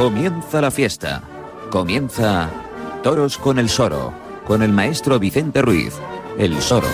Comienza 0.00 0.62
la 0.62 0.70
fiesta. 0.70 1.20
Comienza 1.70 2.48
Toros 3.02 3.36
con 3.36 3.58
el 3.58 3.68
Soro, 3.68 4.14
con 4.46 4.62
el 4.62 4.72
maestro 4.72 5.18
Vicente 5.18 5.60
Ruiz, 5.60 5.92
el 6.38 6.58
Soro. 6.62 6.88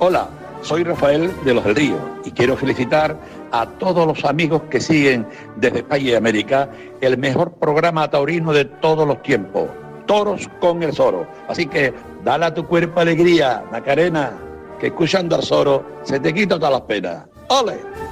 Hola, 0.00 0.28
soy 0.62 0.82
Rafael 0.82 1.30
de 1.44 1.54
los 1.54 1.62
del 1.62 1.76
Río 1.76 1.96
y 2.24 2.32
quiero 2.32 2.56
felicitar 2.56 3.16
a 3.52 3.66
todos 3.66 4.04
los 4.04 4.24
amigos 4.24 4.62
que 4.68 4.80
siguen 4.80 5.24
desde 5.54 5.78
España 5.78 6.10
y 6.10 6.14
América 6.14 6.68
el 7.00 7.16
mejor 7.16 7.52
programa 7.52 8.10
taurino 8.10 8.52
de 8.52 8.64
todos 8.64 9.06
los 9.06 9.22
tiempos, 9.22 9.68
Toros 10.06 10.50
con 10.58 10.82
el 10.82 10.92
Soro. 10.92 11.24
Así 11.48 11.66
que 11.66 11.94
dale 12.24 12.46
a 12.46 12.52
tu 12.52 12.66
cuerpo 12.66 12.98
alegría, 12.98 13.62
Macarena, 13.70 14.32
que 14.80 14.88
escuchando 14.88 15.36
al 15.36 15.44
Soro 15.44 16.00
se 16.02 16.18
te 16.18 16.34
quita 16.34 16.56
todas 16.56 16.72
las 16.72 16.82
penas. 16.82 17.26
¡Ole! 17.50 18.07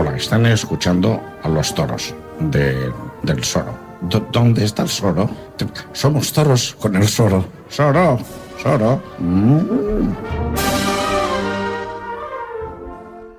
Hola, 0.00 0.16
están 0.16 0.46
escuchando 0.46 1.20
a 1.42 1.48
los 1.48 1.74
toros 1.74 2.14
de- 2.38 2.92
del 3.24 3.42
Soro. 3.42 3.76
¿Dónde 4.32 4.64
está 4.64 4.84
el 4.84 4.88
Soro? 4.88 5.28
Somos 5.92 6.32
toros 6.32 6.76
con 6.78 6.94
el 6.94 7.08
Soro. 7.08 7.44
Soro, 7.68 8.16
Soro. 8.62 9.02
Mm. 9.18 10.14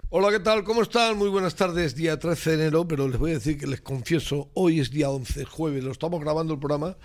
Hola, 0.10 0.32
¿qué 0.32 0.40
tal? 0.42 0.66
¿Cómo 0.66 0.82
están? 0.82 1.18
Muy 1.18 1.30
buenas 1.30 1.56
tardes, 1.56 1.96
día 1.96 2.20
13 2.20 2.50
de 2.50 2.56
enero, 2.64 2.86
pero 2.86 3.08
les 3.08 3.18
voy 3.18 3.32
a 3.32 3.36
decir 3.36 3.58
que 3.58 3.66
les 3.68 3.80
confieso, 3.80 4.50
hoy 4.54 4.82
es 4.82 4.92
día 4.92 5.10
11, 5.10 5.46
jueves, 5.46 5.84
lo 5.86 5.92
estamos 5.94 6.20
grabando 6.20 6.56
el 6.56 6.60
programa 6.60 6.98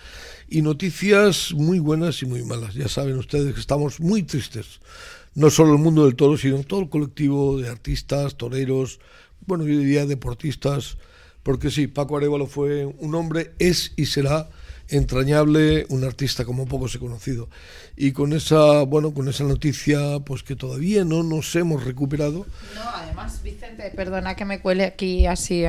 y 0.49 0.63
noticias 0.63 1.53
muy 1.55 1.79
buenas 1.79 2.21
y 2.23 2.27
muy 2.27 2.43
malas. 2.43 2.75
Ya 2.75 2.89
saben 2.89 3.17
ustedes 3.19 3.55
que 3.55 3.61
estamos 3.61 4.01
muy 4.01 4.25
tristes, 4.25 4.81
no 5.35 5.49
solo 5.51 5.75
el 5.75 5.79
mundo 5.79 6.07
del 6.07 6.17
toro, 6.17 6.37
sino 6.37 6.65
todo 6.65 6.81
el 6.81 6.89
colectivo 6.89 7.59
de 7.59 7.69
artistas, 7.69 8.37
toreros, 8.37 8.99
bueno, 9.47 9.65
yo 9.65 9.79
diría 9.79 10.07
deportistas, 10.07 10.97
porque 11.43 11.71
sí, 11.71 11.87
Paco 11.87 12.17
Arevalo 12.17 12.47
fue 12.47 12.87
un 12.87 13.15
hombre, 13.15 13.53
es 13.59 13.93
y 13.97 14.07
será 14.07 14.49
entrañable, 14.89 15.87
un 15.89 16.05
artista 16.05 16.45
como 16.45 16.67
pocos 16.67 16.95
he 16.95 16.99
conocido. 16.99 17.49
Y 17.97 18.13
con 18.13 18.33
esa, 18.33 18.83
bueno, 18.83 19.15
con 19.15 19.29
esa 19.29 19.45
noticia, 19.45 20.21
pues 20.25 20.43
que 20.43 20.57
todavía 20.57 21.05
no 21.05 21.23
nos 21.23 21.55
hemos 21.57 21.85
recuperado, 21.85 22.47
No, 22.75 22.83
además, 22.95 23.43
Vicente, 23.43 23.91
perdona 23.95 24.35
que 24.35 24.45
me 24.45 24.61
cuele 24.61 24.85
aquí 24.85 25.27
así. 25.27 25.65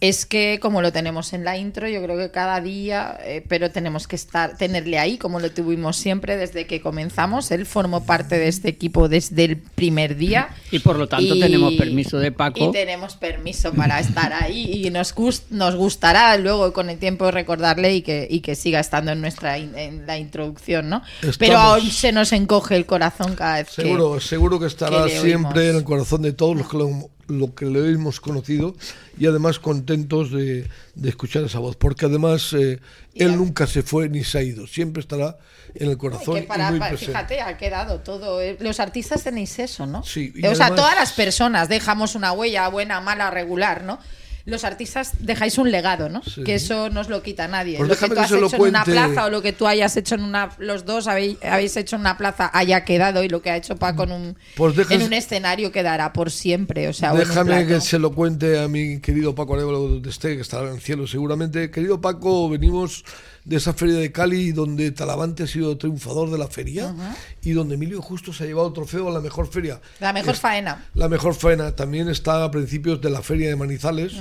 Es 0.00 0.26
que 0.26 0.58
como 0.60 0.82
lo 0.82 0.92
tenemos 0.92 1.32
en 1.32 1.44
la 1.44 1.56
intro, 1.56 1.86
yo 1.88 2.02
creo 2.02 2.16
que 2.18 2.30
cada 2.30 2.60
día, 2.60 3.18
eh, 3.24 3.44
pero 3.48 3.70
tenemos 3.70 4.08
que 4.08 4.16
estar, 4.16 4.56
tenerle 4.56 4.98
ahí, 4.98 5.16
como 5.16 5.38
lo 5.38 5.50
tuvimos 5.52 5.96
siempre 5.96 6.36
desde 6.36 6.66
que 6.66 6.80
comenzamos. 6.80 7.50
Él 7.52 7.66
formó 7.66 8.04
parte 8.04 8.36
de 8.38 8.48
este 8.48 8.68
equipo 8.68 9.08
desde 9.08 9.44
el 9.44 9.56
primer 9.58 10.16
día. 10.16 10.48
Y 10.72 10.80
por 10.80 10.96
lo 10.96 11.06
tanto 11.08 11.38
tenemos 11.38 11.74
permiso 11.74 12.18
de 12.18 12.32
Paco. 12.32 12.68
Y 12.68 12.72
tenemos 12.72 13.14
permiso 13.14 13.72
para 13.72 14.00
estar 14.00 14.32
ahí. 14.32 14.84
Y 14.86 14.90
nos, 14.90 15.14
gust- 15.14 15.44
nos 15.50 15.76
gustará 15.76 16.36
luego 16.36 16.72
con 16.72 16.90
el 16.90 16.98
tiempo 16.98 17.30
recordarle 17.30 17.94
y 17.94 18.02
que, 18.02 18.26
y 18.28 18.40
que 18.40 18.56
siga 18.56 18.80
estando 18.80 19.12
en 19.12 19.20
nuestra 19.20 19.58
in- 19.58 19.76
en 19.78 20.06
la 20.06 20.18
introducción, 20.18 20.88
¿no? 20.88 21.02
Pero 21.38 21.58
aún 21.58 21.90
se 21.90 22.10
nos 22.12 22.32
encoge 22.32 22.74
el 22.74 22.86
corazón 22.86 23.36
cada 23.36 23.58
vez 23.58 23.68
que- 23.68 23.82
Seguro, 23.82 24.20
seguro 24.20 24.58
que 24.58 24.66
estará 24.66 25.04
que 25.04 25.14
le 25.14 25.20
siempre 25.20 25.70
en 25.70 25.76
el 25.76 25.84
corazón 25.84 26.22
de 26.22 26.32
todos 26.32 26.56
los 26.56 26.68
que 26.68 26.76
lo, 26.78 27.10
lo 27.28 27.54
que 27.54 27.66
le 27.66 27.90
hemos 27.92 28.20
conocido 28.20 28.74
y 29.18 29.26
además 29.26 29.58
contentos 29.58 30.30
de, 30.30 30.68
de 30.94 31.08
escuchar 31.08 31.44
esa 31.44 31.58
voz, 31.58 31.76
porque 31.76 32.06
además 32.06 32.52
eh, 32.52 32.78
él 33.14 33.36
nunca 33.36 33.66
se 33.66 33.82
fue 33.82 34.08
ni 34.08 34.24
se 34.24 34.38
ha 34.38 34.42
ido, 34.42 34.66
siempre 34.66 35.00
estará 35.00 35.38
en 35.74 35.88
el 35.90 35.96
corazón 35.96 36.34
que 36.36 36.42
para- 36.42 36.68
y 36.68 36.70
muy 36.72 36.78
para- 36.80 36.90
presente. 36.90 37.12
fíjate, 37.12 37.40
ha 37.40 37.56
quedado 37.56 38.00
todo. 38.00 38.40
eh, 38.40 38.56
Los 38.60 38.80
artistas 38.80 39.22
tenéis 39.22 39.58
eso, 39.58 39.86
¿no? 39.86 40.02
Sí, 40.02 40.32
o 40.48 40.54
sea, 40.54 40.74
todas 40.74 40.94
las 40.94 41.12
personas 41.12 41.68
dejamos 41.68 42.14
una 42.14 42.32
huella 42.32 42.68
buena, 42.68 43.00
mala, 43.00 43.30
regular, 43.30 43.82
¿no? 43.84 43.98
Los 44.44 44.64
artistas 44.64 45.12
dejáis 45.20 45.56
un 45.58 45.70
legado, 45.70 46.08
¿no? 46.08 46.22
Sí. 46.22 46.42
Que 46.44 46.54
eso 46.54 46.90
no 46.90 47.00
os 47.00 47.08
lo 47.08 47.22
quita 47.22 47.46
nadie. 47.48 47.76
Pues 47.78 47.88
lo 47.88 47.96
que 47.96 48.08
tú 48.08 48.20
has 48.20 48.32
hecho 48.32 48.56
en 48.56 48.62
una 48.62 48.84
plaza 48.84 49.26
o 49.26 49.30
lo 49.30 49.42
que 49.42 49.52
tú 49.52 49.66
hayas 49.66 49.96
hecho 49.96 50.14
en 50.16 50.24
una. 50.24 50.50
Los 50.58 50.84
dos 50.84 51.06
habéis, 51.06 51.36
habéis 51.44 51.76
hecho 51.76 51.96
en 51.96 52.00
una 52.00 52.18
plaza 52.18 52.50
haya 52.52 52.84
quedado 52.84 53.22
y 53.22 53.28
lo 53.28 53.40
que 53.40 53.50
ha 53.50 53.56
hecho 53.56 53.76
Paco 53.76 54.02
en 54.04 54.12
un, 54.12 54.38
Pues 54.56 54.74
dejas- 54.76 54.92
en 54.96 55.02
un 55.02 55.12
escenario 55.12 55.70
quedará 55.70 56.12
por 56.12 56.30
siempre. 56.30 56.88
O 56.88 56.92
sea, 56.92 57.12
Déjame 57.14 57.66
que 57.66 57.80
se 57.80 57.98
lo 57.98 58.12
cuente 58.12 58.58
a 58.60 58.68
mi 58.68 59.00
querido 59.00 59.34
Paco 59.34 59.54
Arevalo 59.54 59.80
donde 59.80 60.10
esté, 60.10 60.34
que 60.36 60.42
estará 60.42 60.68
en 60.68 60.74
el 60.74 60.80
cielo 60.80 61.06
seguramente. 61.06 61.70
Querido 61.70 62.00
Paco, 62.00 62.48
venimos 62.48 63.04
de 63.44 63.56
esa 63.56 63.72
feria 63.74 63.96
de 63.96 64.12
Cali 64.12 64.52
donde 64.52 64.92
Talavante 64.92 65.42
ha 65.42 65.46
sido 65.48 65.76
triunfador 65.76 66.30
de 66.30 66.38
la 66.38 66.46
feria 66.46 66.94
y 67.42 67.50
donde 67.52 67.74
Emilio 67.74 68.00
Justo 68.00 68.32
se 68.32 68.44
ha 68.44 68.46
llevado 68.46 68.68
el 68.68 68.72
trofeo 68.72 69.08
a 69.08 69.12
la 69.12 69.20
mejor 69.20 69.48
feria. 69.48 69.80
La 69.98 70.12
mejor 70.12 70.34
Es- 70.34 70.40
faena. 70.40 70.86
La 70.94 71.08
mejor 71.08 71.34
faena 71.34 71.74
también 71.74 72.08
está 72.08 72.44
a 72.44 72.50
principios 72.52 73.00
de 73.00 73.10
la 73.10 73.20
feria 73.22 73.48
de 73.48 73.56
Manizales, 73.56 74.14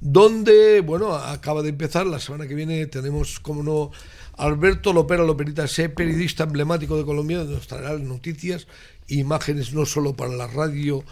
donde, 0.00 0.80
bueno, 0.80 1.14
acaba 1.14 1.62
de 1.62 1.70
empezar, 1.70 2.06
la 2.06 2.20
semana 2.20 2.46
que 2.46 2.54
viene 2.54 2.86
tenemos, 2.86 3.40
como 3.40 3.62
no, 3.62 3.90
Alberto 4.36 4.92
Lopera 4.92 5.24
Loperita, 5.24 5.64
ese 5.64 5.88
periodista 5.88 6.44
emblemático 6.44 6.96
de 6.96 7.04
Colombia, 7.04 7.38
donde 7.38 7.54
nos 7.54 7.66
traerá 7.66 7.98
noticias, 7.98 8.66
imágenes 9.08 9.72
no 9.72 9.86
solo 9.86 10.14
para 10.14 10.30
la 10.34 10.46
radio 10.46 11.02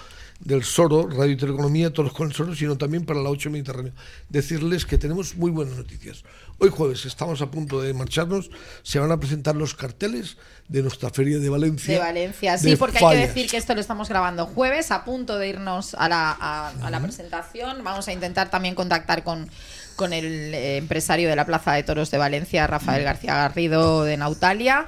del 0.41 0.65
Soro, 0.65 1.09
Radio 1.09 1.33
y 1.33 1.37
Teleeconomía, 1.37 1.93
todos 1.93 2.13
con 2.13 2.29
el 2.29 2.35
Soro, 2.35 2.55
sino 2.55 2.77
también 2.77 3.05
para 3.05 3.21
la 3.21 3.31
8 3.31 3.51
Mediterráneo. 3.51 3.93
Decirles 4.29 4.85
que 4.85 4.99
tenemos 4.99 5.37
muy 5.37 5.51
buenas 5.51 5.77
noticias. 5.77 6.25
Hoy 6.59 6.71
jueves 6.71 7.05
estamos 7.05 7.43
a 7.43 7.51
punto 7.51 7.81
de 7.81 7.93
marcharnos, 7.95 8.51
se 8.83 8.99
van 8.99 9.11
a 9.13 9.19
presentar 9.19 9.57
los 9.57 9.75
carteles 9.75 10.37
de 10.69 10.83
nuestra 10.83 11.11
feria 11.11 11.39
de 11.39 11.49
Valencia. 11.49 11.95
De 11.95 12.01
Valencia, 12.01 12.59
sí, 12.59 12.71
de 12.71 12.77
porque 12.77 12.99
hay 12.99 13.17
que 13.17 13.27
decir 13.27 13.51
que 13.51 13.57
esto 13.57 13.75
lo 13.75 13.81
estamos 13.81 14.09
grabando 14.09 14.47
jueves, 14.47 14.91
a 14.91 15.05
punto 15.05 15.39
de 15.39 15.49
irnos 15.49 15.95
a 15.95 16.09
la, 16.09 16.37
a, 16.39 16.69
a 16.69 16.91
la 16.91 17.01
presentación. 17.01 17.83
Vamos 17.85 18.09
a 18.09 18.13
intentar 18.13 18.51
también 18.51 18.75
contactar 18.75 19.23
con, 19.23 19.49
con 19.97 20.13
el 20.13 20.55
eh, 20.55 20.77
empresario 20.77 21.29
de 21.29 21.37
la 21.37 21.47
Plaza 21.47 21.73
de 21.73 21.83
Toros 21.83 22.11
de 22.11 22.19
Valencia, 22.19 22.67
Rafael 22.67 23.03
García 23.03 23.35
Garrido 23.35 24.05
de 24.05 24.17
Nautalia. 24.17 24.87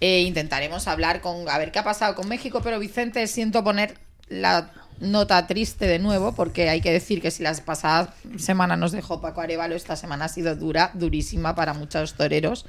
Eh, 0.00 0.22
intentaremos 0.22 0.88
hablar 0.88 1.20
con, 1.20 1.48
a 1.48 1.56
ver 1.56 1.72
qué 1.72 1.78
ha 1.78 1.84
pasado 1.84 2.14
con 2.14 2.28
México, 2.28 2.60
pero 2.62 2.78
Vicente, 2.78 3.26
siento 3.26 3.64
poner 3.64 3.96
la 4.28 4.70
nota 5.00 5.46
triste 5.46 5.86
de 5.86 5.98
nuevo, 5.98 6.32
porque 6.32 6.68
hay 6.68 6.80
que 6.80 6.92
decir 6.92 7.20
que 7.20 7.30
si 7.30 7.42
la 7.42 7.54
pasada 7.64 8.14
semana 8.38 8.76
nos 8.76 8.92
dejó 8.92 9.20
Paco 9.20 9.40
Arevalo, 9.40 9.74
esta 9.74 9.96
semana 9.96 10.26
ha 10.26 10.28
sido 10.28 10.54
dura, 10.56 10.90
durísima 10.94 11.54
para 11.54 11.74
muchos 11.74 12.14
toreros, 12.14 12.66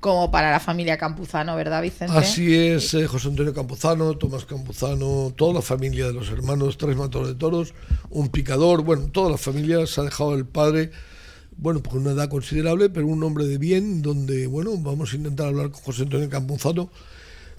como 0.00 0.30
para 0.30 0.50
la 0.50 0.60
familia 0.60 0.98
Campuzano, 0.98 1.56
¿verdad, 1.56 1.82
Vicente? 1.82 2.16
Así 2.16 2.54
es, 2.54 2.92
eh, 2.94 3.06
José 3.06 3.28
Antonio 3.28 3.54
Campuzano, 3.54 4.16
Tomás 4.16 4.44
Campuzano, 4.44 5.32
toda 5.36 5.54
la 5.54 5.62
familia 5.62 6.06
de 6.06 6.12
los 6.12 6.30
hermanos, 6.30 6.76
tres 6.78 6.96
matadores 6.96 7.34
de 7.34 7.38
toros, 7.38 7.74
un 8.10 8.28
picador, 8.28 8.82
bueno, 8.82 9.08
toda 9.10 9.30
la 9.30 9.38
familia 9.38 9.86
se 9.86 10.00
ha 10.00 10.04
dejado 10.04 10.34
el 10.34 10.46
padre, 10.46 10.90
bueno, 11.56 11.82
por 11.82 11.96
una 11.96 12.10
edad 12.10 12.28
considerable, 12.28 12.90
pero 12.90 13.06
un 13.06 13.22
hombre 13.22 13.46
de 13.46 13.58
bien, 13.58 14.02
donde, 14.02 14.46
bueno, 14.46 14.72
vamos 14.76 15.12
a 15.12 15.16
intentar 15.16 15.48
hablar 15.48 15.70
con 15.70 15.82
José 15.82 16.02
Antonio 16.02 16.28
Campuzano, 16.28 16.90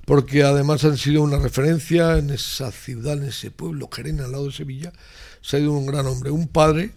porque 0.08 0.44
además 0.44 0.86
han 0.86 0.96
sido 0.96 1.22
una 1.22 1.38
referencia 1.38 2.18
en 2.18 2.30
esa 2.30 2.72
ciudad, 2.72 3.18
en 3.18 3.26
ese 3.26 3.52
pueblo, 3.52 3.90
Jerena, 3.94 4.24
al 4.24 4.32
lado 4.32 4.46
de 4.46 4.54
Sevilla, 4.54 4.94
se 5.42 5.58
ha 5.58 5.60
ido 5.60 5.74
un 5.74 5.86
gran 5.86 6.06
hombre, 6.08 6.32
un 6.32 6.48
padre, 6.48 6.92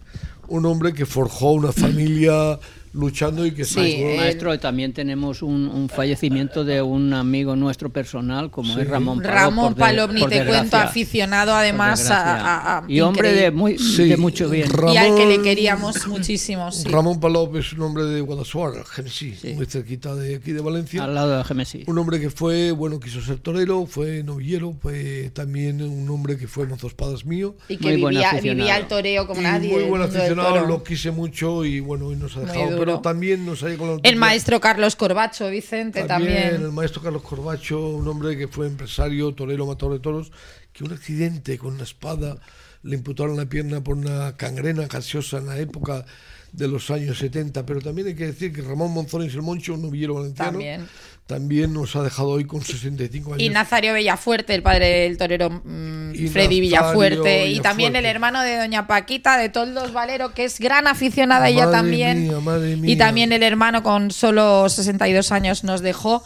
un 0.47 0.65
hombre 0.65 0.93
que 0.93 1.05
forjó 1.05 1.51
una 1.51 1.73
familia 1.73 2.57
luchando 2.93 3.45
y 3.45 3.51
que 3.51 3.63
Sí, 3.65 3.79
eh, 3.79 4.15
Maestro, 4.17 4.59
también 4.59 4.91
tenemos 4.93 5.41
un, 5.41 5.67
un 5.67 5.87
fallecimiento 5.89 6.63
de 6.65 6.81
un 6.81 7.13
amigo 7.13 7.55
nuestro 7.55 7.89
personal, 7.89 8.51
como 8.51 8.77
es 8.77 8.87
Ramón 8.87 9.19
Palop. 9.21 9.33
Ramón 9.35 9.65
por 9.67 9.75
de- 9.75 9.79
Palop, 9.79 10.11
ni 10.11 10.21
por 10.21 10.29
te 10.29 10.45
cuento, 10.45 10.77
aficionado 10.77 11.53
además 11.53 12.09
a, 12.09 12.21
a- 12.21 12.77
a- 12.79 12.83
Y 12.87 12.99
hombre 13.01 13.31
de, 13.33 13.51
muy, 13.51 13.77
Sí, 13.77 14.09
de 14.09 14.17
mucho 14.17 14.49
bien. 14.49 14.69
Ra- 14.69 14.93
y 14.93 14.97
al 14.97 15.15
que 15.15 15.25
le 15.25 15.31
Ramón- 15.37 15.43
queríamos 15.43 16.07
muchísimo. 16.07 16.71
sí. 16.71 16.87
Ramón 16.89 17.19
Palop 17.19 17.55
es 17.55 17.73
un 17.73 17.81
hombre 17.83 18.03
de 18.05 18.21
Guadalajara, 18.21 18.83
Genesí, 18.85 19.35
muy 19.55 19.65
cerquita 19.65 20.15
de 20.15 20.35
aquí 20.35 20.51
de 20.51 20.61
Valencia. 20.61 21.03
Al 21.03 21.15
lado 21.15 21.37
de 21.37 21.43
Gemesí. 21.43 21.83
Un 21.87 21.97
hombre 21.97 22.19
que 22.19 22.29
fue, 22.29 22.71
bueno, 22.71 22.99
quiso 22.99 23.21
ser 23.21 23.37
torero, 23.39 23.85
fue 23.85 24.23
novillero, 24.23 24.73
fue 24.81 25.31
también 25.33 25.81
un 25.81 26.09
hombre 26.09 26.37
que 26.37 26.47
fue 26.47 26.65
mozoespadas 26.67 27.25
mío. 27.25 27.55
Y 27.69 27.77
que 27.77 27.97
Muy 27.97 28.11
vivía, 28.11 28.33
vivía 28.41 28.77
el 28.77 28.87
toreo 28.87 29.27
como 29.27 29.39
Y 29.39 29.43
nadie. 29.43 29.71
muy 29.71 29.83
buen 29.83 30.01
aficionado, 30.01 30.65
lo 30.65 30.83
quise 30.83 31.11
mucho 31.11 31.63
y 31.65 31.79
bueno, 31.79 32.07
hoy 32.07 32.15
nos 32.15 32.35
ha 32.37 32.41
dejado. 32.41 32.80
Pero 32.85 33.01
también 33.01 33.45
nos 33.45 33.63
ha 33.63 33.75
con 33.77 33.99
El 34.03 34.15
maestro 34.15 34.59
Carlos 34.59 34.95
Corbacho, 34.95 35.49
Vicente, 35.49 36.03
también. 36.03 36.55
El 36.55 36.71
maestro 36.71 37.01
Carlos 37.01 37.21
Corbacho, 37.21 37.87
un 37.87 38.07
hombre 38.07 38.37
que 38.37 38.47
fue 38.47 38.67
empresario, 38.67 39.33
torero, 39.33 39.65
matador 39.65 39.93
de 39.93 39.99
toros, 39.99 40.31
que 40.73 40.83
un 40.83 40.91
accidente 40.91 41.57
con 41.57 41.75
una 41.75 41.83
espada 41.83 42.37
le 42.83 42.95
imputaron 42.95 43.37
la 43.37 43.45
pierna 43.45 43.83
por 43.83 43.97
una 43.97 44.35
cangrena 44.37 44.87
gaseosa 44.87 45.37
en 45.37 45.47
la 45.47 45.59
época 45.59 46.05
de 46.51 46.67
los 46.67 46.89
años 46.89 47.17
70. 47.17 47.65
Pero 47.65 47.81
también 47.81 48.07
hay 48.07 48.15
que 48.15 48.27
decir 48.27 48.51
que 48.53 48.61
Ramón 48.61 48.91
Monzones 48.91 49.33
el 49.33 49.41
Moncho, 49.41 49.75
un 49.75 49.83
novillero 49.83 50.15
valenciano, 50.15 50.51
También. 50.51 50.87
También 51.31 51.71
nos 51.73 51.95
ha 51.95 52.03
dejado 52.03 52.27
hoy 52.29 52.43
con 52.43 52.61
65 52.61 53.33
años. 53.35 53.41
Y 53.41 53.49
Nazario 53.49 53.93
Villafuerte, 53.93 54.53
el 54.53 54.61
padre 54.61 54.87
del 55.03 55.17
torero 55.17 55.49
mm, 55.49 56.27
Freddy 56.29 56.59
Villafuerte. 56.59 57.47
Y 57.47 57.61
también 57.61 57.95
el 57.95 58.05
hermano 58.05 58.41
de 58.41 58.57
Doña 58.57 58.85
Paquita, 58.85 59.37
de 59.37 59.47
Toldos 59.47 59.93
Valero, 59.93 60.33
que 60.33 60.43
es 60.43 60.59
gran 60.59 60.87
aficionada 60.87 61.47
ella 61.47 61.65
Madre 61.67 61.77
también. 61.77 62.23
mía, 62.27 62.39
madre 62.41 62.71
Y 62.73 62.75
mía. 62.75 62.97
también 62.97 63.31
el 63.31 63.43
hermano 63.43 63.81
con 63.81 64.11
solo 64.11 64.67
62 64.67 65.31
años 65.31 65.63
nos 65.63 65.79
dejó. 65.81 66.21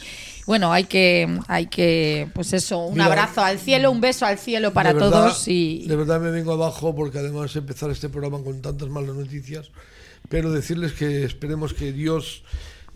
Bueno, 0.48 0.74
hay 0.74 0.86
que, 0.86 1.28
hay 1.48 1.68
que, 1.68 2.28
pues 2.34 2.54
eso, 2.54 2.80
un 2.86 2.94
Mira, 2.96 3.06
abrazo 3.06 3.42
al 3.44 3.60
cielo, 3.60 3.92
un 3.92 4.02
beso 4.02 4.26
al 4.26 4.38
cielo 4.40 4.74
para 4.74 4.94
verdad- 4.94 5.10
todos 5.12 5.48
y 5.48 5.86
De 5.88 5.96
verdad 5.96 6.20
me 6.20 6.32
vengo 6.32 6.52
abajo 6.54 6.96
porque 6.96 7.20
además 7.20 7.56
empezar 7.56 7.90
este 7.92 8.10
programa 8.10 8.44
con 8.44 8.60
tantas 8.62 8.90
malas 8.90 9.16
noticias, 9.16 9.70
pero 10.30 10.52
decirles 10.52 10.94
que 10.94 11.24
esperemos 11.24 11.74
que 11.76 11.92
Dios 11.92 12.44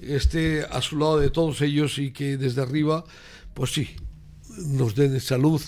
esté 0.02 0.64
a 0.64 0.82
su 0.82 0.98
lado 0.98 1.20
de 1.20 1.30
todos 1.30 1.62
ellos 1.62 1.98
y 1.98 2.12
que 2.12 2.38
desde 2.38 2.62
arriba, 2.62 3.04
pues 3.54 3.72
sí, 3.74 3.90
nos 4.58 4.96
den 4.96 5.20
salud 5.20 5.62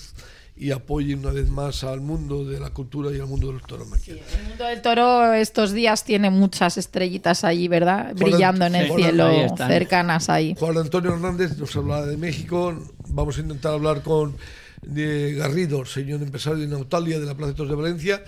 y 0.56 0.72
apoyen 0.72 1.20
una 1.20 1.32
vez 1.32 1.50
más 1.50 1.84
al 1.84 2.02
mundo 2.02 2.46
de 2.46 2.60
la 2.60 2.70
cultura 2.70 3.10
y 3.16 3.20
al 3.20 3.26
mundo 3.26 3.48
de 3.48 3.54
los 3.54 3.64
tauromaquias. 3.64 4.20
el 4.40 4.48
mundo 4.50 4.66
del 4.66 4.82
toro 4.82 5.34
estos 5.34 5.72
días 5.72 6.04
tiene 6.04 6.30
muchas 6.30 6.78
estrellitas 6.78 7.44
allí, 7.44 7.68
¿verdad? 7.68 8.14
Juan- 8.16 8.16
Brillando 8.32 8.66
en 8.66 8.76
el 8.76 8.88
Sí. 8.90 8.94
cielo, 8.96 9.26
Ahí 9.26 9.48
cercanas 9.58 10.30
ahí. 10.30 10.56
Juan 10.60 10.78
Antonio 10.78 11.14
Hernández 11.14 11.58
nos 11.58 11.76
habla 11.76 12.06
de 12.06 12.16
México. 12.18 12.78
Vamos 13.10 13.38
a 13.38 13.42
intentar 13.42 13.74
hablar 13.74 14.04
con 14.04 14.36
de 14.82 15.34
Garrido, 15.36 15.86
señor 15.86 16.22
empresario 16.22 16.60
de 16.60 16.68
Nautalia 16.68 17.20
de 17.20 17.26
la 17.26 17.36
Plaza 17.36 17.52
de 17.52 17.58
Toros 17.58 17.70
de 17.70 17.76
Valencia 17.76 18.24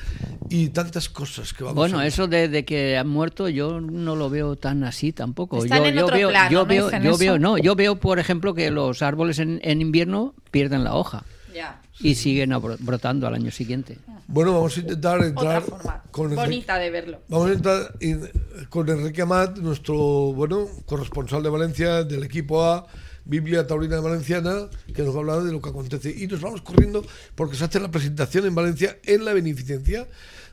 y 0.50 0.70
tantas 0.70 1.10
cosas 1.10 1.52
que 1.54 1.64
vamos 1.64 1.76
Bueno, 1.78 1.98
a 2.00 2.06
eso 2.08 2.28
de, 2.28 2.48
de 2.48 2.64
que 2.64 2.96
han 2.98 3.08
muerto 3.10 3.50
yo 3.50 3.82
no 3.82 4.16
lo 4.16 4.30
veo 4.30 4.56
tan 4.56 4.84
así 4.84 5.12
tampoco. 5.14 5.64
Están 5.64 5.80
yo, 5.80 5.86
en 5.88 5.96
yo 5.96 6.06
otro 6.06 6.16
veo, 6.18 6.30
plano, 6.30 6.52
yo 6.52 6.60
¿no 6.60 6.66
veo, 6.66 6.92
yo 6.92 6.98
eso? 7.12 7.18
veo, 7.18 7.40
no, 7.40 7.58
yo 7.58 7.76
veo, 7.76 7.96
por 8.00 8.20
ejemplo, 8.20 8.54
que 8.54 8.70
los 8.70 9.02
árboles 9.02 9.40
en, 9.40 9.60
en 9.64 9.82
invierno 9.82 10.36
pierden 10.52 10.84
la 10.84 10.94
hoja 10.96 11.24
Ya. 11.54 11.82
y 12.00 12.16
siguen 12.16 12.54
brotando 12.80 13.26
al 13.28 13.34
año 13.34 13.50
siguiente. 13.52 13.98
Bueno, 14.28 14.54
vamos 14.54 14.78
a 14.78 14.80
intentar 14.80 15.16
Otra 15.18 15.28
entrar 15.28 15.62
forma 15.64 16.04
con 16.12 16.26
Enrique- 16.32 16.42
bonita 16.46 16.78
de 16.78 16.90
verlo. 16.92 17.22
Vamos 17.30 17.50
a 17.50 17.54
entrar 17.54 17.94
en- 18.00 18.30
con 18.70 18.88
Enrique 18.90 19.22
Amat, 19.24 19.58
nuestro 19.58 19.96
bueno 20.34 20.68
corresponsal 20.86 21.42
de 21.44 21.50
Valencia 21.50 22.04
del 22.04 22.24
equipo 22.24 22.64
A, 22.64 22.86
Biblia 23.26 23.66
Taurina 23.68 24.00
Valenciana, 24.00 24.70
que 24.94 25.04
nos 25.04 25.14
va 25.14 25.18
a 25.18 25.22
hablar 25.22 25.44
de 25.44 25.52
lo 25.52 25.62
que 25.62 25.70
acontece. 25.70 26.14
Y 26.16 26.28
nos 26.28 26.42
vamos 26.42 26.62
corriendo 26.62 27.06
porque 27.36 27.56
se 27.56 27.66
hace 27.66 27.80
la 27.80 27.92
presentación 27.92 28.46
en 28.46 28.56
Valencia 28.56 28.98
en 29.04 29.26
la 29.26 29.34
beneficencia, 29.34 30.08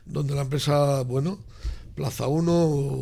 donde 0.05 0.35
la 0.35 0.41
empresa, 0.41 1.01
bueno, 1.03 1.39
Plaza 1.95 2.27
1, 2.27 2.51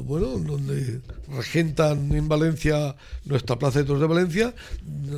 bueno, 0.06 0.28
donde 0.40 1.02
regentan 1.28 2.12
en 2.14 2.28
Valencia 2.28 2.96
nuestra 3.26 3.58
Plaza 3.58 3.80
de 3.80 3.86
Toros 3.86 4.02
de 4.02 4.08
Valencia, 4.08 4.56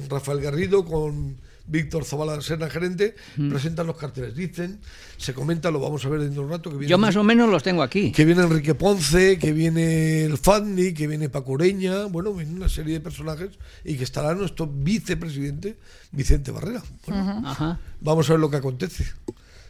Rafael 0.10 0.42
Garrido 0.42 0.86
con 0.86 1.38
Víctor 1.72 2.04
Zavala 2.04 2.40
Serna, 2.42 2.70
gerente, 2.70 3.16
presentan 3.50 3.88
los 3.88 3.96
carteles. 3.98 4.36
Dicen, 4.36 4.80
se 5.18 5.34
comenta, 5.34 5.72
lo 5.72 5.80
vamos 5.80 6.04
a 6.06 6.10
ver 6.10 6.20
dentro 6.20 6.42
de 6.42 6.46
un 6.48 6.52
rato. 6.52 6.70
Que 6.70 6.76
viene 6.76 6.90
Yo 6.90 6.98
más 6.98 7.16
o 7.16 7.24
menos 7.24 7.50
los 7.50 7.64
tengo 7.64 7.82
aquí. 7.82 8.12
que 8.12 8.26
viene 8.26 8.44
Enrique 8.44 8.76
Ponce, 8.76 9.40
que 9.40 9.54
viene 9.54 10.26
el 10.26 10.38
Fandi, 10.38 10.94
que 10.94 11.08
viene 11.08 11.30
Paco 11.30 11.54
Ureña, 11.54 12.06
bueno, 12.08 12.34
viene 12.34 12.54
una 12.54 12.68
serie 12.68 12.96
de 12.96 13.00
personajes 13.00 13.52
y 13.86 13.96
que 13.96 14.04
estará 14.04 14.36
nuestro 14.36 14.68
vicepresidente 14.68 15.78
Vicente 16.12 16.52
Barrera. 16.52 16.82
Bueno, 17.08 17.42
Ajá. 17.46 17.80
Vamos 18.02 18.30
a 18.30 18.34
ver 18.34 18.40
lo 18.42 18.50
que 18.50 18.58
acontece. 18.58 19.06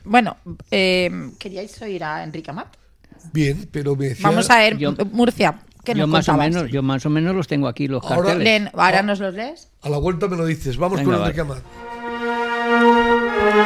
Bueno, 0.03 0.37
eh, 0.71 1.29
¿queríais 1.37 1.79
oír 1.83 2.03
a 2.03 2.23
Enrique 2.23 2.49
Amat? 2.49 2.75
Bien, 3.31 3.69
pero 3.71 3.95
me 3.95 4.09
decía... 4.09 4.27
Vamos 4.27 4.49
a 4.49 4.57
ver, 4.57 4.77
Yo- 4.79 4.95
Murcia, 5.11 5.61
¿qué 5.83 5.91
Yo 5.93 5.99
nos 6.07 6.09
más 6.09 6.29
o 6.29 6.33
menos, 6.37 6.71
yo 6.71 6.81
más 6.81 7.05
o 7.05 7.09
menos 7.11 7.35
los 7.35 7.47
tengo 7.47 7.67
aquí 7.67 7.87
los 7.87 8.03
Ahora- 8.03 8.29
carteles. 8.29 8.43
Len, 8.43 8.69
¿Ahora 8.73 9.03
nos 9.03 9.19
los 9.19 9.35
lees? 9.35 9.69
A 9.83 9.89
la 9.89 9.97
vuelta 9.99 10.27
me 10.27 10.37
lo 10.37 10.45
dices. 10.47 10.77
Vamos 10.77 10.97
Venga, 10.97 11.11
con 11.11 11.19
vale. 11.21 11.25
Enrique 11.25 11.41
Amat. 11.41 11.90
Oyentes 13.41 13.65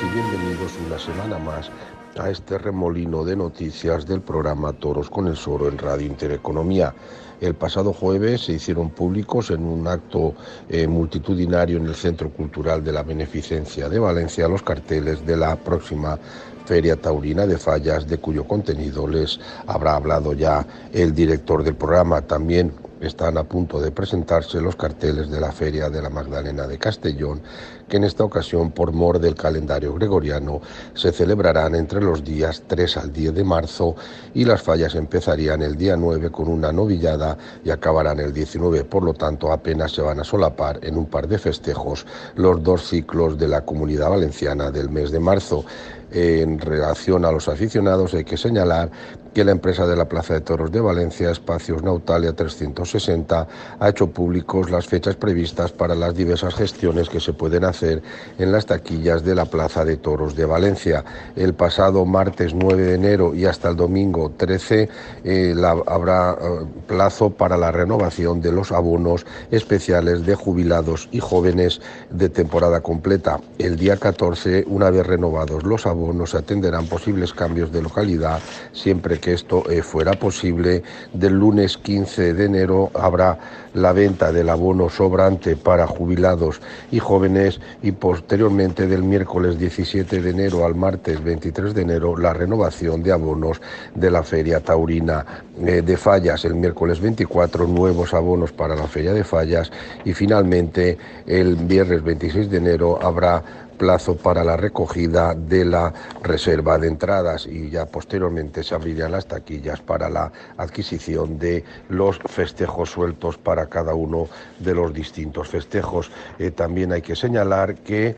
y 0.00 0.06
bienvenidos 0.14 0.72
una 0.86 0.96
semana 0.96 1.36
más 1.36 1.68
a 2.16 2.30
este 2.30 2.58
remolino 2.58 3.24
de 3.24 3.34
noticias 3.34 4.06
del 4.06 4.20
programa 4.20 4.72
Toros 4.72 5.10
con 5.10 5.26
el 5.26 5.36
Soro 5.36 5.66
en 5.66 5.78
Radio 5.78 6.06
Intereconomía. 6.06 6.94
El 7.40 7.54
pasado 7.54 7.92
jueves 7.92 8.42
se 8.42 8.52
hicieron 8.52 8.90
públicos 8.90 9.50
en 9.50 9.64
un 9.64 9.88
acto 9.88 10.34
eh, 10.68 10.86
multitudinario 10.86 11.78
en 11.78 11.86
el 11.86 11.96
Centro 11.96 12.30
Cultural 12.30 12.84
de 12.84 12.92
la 12.92 13.02
Beneficencia 13.02 13.88
de 13.88 13.98
Valencia 13.98 14.46
los 14.46 14.62
carteles 14.62 15.26
de 15.26 15.36
la 15.36 15.56
próxima 15.56 16.20
Feria 16.66 16.94
Taurina 16.94 17.46
de 17.46 17.58
Fallas, 17.58 18.06
de 18.06 18.18
cuyo 18.18 18.44
contenido 18.44 19.08
les 19.08 19.40
habrá 19.66 19.96
hablado 19.96 20.34
ya 20.34 20.64
el 20.92 21.12
director 21.12 21.64
del 21.64 21.74
programa. 21.74 22.22
También 22.22 22.72
están 23.00 23.38
a 23.38 23.44
punto 23.44 23.80
de 23.80 23.90
presentarse 23.90 24.60
los 24.60 24.76
carteles 24.76 25.30
de 25.30 25.40
la 25.40 25.52
Feria 25.52 25.88
de 25.88 26.02
la 26.02 26.10
Magdalena 26.10 26.66
de 26.66 26.78
Castellón, 26.78 27.40
que 27.88 27.96
en 27.96 28.04
esta 28.04 28.24
ocasión, 28.24 28.72
por 28.72 28.92
mor 28.92 29.18
del 29.18 29.34
calendario 29.34 29.94
gregoriano, 29.94 30.60
se 30.94 31.12
celebrarán 31.12 31.74
entre 31.74 32.00
los 32.00 32.22
días 32.22 32.62
3 32.66 32.96
al 32.98 33.12
10 33.12 33.34
de 33.34 33.44
marzo 33.44 33.96
y 34.34 34.44
las 34.44 34.62
fallas 34.62 34.94
empezarían 34.94 35.62
el 35.62 35.76
día 35.76 35.96
9 35.96 36.30
con 36.30 36.48
una 36.48 36.72
novillada 36.72 37.36
y 37.64 37.70
acabarán 37.70 38.20
el 38.20 38.32
19. 38.32 38.84
Por 38.84 39.02
lo 39.02 39.14
tanto, 39.14 39.52
apenas 39.52 39.92
se 39.92 40.02
van 40.02 40.20
a 40.20 40.24
solapar 40.24 40.78
en 40.82 40.96
un 40.96 41.06
par 41.06 41.28
de 41.28 41.38
festejos 41.38 42.06
los 42.34 42.62
dos 42.62 42.88
ciclos 42.88 43.38
de 43.38 43.48
la 43.48 43.64
comunidad 43.64 44.10
valenciana 44.10 44.70
del 44.70 44.90
mes 44.90 45.10
de 45.10 45.20
marzo. 45.20 45.64
En 46.10 46.58
relación 46.58 47.24
a 47.24 47.32
los 47.32 47.48
aficionados 47.48 48.14
hay 48.14 48.24
que 48.24 48.36
señalar 48.36 48.90
que 49.34 49.44
la 49.44 49.52
empresa 49.52 49.86
de 49.86 49.94
la 49.94 50.06
Plaza 50.08 50.34
de 50.34 50.40
Toros 50.40 50.72
de 50.72 50.80
Valencia, 50.80 51.30
Espacios 51.30 51.82
Nautalia 51.82 52.32
360, 52.32 53.46
ha 53.78 53.88
hecho 53.88 54.08
públicos 54.10 54.70
las 54.70 54.86
fechas 54.86 55.16
previstas 55.16 55.70
para 55.70 55.94
las 55.94 56.14
diversas 56.14 56.54
gestiones 56.54 57.08
que 57.08 57.20
se 57.20 57.34
pueden 57.34 57.64
hacer 57.64 58.02
en 58.38 58.50
las 58.50 58.66
taquillas 58.66 59.22
de 59.24 59.34
la 59.34 59.44
Plaza 59.44 59.84
de 59.84 59.96
Toros 59.98 60.34
de 60.34 60.44
Valencia. 60.46 61.04
El 61.36 61.54
pasado 61.54 62.04
martes 62.06 62.54
9 62.54 62.82
de 62.82 62.94
enero 62.94 63.34
y 63.34 63.44
hasta 63.44 63.68
el 63.68 63.76
domingo 63.76 64.32
13 64.36 64.88
eh, 65.22 65.52
la- 65.54 65.82
habrá 65.86 66.32
eh, 66.32 66.64
plazo 66.86 67.30
para 67.30 67.56
la 67.58 67.70
renovación 67.70 68.40
de 68.40 68.50
los 68.50 68.72
abonos 68.72 69.26
especiales 69.50 70.24
de 70.24 70.34
jubilados 70.34 71.08
y 71.12 71.20
jóvenes 71.20 71.80
de 72.10 72.28
temporada 72.30 72.80
completa. 72.80 73.38
El 73.58 73.76
día 73.76 73.98
14, 73.98 74.64
una 74.68 74.90
vez 74.90 75.06
renovados 75.06 75.62
los 75.64 75.84
abonos, 75.86 75.97
se 76.26 76.38
atenderán 76.38 76.86
posibles 76.86 77.32
cambios 77.32 77.72
de 77.72 77.82
localidad 77.82 78.40
siempre 78.72 79.18
que 79.18 79.32
esto 79.32 79.68
eh, 79.70 79.82
fuera 79.82 80.12
posible. 80.12 80.82
Del 81.12 81.34
lunes 81.34 81.78
15 81.78 82.34
de 82.34 82.44
enero 82.44 82.90
habrá 82.94 83.38
la 83.74 83.92
venta 83.92 84.32
del 84.32 84.48
abono 84.48 84.88
sobrante 84.88 85.56
para 85.56 85.86
jubilados 85.86 86.60
y 86.90 86.98
jóvenes 86.98 87.60
y 87.82 87.92
posteriormente 87.92 88.86
del 88.86 89.02
miércoles 89.02 89.58
17 89.58 90.20
de 90.20 90.30
enero 90.30 90.64
al 90.64 90.74
martes 90.74 91.22
23 91.22 91.74
de 91.74 91.82
enero 91.82 92.16
la 92.16 92.32
renovación 92.32 93.02
de 93.02 93.12
abonos 93.12 93.60
de 93.94 94.10
la 94.10 94.22
Feria 94.22 94.60
Taurina 94.60 95.24
eh, 95.64 95.82
de 95.82 95.96
Fallas. 95.96 96.44
El 96.44 96.54
miércoles 96.54 97.00
24 97.00 97.66
nuevos 97.66 98.14
abonos 98.14 98.52
para 98.52 98.74
la 98.74 98.86
Feria 98.86 99.12
de 99.12 99.24
Fallas 99.24 99.70
y 100.04 100.12
finalmente 100.12 100.98
el 101.26 101.56
viernes 101.56 102.02
26 102.02 102.50
de 102.50 102.56
enero 102.56 102.98
habrá 103.02 103.67
plazo 103.78 104.16
para 104.16 104.44
la 104.44 104.56
recogida 104.56 105.34
de 105.34 105.64
la 105.64 105.94
reserva 106.22 106.76
de 106.76 106.88
entradas 106.88 107.46
y 107.46 107.70
ya 107.70 107.86
posteriormente 107.86 108.62
se 108.62 108.74
abrirían 108.74 109.12
las 109.12 109.26
taquillas 109.26 109.80
para 109.80 110.10
la 110.10 110.30
adquisición 110.58 111.38
de 111.38 111.64
los 111.88 112.18
festejos 112.26 112.90
sueltos 112.90 113.38
para 113.38 113.66
cada 113.66 113.94
uno 113.94 114.28
de 114.58 114.74
los 114.74 114.92
distintos 114.92 115.48
festejos. 115.48 116.10
Eh, 116.38 116.50
también 116.50 116.92
hay 116.92 117.00
que 117.00 117.16
señalar 117.16 117.76
que 117.76 118.16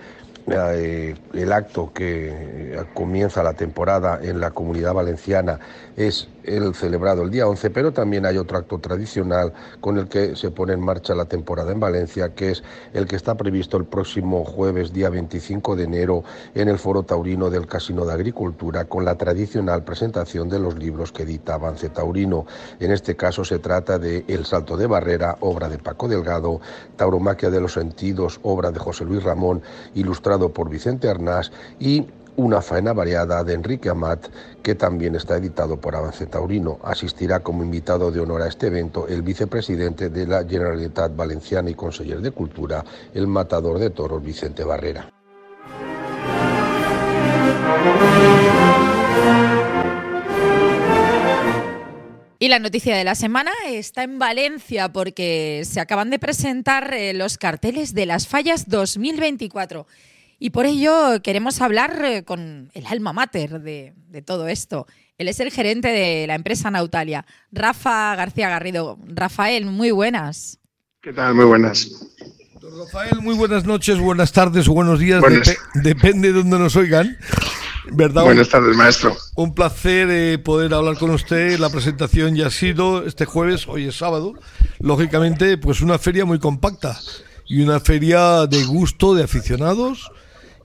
eh, 0.53 1.15
el 1.35 1.53
acto 1.53 1.93
que 1.93 2.29
eh, 2.33 2.85
comienza 2.95 3.43
la 3.43 3.53
temporada 3.53 4.19
en 4.23 4.41
la 4.41 4.51
comunidad 4.51 4.95
valenciana 4.95 5.61
es 6.07 6.29
el 6.45 6.75
celebrado 6.75 7.23
el 7.23 7.31
día 7.31 7.47
11, 7.47 7.69
pero 7.71 7.93
también 7.93 8.25
hay 8.25 8.39
otro 8.39 8.57
acto 8.57 8.79
tradicional 8.79 9.53
con 9.81 9.99
el 9.99 10.09
que 10.09 10.35
se 10.35 10.51
pone 10.51 10.73
en 10.73 10.81
marcha 10.81 11.15
la 11.15 11.27
temporada 11.27 11.73
en 11.73 11.79
Valencia, 11.79 12.35
que 12.35 12.53
es 12.53 12.63
el 12.95 13.07
que 13.07 13.17
está 13.17 13.37
previsto 13.37 13.77
el 13.77 13.85
próximo 13.85 14.45
jueves, 14.47 14.95
día 14.95 15.11
25 15.11 15.77
de 15.77 15.85
enero, 15.85 16.25
en 16.55 16.69
el 16.69 16.79
Foro 16.79 17.03
Taurino 17.03 17.51
del 17.51 17.67
Casino 17.67 18.07
de 18.07 18.15
Agricultura, 18.15 18.87
con 18.87 19.05
la 19.05 19.17
tradicional 19.17 19.85
presentación 19.85 20.49
de 20.49 20.59
los 20.59 20.79
libros 20.79 21.13
que 21.13 21.25
edita 21.25 21.55
Avance 21.55 21.91
Taurino. 21.91 22.47
En 22.79 22.93
este 22.93 23.15
caso 23.15 23.45
se 23.45 23.59
trata 23.59 23.99
de 23.99 24.25
El 24.27 24.47
Salto 24.47 24.79
de 24.79 24.87
Barrera, 24.87 25.37
obra 25.41 25.69
de 25.69 25.79
Paco 25.79 26.09
Delgado, 26.09 26.61
Tauromaquia 26.97 27.51
de 27.51 27.61
los 27.61 27.75
Sentidos, 27.75 28.41
obra 28.43 28.71
de 28.71 28.79
José 28.79 29.05
Luis 29.05 29.23
Ramón, 29.23 29.63
ilustrado 29.95 30.49
por 30.49 30.71
Vicente 30.71 31.11
Arnás, 31.11 31.53
y 31.79 32.07
una 32.41 32.63
faena 32.63 32.93
variada 32.93 33.45
de 33.45 33.55
Enrique 33.55 33.89
Amat, 33.89 34.27
que 34.63 34.75
también 34.75 35.15
está 35.15 35.37
editado 35.37 35.81
por 35.81 35.95
Avance 35.95 36.27
Taurino. 36.27 36.79
Asistirá 36.83 37.41
como 37.41 37.63
invitado 37.63 38.11
de 38.11 38.21
honor 38.21 38.43
a 38.43 38.49
este 38.49 38.69
evento 38.69 39.07
el 39.09 39.23
vicepresidente 39.23 40.09
de 40.09 40.27
la 40.27 40.45
Generalitat 40.45 41.15
Valenciana 41.15 41.71
y 41.71 41.75
conseller 41.75 42.21
de 42.21 42.31
Cultura, 42.31 42.85
el 43.15 43.27
matador 43.27 43.79
de 43.79 43.91
toros 43.91 44.23
Vicente 44.23 44.65
Barrera. 44.65 45.11
Y 52.43 52.49
la 52.49 52.59
noticia 52.59 52.97
de 52.97 53.05
la 53.05 53.15
semana 53.15 53.51
está 53.69 54.03
en 54.03 54.19
Valencia 54.19 54.91
porque 54.91 55.63
se 55.67 55.79
acaban 55.79 56.09
de 56.09 56.19
presentar 56.19 56.95
eh, 56.95 57.13
los 57.13 57.37
carteles 57.37 57.93
de 57.93 58.07
las 58.07 58.27
fallas 58.27 58.67
2024. 58.67 59.87
Y 60.43 60.51
por 60.51 60.65
ello 60.65 61.21
queremos 61.23 61.61
hablar 61.61 62.03
eh, 62.03 62.25
con 62.25 62.71
el 62.73 62.87
alma 62.87 63.13
mater 63.13 63.61
de, 63.61 63.93
de 64.09 64.23
todo 64.23 64.49
esto. 64.49 64.87
Él 65.19 65.29
es 65.29 65.39
el 65.39 65.51
gerente 65.51 65.89
de 65.89 66.27
la 66.27 66.35
empresa 66.35 66.71
Nautalia, 66.71 67.27
Rafa 67.53 68.17
García 68.17 68.49
Garrido. 68.49 68.99
Rafael, 69.07 69.67
muy 69.67 69.91
buenas. 69.91 70.59
¿Qué 71.03 71.13
tal? 71.13 71.35
Muy 71.35 71.45
buenas. 71.45 71.91
Don 72.59 72.79
Rafael, 72.79 73.21
muy 73.21 73.35
buenas 73.35 73.67
noches, 73.67 73.99
buenas 73.99 74.33
tardes 74.33 74.67
o 74.67 74.73
buenos 74.73 74.99
días, 74.99 75.23
depende 75.75 76.29
de 76.33 76.39
donde 76.39 76.59
nos 76.59 76.75
oigan. 76.75 77.19
¿Verdad? 77.93 78.25
Buenas 78.25 78.49
tardes, 78.49 78.75
maestro. 78.75 79.15
Un 79.37 79.55
placer 79.55 80.09
eh, 80.11 80.39
poder 80.39 80.73
hablar 80.73 80.97
con 80.97 81.11
usted. 81.11 81.59
La 81.59 81.69
presentación 81.69 82.35
ya 82.35 82.47
ha 82.47 82.51
sido 82.51 83.05
este 83.05 83.27
jueves, 83.27 83.69
hoy 83.69 83.89
es 83.89 83.97
sábado. 83.97 84.35
Lógicamente, 84.79 85.59
pues 85.59 85.83
una 85.83 85.99
feria 85.99 86.25
muy 86.25 86.39
compacta 86.39 86.99
y 87.47 87.61
una 87.61 87.79
feria 87.81 88.47
de 88.47 88.65
gusto 88.65 89.15
de 89.15 89.25
aficionados 89.25 90.11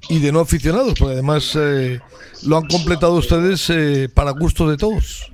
y 0.09 0.19
de 0.19 0.31
no 0.31 0.39
aficionados, 0.39 0.93
porque 0.97 1.13
además 1.13 1.51
eh, 1.55 1.99
lo 2.45 2.57
han 2.57 2.67
completado 2.67 3.13
ustedes 3.13 3.69
eh, 3.69 4.09
para 4.13 4.31
gusto 4.31 4.69
de 4.69 4.77
todos. 4.77 5.31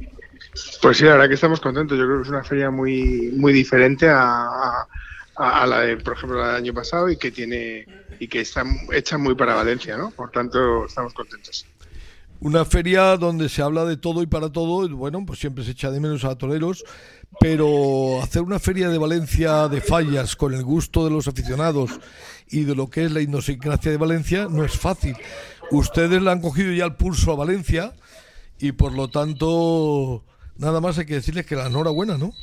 Pues 0.81 0.97
sí, 0.97 1.05
la 1.05 1.11
verdad 1.13 1.27
que 1.29 1.35
estamos 1.35 1.59
contentos. 1.59 1.97
Yo 1.97 2.05
creo 2.05 2.17
que 2.17 2.23
es 2.23 2.29
una 2.29 2.43
feria 2.43 2.69
muy, 2.71 3.31
muy 3.35 3.53
diferente 3.53 4.09
a, 4.09 4.45
a- 4.47 4.87
a 5.35 5.65
la 5.67 5.81
de, 5.81 5.97
por 5.97 6.13
ejemplo, 6.13 6.39
la 6.39 6.47
del 6.47 6.55
año 6.57 6.73
pasado 6.73 7.09
y 7.09 7.17
que 7.17 7.31
tiene 7.31 7.85
y 8.19 8.27
que 8.27 8.41
está 8.41 8.63
hecha 8.93 9.17
muy 9.17 9.33
para 9.33 9.55
Valencia, 9.55 9.97
¿no? 9.97 10.11
Por 10.11 10.29
tanto, 10.29 10.85
estamos 10.85 11.13
contentos. 11.13 11.65
Una 12.41 12.65
feria 12.65 13.17
donde 13.17 13.49
se 13.49 13.61
habla 13.61 13.85
de 13.85 13.97
todo 13.97 14.21
y 14.21 14.27
para 14.27 14.51
todo, 14.51 14.87
bueno, 14.89 15.23
pues 15.25 15.39
siempre 15.39 15.63
se 15.63 15.71
echa 15.71 15.89
de 15.91 15.99
menos 15.99 16.23
a 16.25 16.35
toreros, 16.35 16.83
pero 17.39 18.21
hacer 18.21 18.41
una 18.41 18.59
feria 18.59 18.89
de 18.89 18.97
Valencia 18.97 19.67
de 19.67 19.79
fallas 19.81 20.35
con 20.35 20.53
el 20.53 20.63
gusto 20.63 21.05
de 21.05 21.11
los 21.11 21.27
aficionados 21.27 21.91
y 22.51 22.65
de 22.65 22.75
lo 22.75 22.89
que 22.89 23.05
es 23.05 23.11
la 23.11 23.21
idiosincrasia 23.21 23.91
de 23.91 23.97
Valencia 23.97 24.47
no 24.49 24.63
es 24.63 24.77
fácil. 24.77 25.15
Ustedes 25.71 26.21
le 26.21 26.29
han 26.29 26.41
cogido 26.41 26.73
ya 26.73 26.85
el 26.85 26.95
pulso 26.95 27.31
a 27.31 27.35
Valencia 27.35 27.93
y 28.59 28.73
por 28.73 28.93
lo 28.93 29.09
tanto 29.09 30.23
nada 30.57 30.81
más 30.81 30.97
hay 30.97 31.05
que 31.05 31.15
decirles 31.15 31.45
que 31.45 31.55
la 31.55 31.67
enhorabuena, 31.67 32.17
¿no? 32.17 32.33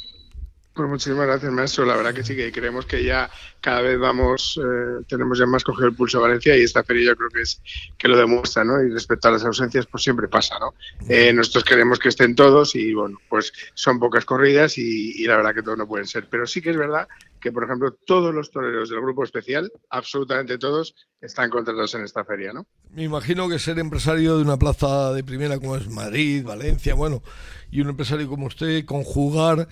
Pues 0.78 0.88
muchísimas 0.88 1.26
gracias, 1.26 1.50
maestro. 1.50 1.85
La 1.85 1.97
verdad 1.97 2.14
que 2.14 2.23
sí, 2.23 2.37
que 2.37 2.52
creemos 2.52 2.87
que 2.87 3.02
ya 3.02 3.28
cada 3.61 3.80
vez 3.80 3.99
vamos, 3.99 4.61
eh, 4.62 5.02
tenemos 5.08 5.37
ya 5.37 5.44
más 5.44 5.64
cogido 5.64 5.88
el 5.88 5.97
pulso 5.97 6.18
a 6.18 6.20
Valencia 6.20 6.56
y 6.56 6.62
esta 6.62 6.85
feria 6.85 7.06
yo 7.06 7.16
creo 7.16 7.30
que 7.30 7.40
es 7.40 7.61
que 7.99 8.06
lo 8.06 8.16
demuestra, 8.16 8.62
¿no? 8.62 8.80
Y 8.80 8.90
respecto 8.90 9.26
a 9.26 9.32
las 9.32 9.44
ausencias, 9.44 9.87
pues 9.87 10.04
siempre 10.04 10.28
pasa, 10.28 10.56
¿no? 10.61 10.75
Eh, 11.08 11.32
nosotros 11.32 11.64
queremos 11.64 11.99
que 11.99 12.11
estén 12.11 12.37
todos 12.37 12.76
y, 12.76 12.94
bueno, 12.94 13.18
pues 13.28 13.52
son 13.75 13.99
pocas 13.99 14.25
corridas 14.25 14.78
y, 14.78 15.20
y 15.20 15.26
la 15.26 15.38
verdad 15.38 15.52
que 15.52 15.64
todos 15.64 15.78
no 15.78 15.88
pueden 15.88 16.06
ser. 16.06 16.28
Pero 16.30 16.47
sí 16.47 16.62
que 16.62 16.70
es 16.70 16.76
verdad 16.76 17.08
que, 17.40 17.50
por 17.50 17.64
ejemplo, 17.64 17.99
todos 18.06 18.32
los 18.32 18.52
toreros 18.52 18.88
del 18.88 19.00
grupo 19.00 19.25
especial, 19.25 19.73
absolutamente 19.90 20.58
todos, 20.58 20.94
están 21.20 21.50
contratados 21.50 21.92
en 21.97 22.04
esta 22.04 22.25
feria, 22.25 22.52
¿no? 22.52 22.68
Me 22.90 23.02
imagino 23.02 23.49
que 23.49 23.58
ser 23.58 23.80
empresario 23.80 24.37
de 24.37 24.44
una 24.44 24.58
plaza 24.58 25.12
de 25.12 25.25
primera 25.25 25.58
como 25.58 25.75
es 25.75 25.88
Madrid, 25.88 26.44
Valencia, 26.44 26.94
bueno, 26.94 27.20
y 27.68 27.80
un 27.80 27.88
empresario 27.88 28.28
como 28.28 28.47
usted, 28.47 28.85
conjugar 28.85 29.66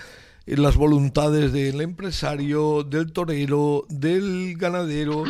las 0.47 0.77
voluntades 0.77 1.53
del 1.53 1.81
empresario, 1.81 2.85
del 2.85 3.13
torero, 3.13 3.85
del 3.89 4.57
ganadero 4.57 5.25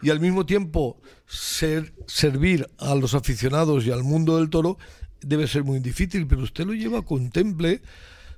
y 0.00 0.10
al 0.10 0.20
mismo 0.20 0.46
tiempo 0.46 1.00
ser, 1.26 1.92
servir 2.06 2.70
a 2.78 2.94
los 2.94 3.14
aficionados 3.14 3.84
y 3.84 3.90
al 3.90 4.04
mundo 4.04 4.38
del 4.38 4.48
toro 4.48 4.78
debe 5.20 5.48
ser 5.48 5.64
muy 5.64 5.80
difícil, 5.80 6.26
pero 6.28 6.42
usted 6.42 6.64
lo 6.64 6.72
lleva 6.72 7.02
con 7.02 7.30
temple, 7.30 7.82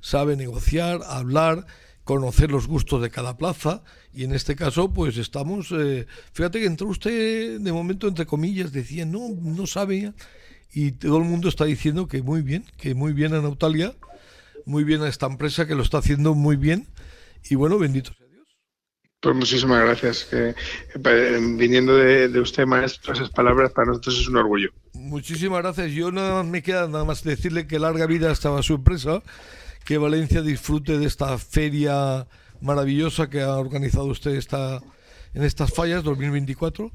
sabe 0.01 0.37
negociar, 0.37 1.01
hablar, 1.07 1.67
conocer 2.05 2.51
los 2.51 2.67
gustos 2.67 3.03
de 3.03 3.11
cada 3.11 3.37
plaza 3.37 3.83
y 4.15 4.25
en 4.25 4.33
este 4.33 4.57
caso 4.57 4.93
pues 4.93 5.19
estamos, 5.19 5.73
eh, 5.73 6.07
fíjate 6.33 6.61
que 6.61 6.67
entró 6.67 6.89
usted 6.89 7.61
de 7.61 7.73
momento 7.73 8.09
entre 8.09 8.25
comillas, 8.25 8.73
decía 8.73 9.05
no, 9.05 9.29
no 9.41 9.67
sabe 9.67 10.13
y 10.73 10.93
todo 10.93 11.19
el 11.19 11.25
mundo 11.25 11.49
está 11.49 11.67
diciendo 11.67 12.09
que 12.09 12.23
muy 12.23 12.41
bien, 12.41 12.65
que 12.79 12.95
muy 12.95 13.13
bien 13.13 13.35
a 13.35 13.43
Nautalia, 13.43 13.95
muy 14.67 14.85
bien 14.85 15.03
a 15.03 15.09
esta 15.09 15.27
empresa 15.27 15.67
que 15.67 15.75
lo 15.75 15.83
está 15.83 15.99
haciendo 15.99 16.35
muy 16.35 16.57
bien 16.57 16.87
y 17.49 17.55
bueno, 17.55 17.79
bendito 17.79 18.13
sea 18.15 18.27
Dios. 18.27 18.49
Pues 19.21 19.37
muchísimas 19.37 19.85
gracias. 19.85 20.25
Que, 20.25 20.55
eh, 21.05 21.55
viniendo 21.57 21.97
de, 21.97 22.29
de 22.29 22.41
usted, 22.41 22.67
maestro, 22.67 23.13
esas 23.13 23.31
palabras 23.31 23.73
para 23.73 23.89
nosotros 23.89 24.21
es 24.21 24.29
un 24.29 24.37
orgullo. 24.37 24.71
Muchísimas 24.95 25.63
gracias. 25.63 25.93
Yo 25.93 26.11
nada 26.13 26.43
más 26.43 26.47
me 26.47 26.63
queda 26.63 26.89
nada 26.89 27.05
más 27.05 27.23
decirle 27.23 27.67
que 27.67 27.79
larga 27.79 28.07
vida 28.07 28.31
estaba 28.31 28.63
su 28.63 28.75
empresa, 28.75 29.23
que 29.85 29.99
Valencia 29.99 30.43
disfrute 30.43 30.99
de 30.99 31.07
esta 31.07 31.37
feria 31.39 32.27
maravillosa 32.61 33.29
que 33.29 33.43
ha 33.43 33.57
organizado 33.57 34.07
usted 34.07 34.33
esta, 34.33 34.81
en 35.35 35.43
estas 35.43 35.73
fallas 35.73 36.05
2024 36.05 36.93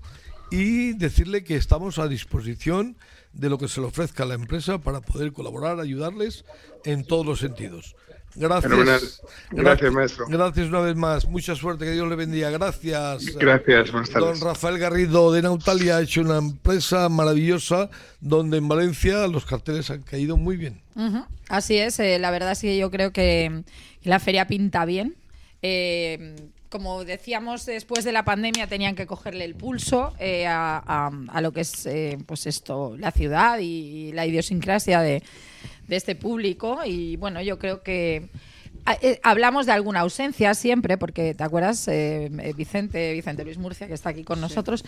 y 0.51 0.93
decirle 0.93 1.43
que 1.43 1.55
estamos 1.55 1.99
a 1.99 2.07
disposición 2.07 2.97
de 3.37 3.49
lo 3.49 3.57
que 3.57 3.67
se 3.67 3.79
le 3.79 3.87
ofrezca 3.87 4.23
a 4.23 4.25
la 4.25 4.33
empresa 4.33 4.79
para 4.79 5.01
poder 5.01 5.31
colaborar, 5.31 5.79
ayudarles 5.79 6.43
en 6.85 7.05
todos 7.05 7.25
los 7.25 7.39
sentidos. 7.39 7.95
Fenomenal. 8.37 8.99
Gracias. 8.99 9.21
Gracias, 9.51 9.91
maestro. 9.91 10.25
Gracias 10.27 10.67
una 10.67 10.81
vez 10.81 10.95
más. 10.95 11.27
Mucha 11.27 11.55
suerte, 11.55 11.85
que 11.85 11.91
Dios 11.91 12.07
le 12.07 12.15
bendiga. 12.15 12.51
Gracias. 12.51 13.35
Gracias, 13.35 13.91
buenas 13.91 14.11
Don 14.11 14.21
tardes. 14.21 14.39
Rafael 14.41 14.77
Garrido 14.77 15.31
de 15.31 15.41
Nautalia 15.41 15.97
ha 15.97 16.01
hecho 16.01 16.21
una 16.21 16.37
empresa 16.37 17.09
maravillosa 17.09 17.89
donde 18.19 18.57
en 18.57 18.67
Valencia 18.67 19.27
los 19.27 19.45
carteles 19.45 19.89
han 19.89 20.03
caído 20.03 20.37
muy 20.37 20.55
bien. 20.55 20.81
Así 21.49 21.77
es, 21.77 21.99
eh, 21.99 22.19
la 22.19 22.29
verdad 22.29 22.51
es 22.51 22.61
que 22.61 22.77
yo 22.77 22.91
creo 22.91 23.11
que, 23.11 23.63
que 24.01 24.09
la 24.09 24.19
feria 24.19 24.47
pinta 24.47 24.85
bien. 24.85 25.15
Eh, 25.63 26.35
como 26.69 27.03
decíamos, 27.05 27.65
después 27.65 28.03
de 28.03 28.11
la 28.11 28.23
pandemia 28.25 28.67
tenían 28.67 28.95
que 28.95 29.07
cogerle 29.07 29.45
el 29.45 29.55
pulso 29.55 30.13
eh, 30.19 30.45
a, 30.47 30.83
a- 30.85 31.11
a 31.29 31.41
lo 31.41 31.51
que 31.53 31.61
es 31.61 31.85
eh, 31.85 32.17
pues 32.25 32.45
esto, 32.45 32.95
la 32.97 33.11
ciudad 33.11 33.59
y, 33.59 34.11
la 34.13 34.25
idiosincrasia 34.25 35.01
de, 35.01 35.23
de 35.87 35.95
este 35.95 36.15
público. 36.15 36.79
Y 36.85 37.15
bueno, 37.15 37.41
yo 37.41 37.57
creo 37.57 37.83
que 37.83 38.29
eh, 39.01 39.19
hablamos 39.23 39.65
de 39.65 39.71
alguna 39.73 40.01
ausencia 40.01 40.53
siempre, 40.53 40.97
porque 40.97 41.33
te 41.33 41.43
acuerdas, 41.43 41.87
eh, 41.87 42.29
Vicente, 42.55 43.13
Vicente 43.13 43.43
Luis 43.43 43.57
Murcia, 43.57 43.87
que 43.87 43.93
está 43.93 44.09
aquí 44.09 44.23
con 44.23 44.39
nosotros, 44.41 44.83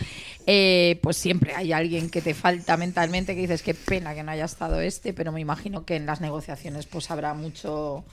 pues 0.45 1.17
siempre 1.17 1.53
hay 1.55 1.71
alguien 1.73 2.09
que 2.09 2.21
te 2.21 2.33
falta 2.33 2.77
mentalmente 2.77 3.35
que 3.35 3.41
dices 3.41 3.61
qué 3.63 3.73
pena 3.73 4.13
que 4.15 4.23
no 4.23 4.31
haya 4.31 4.45
estado 4.45 4.79
este, 4.81 5.13
pero 5.13 5.31
me 5.31 5.41
imagino 5.41 5.85
que 5.85 5.95
en 5.95 6.05
las 6.05 6.21
negociaciones 6.21 6.85
pues 6.87 7.11
habrá 7.11 7.33
mucho 7.33 8.03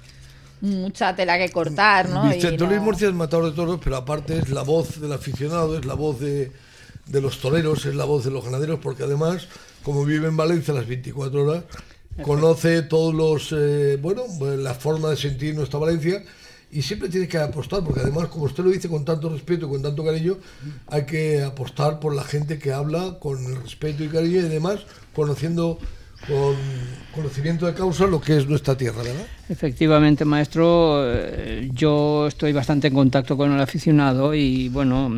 mucha 0.60 1.14
tela 1.14 1.38
que 1.38 1.50
cortar, 1.50 2.08
¿no? 2.08 2.30
Y 2.30 2.36
Vicente 2.36 2.64
no- 2.64 2.70
Luis 2.70 2.80
Murcia 2.82 3.08
es 3.08 3.14
matador 3.14 3.46
de 3.50 3.52
toros, 3.56 3.80
pero 3.82 3.96
aparte 3.96 4.38
es 4.38 4.48
la 4.50 4.62
voz 4.62 5.00
del 5.00 5.12
aficionado, 5.12 5.78
es 5.78 5.84
la 5.84 5.94
voz 5.94 6.18
de, 6.20 6.52
de 7.06 7.20
los 7.20 7.38
toreros, 7.40 7.84
es 7.86 7.94
la 7.94 8.04
voz 8.04 8.24
de 8.24 8.30
los 8.30 8.44
ganaderos, 8.44 8.80
porque 8.80 9.02
además, 9.04 9.46
como 9.82 10.04
vive 10.04 10.28
en 10.28 10.36
Valencia 10.36 10.72
las 10.74 10.86
24 10.86 11.42
horas, 11.44 11.64
conoce 12.22 12.82
todos 12.82 13.14
los, 13.14 13.52
eh, 13.56 13.98
bueno, 14.00 14.22
pues, 14.38 14.58
la 14.58 14.74
forma 14.74 15.10
de 15.10 15.16
sentir 15.16 15.54
nuestra 15.54 15.78
Valencia 15.78 16.22
y 16.72 16.82
siempre 16.82 17.08
tiene 17.08 17.28
que 17.28 17.38
apostar, 17.38 17.84
porque 17.84 18.00
además, 18.00 18.28
como 18.28 18.44
usted 18.46 18.64
lo 18.64 18.70
dice 18.70 18.88
con 18.88 19.04
tanto 19.04 19.28
respeto, 19.28 19.68
con 19.68 19.82
tanto 19.82 20.04
cariño, 20.04 20.38
hay 20.88 21.04
que 21.04 21.42
apostar 21.42 22.00
por 22.00 22.14
la 22.14 22.24
gente 22.24 22.58
que 22.58 22.72
habla 22.72 23.18
con 23.20 23.44
el 23.44 23.62
respeto 23.62 24.02
y 24.02 24.08
cariño 24.08 24.40
y 24.40 24.46
además 24.46 24.80
conociendo 25.14 25.78
con 26.28 26.56
conocimiento 27.14 27.64
de 27.66 27.72
causa 27.72 28.06
lo 28.06 28.20
que 28.20 28.36
es 28.36 28.46
nuestra 28.46 28.76
tierra, 28.76 28.98
¿verdad? 29.02 29.24
Efectivamente, 29.48 30.24
maestro, 30.26 31.02
eh, 31.06 31.70
yo 31.72 32.26
estoy 32.26 32.52
bastante 32.52 32.88
en 32.88 32.94
contacto 32.94 33.38
con 33.38 33.52
el 33.54 33.60
aficionado 33.60 34.34
y 34.34 34.68
bueno, 34.68 35.10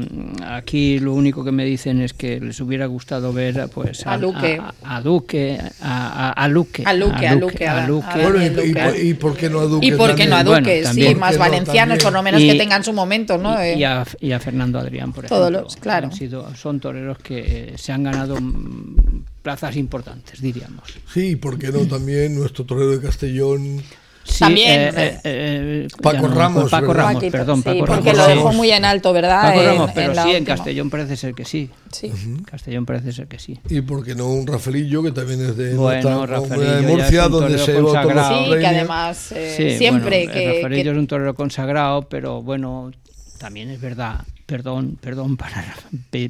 aquí 0.46 1.00
lo 1.00 1.14
único 1.14 1.42
que 1.44 1.50
me 1.50 1.64
dicen 1.64 2.00
es 2.02 2.12
que 2.12 2.38
les 2.38 2.60
hubiera 2.60 2.86
gustado 2.86 3.32
ver 3.32 3.68
pues 3.74 4.06
A 4.06 4.16
Luque. 4.16 4.60
a, 4.84 4.96
a 4.96 5.00
Duque, 5.00 5.58
a, 5.82 6.28
a- 6.28 6.32
a 6.32 6.48
Luque, 6.48 6.82
A 6.86 6.92
Luque, 6.92 7.26
a 7.26 7.34
Luque, 7.34 7.66
a- 7.66 7.86
Luque. 7.88 8.22
Bueno, 8.22 8.44
y, 8.64 8.72
por- 8.74 8.96
y 8.96 9.14
por 9.14 9.36
qué 9.36 9.50
no 9.50 9.58
a 9.60 9.64
Duque? 9.64 9.86
Y 9.86 9.92
por 9.92 10.14
qué 10.14 10.26
no 10.26 10.36
a? 10.36 10.44
Bueno, 10.44 10.58
Duque, 10.60 10.84
sí, 10.84 11.14
más 11.16 11.30
¿Por 11.30 11.30
qué 11.30 11.32
no 11.36 11.38
valencianos, 11.38 11.98
también? 11.98 12.04
por 12.04 12.12
lo 12.12 12.22
menos 12.22 12.40
Y- 12.42 12.48
que 12.50 12.54
tengan 12.58 12.84
su 12.84 12.92
momento, 12.92 13.38
¿no? 13.38 13.54
y, 13.64 13.82
Eh, 13.82 13.86
a, 13.86 14.04
y 14.20 14.30
a 14.30 14.38
Fernando 14.38 14.78
Adrián, 14.78 15.12
por 15.12 15.24
Todos 15.26 15.40
ejemplo. 15.50 15.62
los- 15.62 15.76
claro. 15.76 16.06
Han 16.06 16.12
sido, 16.12 16.54
son 16.54 16.78
toreros 16.78 17.18
que 17.18 17.38
eh, 17.72 17.78
se 17.78 17.90
han 17.92 18.04
ganado 18.04 18.36
mm, 18.40 19.24
plazas 19.48 19.76
importantes, 19.76 20.42
diríamos. 20.42 20.82
Sí, 21.12 21.36
¿por 21.36 21.58
qué 21.58 21.68
no 21.72 21.86
también 21.86 22.34
nuestro 22.34 22.66
torero 22.66 22.90
de 22.90 23.00
Castellón? 23.00 23.82
Sí, 24.22 24.40
También, 24.40 24.80
eh, 24.82 24.88
eh, 24.88 24.92
eh, 24.94 25.20
eh, 25.24 25.88
Paco 26.02 26.28
no, 26.28 26.34
Ramos, 26.34 26.70
Paco 26.70 26.88
¿verdad? 26.88 27.02
Ramos, 27.04 27.14
Paquito, 27.14 27.32
perdón, 27.32 27.56
sí, 27.56 27.62
Paco 27.64 27.78
porque 27.86 28.12
Ramos. 28.12 28.16
lo 28.18 28.24
Sí. 28.24 28.30
dejó 28.36 28.52
muy 28.52 28.70
en 28.72 28.84
alto, 28.84 29.12
¿verdad? 29.14 29.40
Paco 29.42 29.60
En- 29.62 29.66
Ramos, 29.68 29.90
pero 29.94 30.12
en 30.12 30.22
sí, 30.22 30.30
en. 30.36 30.44
Castellón 30.44 30.90
parece 30.90 31.16
ser 31.16 31.32
que 31.34 31.46
sí. 31.46 31.70
Sí. 31.90 32.12
Castellón 32.44 32.84
parece 32.84 33.10
ser 33.12 33.26
que 33.26 33.38
sí. 33.38 33.58
Y 33.70 33.80
por 33.80 34.04
qué 34.04 34.14
no 34.14 34.26
un 34.26 34.46
Rafaelillo, 34.46 35.02
que 35.02 35.12
también 35.12 35.40
es 35.40 35.56
de 35.56 35.74
Bueno, 35.74 36.26
de 36.26 36.82
Murcia, 36.82 37.28
donde 37.28 37.56
se 37.58 37.72
consagrado. 37.72 38.44
Sí, 38.52 38.58
que 38.60 38.66
además 38.66 39.32
eh, 39.32 39.54
Sí, 39.56 39.78
siempre 39.78 40.24
bueno, 40.26 40.32
que, 40.34 40.46
Rafaelillo 40.56 40.84
que- 40.84 40.90
es 40.90 40.98
un 40.98 41.06
torero 41.06 41.34
consagrado, 41.34 42.02
pero 42.02 42.42
bueno, 42.42 42.90
también 43.38 43.70
es 43.70 43.80
verdad 43.80 44.20
perdón, 44.48 44.96
perdón 45.00 45.36
para 45.36 45.62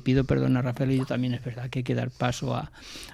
pido 0.03 0.25
perdón 0.25 0.57
a 0.57 0.63
Rafael 0.63 0.91
y 0.91 0.99
yo 0.99 1.07
también 1.07 1.35
es 1.35 1.45
verdad 1.45 1.71
que 1.71 1.79
hay 1.79 1.83
que 1.85 1.95
dar 1.95 2.11
paso 2.11 2.53
a, 2.55 2.71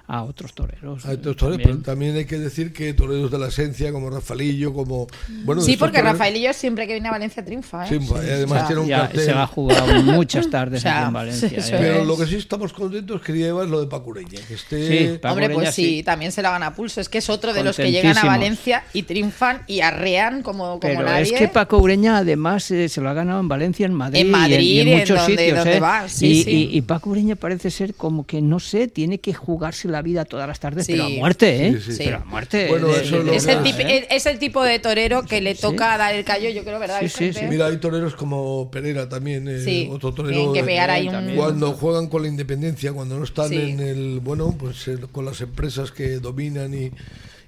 a 0.07 0.23
otros 0.23 0.53
toreros. 0.53 1.05
Hay 1.05 1.15
otros 1.17 1.37
toreros, 1.37 1.57
También. 1.57 1.77
pero 1.81 1.91
también 1.91 2.15
hay 2.15 2.25
que 2.25 2.39
decir 2.39 2.73
que 2.73 2.93
toreros 2.95 3.29
de 3.29 3.37
la 3.37 3.47
esencia, 3.47 3.91
como 3.91 4.09
Rafaelillo, 4.09 4.73
como. 4.73 5.05
Bueno, 5.43 5.61
Sí, 5.61 5.77
porque 5.77 5.99
toreros- 5.99 6.13
Rafaelillo 6.13 6.53
siempre 6.53 6.87
que 6.87 6.93
viene 6.93 7.07
a 7.07 7.11
Valencia 7.11 7.45
triunfa. 7.45 7.85
¿eh? 7.85 7.89
Sí, 7.89 7.95
y 8.03 8.13
además 8.29 8.51
O 8.51 8.55
sea, 8.57 8.67
tiene 8.67 8.81
un 8.81 8.89
cartel. 8.89 9.21
se 9.21 9.31
ha 9.31 9.45
jugado 9.47 10.03
muchas 10.03 10.49
tardes 10.49 10.79
O 10.79 10.81
sea, 10.81 10.97
aquí 10.99 11.07
en 11.07 11.13
Valencia. 11.13 11.61
sí, 11.61 11.71
¿eh? 11.71 11.77
Pero 11.79 12.01
es. 12.01 12.07
lo 12.07 12.17
que 12.17 12.25
sí 12.25 12.35
estamos 12.35 12.73
contentos, 12.73 13.21
quería 13.21 13.47
Eva, 13.49 13.63
es 13.63 13.69
lo 13.69 13.79
de 13.81 13.87
Pacureña, 13.87 14.39
que 14.47 14.55
esté. 14.55 14.87
Sí, 15.13 15.17
Paco 15.19 15.33
Hombre, 15.33 15.49
pues 15.51 15.73
sí, 15.75 16.01
también 16.03 16.31
se 16.31 16.41
la 16.41 16.49
gana 16.49 16.67
a 16.67 16.73
pulso. 16.75 16.99
Es 16.99 17.09
que 17.09 17.19
es 17.19 17.29
otro 17.29 17.53
de 17.53 17.63
los 17.63 17.75
que 17.77 17.91
llegan 17.91 18.17
a. 18.17 18.25
Valencia 18.25 18.83
y 18.91 19.03
triunfan 19.03 19.61
y 19.67 19.81
arrean 19.81 20.41
como, 20.41 20.63
como 20.65 20.79
Pero 20.81 21.03
nadie. 21.03 21.21
es 21.23 21.31
que 21.31 21.47
Paco 21.47 21.77
Ureña 21.77 22.17
además 22.17 22.69
eh, 22.71 22.89
se 22.89 23.01
lo 23.01 23.09
ha 23.09 23.13
ganado 23.13 23.39
en 23.39 23.47
Valencia, 23.47 23.85
en 23.85 23.93
Madrid, 23.93 24.21
En 24.21 24.27
y 24.27 24.29
Madrid, 24.31 24.59
y 24.59 24.79
en, 24.79 24.87
en 24.87 24.94
muchos 24.99 25.25
sitios. 25.25 25.65
¿eh? 25.65 25.79
va, 25.79 26.07
sí, 26.09 26.27
y, 26.27 26.43
sí. 26.43 26.51
y- 26.71 26.77
y 26.77 26.81
Paco 26.81 27.09
Ureña 27.11 27.35
parece 27.35 27.69
ser 27.71 27.93
como 27.95 28.25
que, 28.25 28.41
no 28.41 28.59
sé, 28.59 28.87
tiene 28.87 29.19
que 29.19 29.33
jugarse 29.33 29.87
la 29.87 30.01
vida 30.01 30.25
todas 30.25 30.47
las 30.47 30.59
tardes, 30.59 30.85
Sí. 30.85 30.93
pero 30.93 31.05
a 31.05 31.09
muerte, 31.09 31.67
¿eh? 31.67 31.79
Sí, 31.83 31.91
sí. 31.93 32.01
Pero 32.05 32.17
a 32.17 32.25
muerte. 32.25 32.67
Bueno, 32.69 32.87
de- 32.87 33.03
eso 33.03 33.17
de- 33.19 33.23
lo 33.23 33.33
es, 33.33 33.45
de 33.45 33.51
el 33.53 33.57
que- 33.63 33.71
verdad, 33.73 33.79
tip- 33.79 33.89
¿eh? 34.03 34.07
es 34.09 34.25
el 34.25 34.39
tipo 34.39 34.63
de 34.63 34.79
torero 34.79 35.23
que 35.23 35.41
le 35.41 35.55
toca 35.55 35.97
dar 35.97 36.13
el 36.13 36.23
callo, 36.25 36.49
yo 36.49 36.63
creo, 36.63 36.79
¿verdad? 36.79 37.01
Sí, 37.07 37.31
sí. 37.33 37.45
Mira, 37.49 37.67
hay 37.67 37.77
toreros 37.77 38.15
como 38.15 38.69
Pereira 38.71 39.07
también, 39.09 39.47
eh, 39.47 39.61
Sí, 39.63 39.87
otro 39.91 40.13
torero. 40.13 40.35
tienen 40.35 40.53
que 40.53 40.63
pegar 40.63 40.89
ahí 40.89 41.07
un... 41.07 41.35
Cuando 41.35 41.73
juegan 41.73 42.07
con 42.07 42.21
la 42.23 42.27
independencia, 42.27 42.93
cuando 42.93 43.17
no 43.17 43.23
están 43.23 43.49
Sí. 43.49 43.55
en 43.57 43.79
el. 43.79 44.19
Bueno, 44.21 44.55
pues 44.57 44.87
eh, 44.87 44.97
con 45.11 45.25
las 45.25 45.41
empresas 45.41 45.91
que 45.91 46.19
dominan 46.19 46.73
y, 46.73 46.91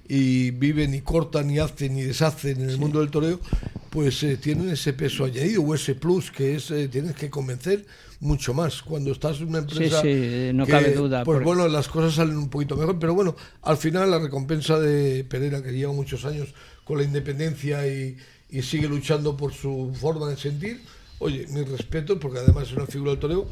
y 0.08 0.50
viven 0.52 0.94
y 0.94 1.02
cortan 1.02 1.50
y 1.50 1.58
hacen 1.58 1.98
y 1.98 2.02
deshacen 2.02 2.62
en 2.62 2.70
el 2.70 2.78
mundo 2.78 3.00
del 3.00 3.10
toreo, 3.10 3.40
pues 3.90 4.22
eh, 4.22 4.36
tienen 4.38 4.70
ese 4.70 4.92
peso 4.94 5.24
añadido 5.24 5.62
o 5.62 5.74
ese 5.74 5.94
plus 5.94 6.30
que 6.30 6.54
es 6.56 6.70
eh, 6.70 6.88
tienes 6.88 7.14
que 7.14 7.28
convencer 7.28 7.84
mucho 8.20 8.54
más. 8.54 8.82
Cuando 8.82 9.12
estás 9.12 9.38
en 9.40 9.48
una 9.48 9.58
empresa 9.58 10.00
sí, 10.02 10.50
no 10.54 10.66
cabe 10.66 10.92
duda, 10.94 11.24
pues 11.24 11.36
porque- 11.36 11.44
bueno 11.44 11.68
las 11.68 11.88
cosas 11.88 12.14
salen 12.14 12.36
un 12.36 12.48
poquito 12.48 12.76
mejor 12.76 12.98
pero 12.98 13.14
bueno 13.14 13.36
al 13.62 13.76
final 13.76 14.10
la 14.10 14.18
recompensa 14.18 14.78
de 14.80 15.24
Pereira 15.24 15.62
que 15.62 15.72
lleva 15.72 15.92
muchos 15.92 16.24
años 16.24 16.48
con 16.84 16.98
la 16.98 17.04
independencia 17.04 17.86
y, 17.86 18.16
y 18.50 18.62
sigue 18.62 18.88
luchando 18.88 19.36
por 19.36 19.52
su 19.52 19.94
forma 20.00 20.28
de 20.30 20.36
sentir 20.38 20.80
oye 21.20 21.46
mi 21.50 21.62
respeto 21.62 22.18
porque 22.18 22.38
además 22.38 22.68
es 22.68 22.72
una 22.74 22.86
figura 22.86 23.10
del 23.12 23.20
toreo 23.20 23.48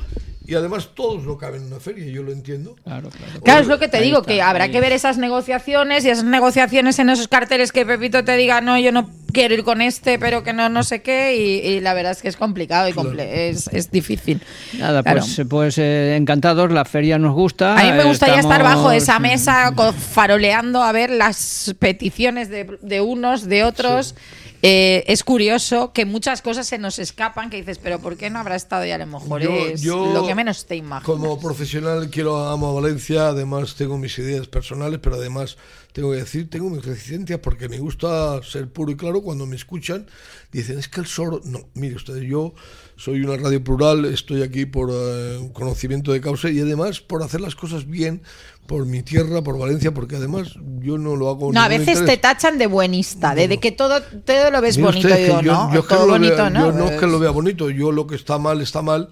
y 0.46 0.54
además 0.54 0.90
todos 0.94 1.24
no 1.24 1.36
caben 1.36 1.62
en 1.62 1.66
una 1.68 1.80
feria 1.80 2.06
yo 2.06 2.22
lo 2.22 2.30
entiendo 2.32 2.76
Claro, 2.84 3.08
claro. 3.10 3.40
Claro, 3.42 3.60
es 3.62 3.66
lo 3.66 3.78
que 3.80 3.88
te 3.88 3.96
Ahí 3.96 4.04
digo, 4.04 4.18
está, 4.20 4.32
que 4.32 4.42
habrá 4.42 4.68
que 4.70 4.80
ver 4.80 4.92
esas 4.92 5.18
negociaciones 5.18 6.04
y 6.04 6.10
esas 6.10 6.24
negociaciones 6.24 6.98
en 7.00 7.10
esos 7.10 7.26
carteles 7.28 7.72
que 7.72 7.84
Pepito 7.84 8.24
te 8.24 8.36
diga, 8.36 8.60
no, 8.60 8.78
yo 8.78 8.92
no 8.92 9.10
quiero 9.32 9.54
ir 9.54 9.64
con 9.64 9.82
este, 9.82 10.18
pero 10.20 10.44
que 10.44 10.52
no, 10.52 10.68
no 10.68 10.82
sé 10.84 11.02
qué, 11.02 11.36
y, 11.36 11.68
y 11.68 11.80
la 11.80 11.92
verdad 11.94 12.12
es 12.12 12.22
que 12.22 12.28
es 12.28 12.36
complicado 12.36 12.88
y 12.88 12.92
comple- 12.92 13.26
es, 13.28 13.68
es 13.72 13.90
difícil. 13.90 14.40
Nada, 14.78 15.02
Claro. 15.02 15.20
pues, 15.20 15.42
pues 15.48 15.78
eh, 15.78 16.16
encantados, 16.16 16.70
la 16.72 16.84
feria 16.86 17.18
nos 17.18 17.34
gusta. 17.34 17.76
A 17.78 17.82
mí 17.84 17.92
me 17.92 18.04
gustaría 18.04 18.38
estar 18.40 18.62
bajo 18.62 18.92
estamos- 18.92 19.02
esa 19.02 19.18
mesa 19.68 19.72
co- 19.74 19.92
faroleando 19.92 20.82
a 20.82 20.90
ver 20.92 21.10
las 21.10 21.74
peticiones 21.78 22.48
de, 22.48 22.78
de 22.80 23.00
unos, 23.02 23.46
de 23.46 23.64
otros. 23.64 24.14
Eh, 24.62 25.04
es 25.06 25.22
curioso 25.22 25.92
que 25.92 26.04
muchas 26.06 26.42
cosas 26.42 26.66
se 26.66 26.78
nos 26.78 26.98
escapan 26.98 27.50
que 27.50 27.58
dices, 27.58 27.78
pero 27.78 27.98
¿por 28.00 28.16
qué 28.16 28.30
no 28.30 28.38
habrá 28.38 28.56
estado? 28.56 28.84
Y 28.86 28.90
a 28.90 28.98
lo 28.98 29.06
mejor 29.06 29.42
Yo- 29.42 29.50
es 29.66 29.82
yo, 29.82 30.12
lo 30.12 30.26
que 30.26 30.34
menos 30.34 30.66
te 30.66 30.76
imaginas. 30.76 31.04
Como 31.04 31.38
profesional 31.40 32.08
quiero 32.10 32.36
amo 32.48 32.68
a 32.70 32.72
Valencia, 32.80 33.28
además 33.28 33.74
tengo 33.76 33.98
mis 33.98 34.18
ideas 34.18 34.46
personales, 34.48 34.98
pero 35.02 35.16
además 35.16 35.56
tengo 35.92 36.10
que 36.10 36.18
decir, 36.18 36.50
tengo 36.50 36.68
mis 36.70 36.84
resistencias 36.84 37.38
porque 37.40 37.68
me 37.68 37.78
gusta 37.78 38.42
ser 38.42 38.68
puro 38.70 38.92
y 38.92 38.96
claro 38.96 39.22
cuando 39.22 39.46
me 39.46 39.56
escuchan. 39.56 40.06
Dicen, 40.52 40.78
es 40.78 40.88
que 40.88 41.00
el 41.00 41.06
soro... 41.06 41.40
No, 41.44 41.68
mire 41.74 41.96
ustedes, 41.96 42.22
yo 42.24 42.54
soy 42.96 43.20
una 43.20 43.36
radio 43.36 43.62
plural, 43.62 44.04
estoy 44.06 44.42
aquí 44.42 44.66
por 44.66 44.90
eh, 44.92 45.50
conocimiento 45.52 46.12
de 46.12 46.20
causa 46.20 46.50
y 46.50 46.60
además 46.60 47.00
por 47.00 47.22
hacer 47.22 47.40
las 47.40 47.54
cosas 47.54 47.86
bien 47.86 48.22
por 48.66 48.84
mi 48.86 49.02
tierra, 49.02 49.42
por 49.42 49.58
Valencia, 49.58 49.94
porque 49.94 50.16
además 50.16 50.54
yo 50.80 50.98
no 50.98 51.14
lo 51.14 51.28
hago... 51.28 51.52
No, 51.52 51.60
a 51.60 51.68
veces 51.68 51.86
te 51.86 52.00
interés. 52.00 52.20
tachan 52.20 52.58
de 52.58 52.66
buenista, 52.66 53.34
de, 53.34 53.46
de 53.48 53.58
que 53.60 53.70
todo, 53.70 54.02
todo 54.02 54.50
lo 54.50 54.60
ves 54.60 54.80
bonito. 54.80 55.06
usted, 55.06 55.26
Digo, 55.26 55.38
que 55.40 55.44
yo, 55.46 55.52
no, 55.52 55.74
yo 55.74 55.82
todo 55.84 56.08
bonito, 56.08 56.36
vea- 56.36 56.50
¿no? 56.50 56.66
yo 56.66 56.72
no 56.72 56.84
es 56.86 56.90
que 56.98 57.06
lo 57.06 57.12
Pues- 57.12 57.20
vea 57.20 57.30
bonito, 57.30 57.70
yo 57.70 57.92
lo 57.92 58.06
que 58.08 58.16
está 58.16 58.38
mal 58.38 58.60
está 58.60 58.82
mal 58.82 59.08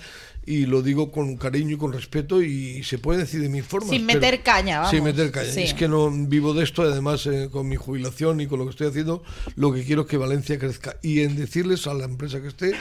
y 0.46 0.66
lo 0.66 0.82
digo 0.82 1.12
con 1.12 1.36
cariño 1.36 1.74
y 1.74 1.78
con 1.78 1.92
respeto 1.92 2.42
y 2.42 2.82
se 2.82 2.98
puede 2.98 3.20
decir 3.20 3.40
de 3.42 3.48
mi 3.48 3.62
forma. 3.62 3.88
Sin 3.90 4.04
meter 4.06 4.42
caña, 4.42 4.78
vamos. 4.78 4.90
Sin 4.90 5.04
meter 5.04 5.30
caña. 5.30 5.50
Sí. 5.52 5.60
Es 5.62 5.74
que 5.74 5.86
no 5.88 6.10
vivo 6.10 6.52
de 6.52 6.64
esto, 6.64 6.82
además 6.82 7.24
eh, 7.26 7.48
con 7.50 7.68
mi 7.68 7.76
jubilación 7.76 8.40
y 8.40 8.46
con 8.48 8.58
lo 8.58 8.64
que 8.64 8.70
estoy 8.72 8.88
haciendo, 8.88 9.22
lo 9.56 9.72
que 9.72 9.84
quiero 9.84 10.02
es 10.02 10.08
que 10.08 10.16
Valencia 10.16 10.58
crezca 10.58 10.96
y 11.00 11.20
en 11.20 11.36
decirles 11.36 11.86
a 11.86 11.94
la 11.94 12.04
empresa 12.06 12.42
que 12.42 12.48
esté 12.48 12.72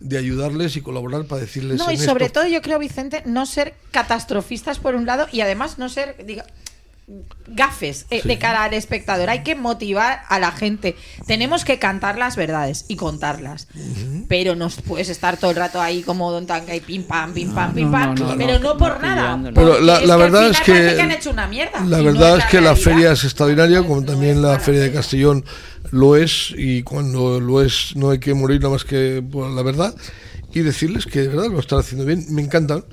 de 0.00 0.18
ayudarles 0.18 0.76
y 0.76 0.82
colaborar 0.82 1.24
para 1.24 1.40
decirles 1.40 1.78
No, 1.78 1.90
y 1.90 1.96
sobre 1.96 2.26
esto- 2.26 2.40
todo 2.40 2.48
yo 2.50 2.60
creo, 2.62 2.78
Vicente, 2.78 3.22
no 3.24 3.46
ser 3.46 3.74
catastrofistas 3.92 4.78
por 4.78 4.94
un 4.94 5.06
lado 5.06 5.26
y 5.32 5.40
además 5.40 5.78
no 5.78 5.88
ser, 5.88 6.24
diga, 6.26 6.44
gafes 7.46 8.06
eh, 8.10 8.20
de 8.24 8.38
cara 8.38 8.64
al 8.64 8.74
espectador. 8.74 9.30
Hay 9.30 9.42
que 9.44 9.54
motivar 9.54 10.22
a 10.28 10.40
la 10.40 10.50
gente. 10.50 10.96
Tenemos 11.26 11.64
que 11.64 11.78
cantar 11.78 12.18
las 12.18 12.34
verdades 12.34 12.84
y 12.88 12.96
contarlas. 12.96 13.68
Pero 14.28 14.56
no 14.56 14.68
puedes 14.86 15.08
estar 15.08 15.36
todo 15.36 15.52
el 15.52 15.56
rato 15.56 15.80
ahí 15.80 16.02
como 16.02 16.32
Don 16.32 16.46
Tanca 16.46 16.74
y 16.74 16.80
pim 16.80 17.04
pam, 17.04 17.32
pim 17.32 17.54
pam, 17.54 17.74
pim 17.74 17.86
no, 17.86 17.92
pam. 17.92 18.14
no, 18.14 18.28
no, 18.28 18.36
pero 18.36 18.58
no, 18.58 18.58
no 18.58 18.76
por 18.76 19.00
no, 19.00 19.06
nada. 19.06 19.52
Pero 19.54 19.80
la, 19.80 20.00
la 20.00 20.16
verdad 20.16 20.48
es 20.48 20.60
que, 20.60 21.00
han 21.00 21.12
hecho 21.12 21.30
una 21.30 21.46
mierda. 21.46 21.80
la 21.84 22.00
verdad 22.00 22.38
es 22.38 22.44
es 22.44 22.50
que 22.50 22.60
la 22.60 22.72
realidad. 22.72 22.84
feria 22.84 23.12
es 23.12 23.24
extraordinaria, 23.24 23.82
como 23.82 24.00
No 24.00 24.06
también 24.06 24.42
la 24.42 24.58
feria 24.58 24.80
de. 24.82 24.96
Castellón 24.96 25.44
lo 25.90 26.16
es 26.16 26.52
y 26.56 26.82
cuando 26.82 27.38
lo 27.38 27.62
es 27.62 27.94
no 27.94 28.10
hay 28.10 28.18
que 28.18 28.34
morir 28.34 28.60
nada 28.60 28.72
más 28.72 28.84
que 28.84 29.22
por 29.30 29.50
la 29.50 29.62
verdad 29.62 29.94
y 30.52 30.60
decirles 30.60 31.06
que 31.06 31.20
de 31.20 31.28
verdad 31.28 31.50
lo 31.50 31.60
están 31.60 31.78
haciendo 31.80 32.06
bien, 32.06 32.24
me 32.30 32.42
encantan. 32.42 32.84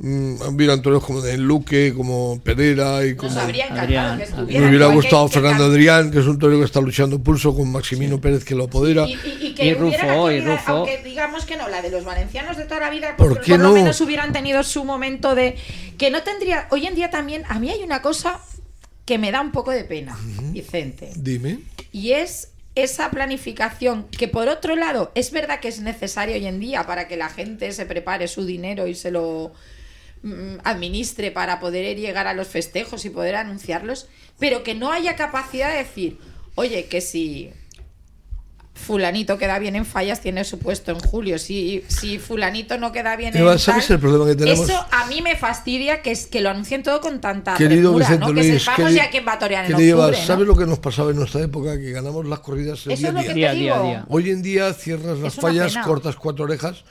Mm, 0.00 0.54
Mira 0.56 0.74
Antonio 0.74 1.00
como 1.00 1.20
de 1.20 1.36
Luque, 1.36 1.92
como 1.96 2.40
Pereira 2.44 3.04
y 3.04 3.16
como 3.16 3.32
Nos 3.32 3.42
habría 3.42 3.64
encantado 3.64 4.12
Adrián, 4.12 4.46
que 4.46 4.60
me 4.60 4.68
hubiera 4.68 4.86
gustado 4.86 5.26
que 5.26 5.32
Fernando 5.34 5.64
Adrián, 5.64 6.10
que 6.12 6.20
es 6.20 6.26
un 6.26 6.38
torero 6.38 6.60
que 6.60 6.66
está 6.66 6.80
luchando 6.80 7.18
pulso 7.20 7.54
con 7.56 7.70
Maximino 7.72 8.20
Pérez 8.20 8.44
que 8.44 8.54
lo 8.54 8.64
apodera. 8.64 9.08
Y, 9.08 9.14
y- 9.14 9.46
y 9.48 9.54
que 9.54 9.66
Y 9.66 9.74
hubiera 9.74 10.06
la 10.06 10.14
Rufo, 10.14 10.30
y 10.30 10.36
calidad, 10.36 10.52
Rufo. 10.56 10.72
aunque 10.72 11.02
digamos 11.02 11.44
que 11.46 11.56
no, 11.56 11.68
la 11.68 11.82
de 11.82 11.90
los 11.90 12.04
valencianos 12.04 12.56
de 12.56 12.64
toda 12.64 12.78
la 12.80 12.90
vida, 12.90 13.16
¿Por 13.16 13.28
por, 13.34 13.40
qué 13.40 13.52
por 13.52 13.60
lo 13.60 13.68
no? 13.70 13.74
menos 13.74 14.00
hubieran 14.00 14.32
tenido 14.32 14.62
su 14.62 14.84
momento 14.84 15.34
de. 15.34 15.56
Que 15.98 16.10
no 16.12 16.22
tendría. 16.22 16.68
Hoy 16.70 16.86
en 16.86 16.94
día 16.94 17.10
también, 17.10 17.42
a 17.48 17.58
mí 17.58 17.68
hay 17.70 17.82
una 17.82 18.00
cosa 18.00 18.40
que 19.04 19.18
me 19.18 19.32
da 19.32 19.40
un 19.40 19.50
poco 19.50 19.72
de 19.72 19.82
pena, 19.82 20.16
Vicente. 20.52 21.10
Dime. 21.16 21.58
Y 21.90 22.12
es 22.12 22.50
esa 22.76 23.10
planificación 23.10 24.06
que 24.16 24.28
por 24.28 24.48
otro 24.48 24.76
lado 24.76 25.10
es 25.16 25.32
verdad 25.32 25.58
que 25.58 25.66
es 25.66 25.80
necesario 25.80 26.36
hoy 26.36 26.46
en 26.46 26.60
día 26.60 26.86
para 26.86 27.08
que 27.08 27.16
la 27.16 27.28
gente 27.28 27.72
se 27.72 27.84
prepare 27.86 28.28
su 28.28 28.44
dinero 28.46 28.86
y 28.86 28.94
se 28.94 29.10
lo 29.10 29.50
mm, 29.50 29.77
administre 30.64 31.30
para 31.30 31.60
poder 31.60 31.96
llegar 31.96 32.26
a 32.26 32.34
los 32.34 32.48
festejos 32.48 33.04
y 33.04 33.10
poder 33.10 33.36
anunciarlos, 33.36 34.08
pero 34.38 34.62
que 34.62 34.74
no 34.74 34.92
haya 34.92 35.16
capacidad 35.16 35.70
de 35.70 35.78
decir, 35.78 36.18
oye, 36.54 36.86
que 36.86 37.00
si 37.00 37.52
fulanito 38.74 39.38
queda 39.38 39.58
bien 39.58 39.74
en 39.76 39.84
fallas 39.84 40.20
tiene 40.20 40.44
su 40.44 40.58
puesto 40.58 40.92
en 40.92 41.00
julio, 41.00 41.38
si, 41.38 41.84
si 41.88 42.18
fulanito 42.18 42.78
no 42.78 42.92
queda 42.92 43.16
bien 43.16 43.36
en 43.36 43.58
¿sabes 43.58 43.88
tal, 43.88 43.96
el 43.96 44.00
problema 44.00 44.26
que 44.26 44.36
tenemos? 44.36 44.68
Eso 44.68 44.86
a 44.90 45.06
mí 45.06 45.20
me 45.20 45.36
fastidia 45.36 46.00
que, 46.00 46.12
es, 46.12 46.26
que 46.26 46.40
lo 46.40 46.50
anuncien 46.50 46.82
todo 46.82 47.00
con 47.00 47.20
tanta 47.20 47.54
Querido 47.56 47.94
premura, 47.94 48.06
Vicente 48.06 48.26
¿no? 48.26 48.34
que 48.34 48.58
sepamos 48.58 48.94
ya 48.94 49.10
quién 49.10 49.26
va 49.26 49.32
a 49.32 49.38
torear 49.38 49.64
en 49.64 49.72
querido 49.76 49.98
octubre, 49.98 50.18
¿no? 50.20 50.26
¿sabes 50.26 50.46
lo 50.46 50.56
que 50.56 50.66
nos 50.66 50.78
pasaba 50.78 51.10
en 51.10 51.16
nuestra 51.16 51.42
época? 51.42 51.76
Que 51.78 51.90
ganamos 51.90 52.26
las 52.26 52.38
corridas 52.38 52.86
el 52.86 52.92
Eso 52.92 53.10
día 53.10 53.10
es 53.10 53.16
a 53.16 53.20
día. 53.20 53.28
te 53.28 53.34
Día 53.34 53.50
a 53.50 53.54
día, 53.54 53.74
digo. 53.74 53.84
día. 53.88 54.04
Hoy 54.08 54.30
en 54.30 54.42
día 54.42 54.72
cierras 54.74 55.18
las 55.18 55.34
fallas, 55.34 55.72
pena. 55.72 55.84
cortas 55.84 56.16
cuatro 56.16 56.44
orejas 56.44 56.84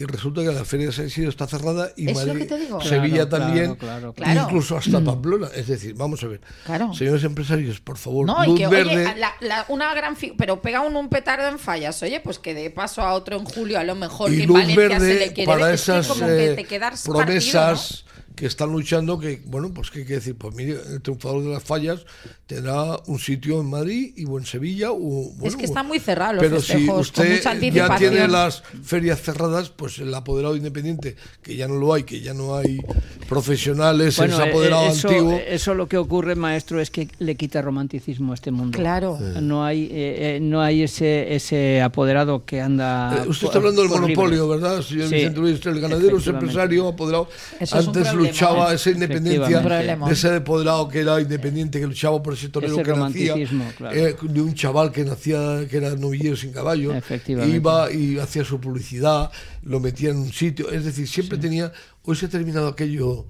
y 0.00 0.04
resulta 0.06 0.40
que 0.40 0.48
la 0.50 0.64
feria 0.64 0.86
de 0.86 0.92
San 0.92 1.06
Isidro 1.06 1.28
está 1.28 1.46
cerrada 1.46 1.92
y 1.94 2.08
Es 2.10 2.16
lo 2.16 2.26
Madrid, 2.26 2.40
que 2.42 2.46
te 2.48 2.58
digo. 2.58 2.80
Sevilla 2.80 3.28
Claro, 3.28 3.44
también, 3.44 3.74
claro, 3.76 4.14
claro, 4.14 4.14
claro. 4.14 4.40
incluso 4.48 4.76
hasta 4.78 5.00
Pamplona. 5.02 5.48
Es 5.54 5.66
decir, 5.68 5.94
vamos 5.94 6.22
a 6.24 6.26
ver, 6.26 6.40
Claro. 6.64 6.94
señores 6.94 7.22
empresarios, 7.22 7.80
por 7.80 7.98
favor, 7.98 8.26
No, 8.26 8.42
y 8.42 8.46
luz 8.48 8.58
que, 8.58 8.66
verde. 8.66 9.06
oye, 9.06 9.18
la- 9.18 9.34
la- 9.40 9.66
una 9.68 9.94
gran 9.94 10.16
fi- 10.16 10.32
pero 10.38 10.62
pega 10.62 10.80
un, 10.80 10.96
un 10.96 11.10
petardo 11.10 11.46
en 11.48 11.58
fallas, 11.58 12.02
oye, 12.02 12.18
pues 12.20 12.38
que 12.38 12.54
de 12.54 12.70
paso 12.70 13.02
a 13.02 13.12
otro 13.12 13.36
en 13.36 13.44
julio, 13.44 13.78
a 13.78 13.84
lo 13.84 13.94
mejor 13.94 14.30
que 14.30 14.36
y 14.36 14.40
en 14.42 14.46
luz 14.48 14.56
Valencia 14.58 14.88
se 14.98 15.06
verde 15.06 15.18
le 15.26 15.32
quiere 15.34 15.46
para 15.52 15.66
ver, 15.66 15.74
es 15.74 15.84
que 15.84 15.92
esas 15.92 16.06
como 16.08 16.26
que 16.26 16.44
eh, 16.52 16.54
te 16.54 16.64
quedas 16.64 17.04
promesas 17.04 18.04
que 18.40 18.46
están 18.46 18.72
luchando 18.72 19.18
que 19.18 19.42
bueno 19.44 19.70
pues 19.74 19.90
qué 19.90 20.00
hay 20.00 20.06
que 20.06 20.14
decir 20.14 20.34
pues 20.34 20.54
mire 20.54 20.78
el 20.92 21.02
triunfador 21.02 21.42
de 21.44 21.50
las 21.50 21.62
fallas 21.62 22.06
tendrá 22.46 22.98
un 23.06 23.18
sitio 23.18 23.60
en 23.60 23.68
Madrid 23.68 24.14
y 24.16 24.24
o 24.24 24.38
en 24.38 24.46
Sevilla 24.46 24.92
o 24.92 24.96
bueno, 24.96 25.44
Es 25.44 25.56
que 25.56 25.66
están 25.66 25.86
muy 25.86 25.98
cerrados 26.00 26.36
los 26.36 26.44
pero 26.44 26.60
si 26.62 26.88
usted 26.88 27.36
mucha 27.36 27.54
ya 27.54 27.96
tiene 27.98 28.26
las 28.28 28.62
ferias 28.82 29.20
cerradas 29.20 29.68
pues 29.68 29.98
el 29.98 30.14
apoderado 30.14 30.56
independiente 30.56 31.16
que 31.42 31.54
ya 31.54 31.68
no 31.68 31.74
lo 31.74 31.92
hay 31.92 32.04
que 32.04 32.22
ya 32.22 32.32
no 32.32 32.56
hay 32.56 32.80
profesionales 33.28 34.16
Bueno, 34.16 34.34
ese 34.34 34.42
eh, 34.42 34.48
apoderado 34.48 34.86
eso, 34.86 35.08
antiguo 35.08 35.40
eso 35.46 35.74
lo 35.74 35.88
que 35.88 35.98
ocurre, 35.98 36.34
maestro, 36.34 36.80
es 36.80 36.90
que 36.90 37.08
le 37.18 37.34
quita 37.34 37.62
romanticismo 37.62 38.32
a 38.32 38.34
este 38.34 38.50
mundo. 38.50 38.78
Claro. 38.78 39.18
No 39.40 39.64
hay, 39.64 39.84
eh, 39.84 40.36
eh, 40.36 40.38
no 40.40 40.60
hay 40.60 40.82
ese, 40.82 41.34
ese 41.34 41.82
apoderado 41.82 42.44
que 42.44 42.60
anda. 42.60 43.22
Eh, 43.24 43.28
usted 43.28 43.48
está 43.48 43.58
hablando 43.58 43.82
del 43.82 43.90
libre. 43.90 44.06
monopolio, 44.06 44.48
¿verdad, 44.48 44.82
señor 44.82 45.08
Sí, 45.08 45.14
Vicente 45.16 45.40
Luis? 45.40 45.66
El 45.66 45.80
ganadero 45.80 46.18
es 46.18 46.26
empresario, 46.26 46.88
apoderado. 46.88 47.28
Eso 47.58 47.78
es 47.78 47.86
un 47.86 47.96
Antes 47.96 48.12
problema. 48.12 48.29
Luchaba, 48.30 48.74
esa 48.74 48.90
independencia, 48.90 49.60
de 49.60 50.12
ese 50.12 50.36
apoderado 50.36 50.88
que 50.88 51.00
era 51.00 51.20
independiente, 51.20 51.80
que 51.80 51.86
luchaba 51.86 52.22
por 52.22 52.34
ese 52.34 52.48
torero 52.48 52.74
Ese 52.74 52.82
que 52.82 52.92
nacía, 52.92 53.34
claro. 53.76 53.96
eh, 53.96 54.16
de 54.20 54.42
un 54.42 54.54
chaval 54.54 54.92
que 54.92 55.04
nacía, 55.04 55.66
que 55.68 55.76
era 55.76 55.94
novillero 55.94 56.36
sin 56.36 56.52
caballo, 56.52 56.92
iba 57.26 57.92
y 57.92 58.18
hacía 58.18 58.44
su 58.44 58.60
publicidad, 58.60 59.30
lo 59.62 59.80
metía 59.80 60.10
en 60.10 60.18
un 60.18 60.32
sitio, 60.32 60.70
es 60.70 60.84
decir, 60.84 61.06
siempre 61.06 61.38
tenía, 61.38 61.72
hoy 62.04 62.16
se 62.16 62.26
ha 62.26 62.28
terminado 62.28 62.68
aquello 62.68 63.26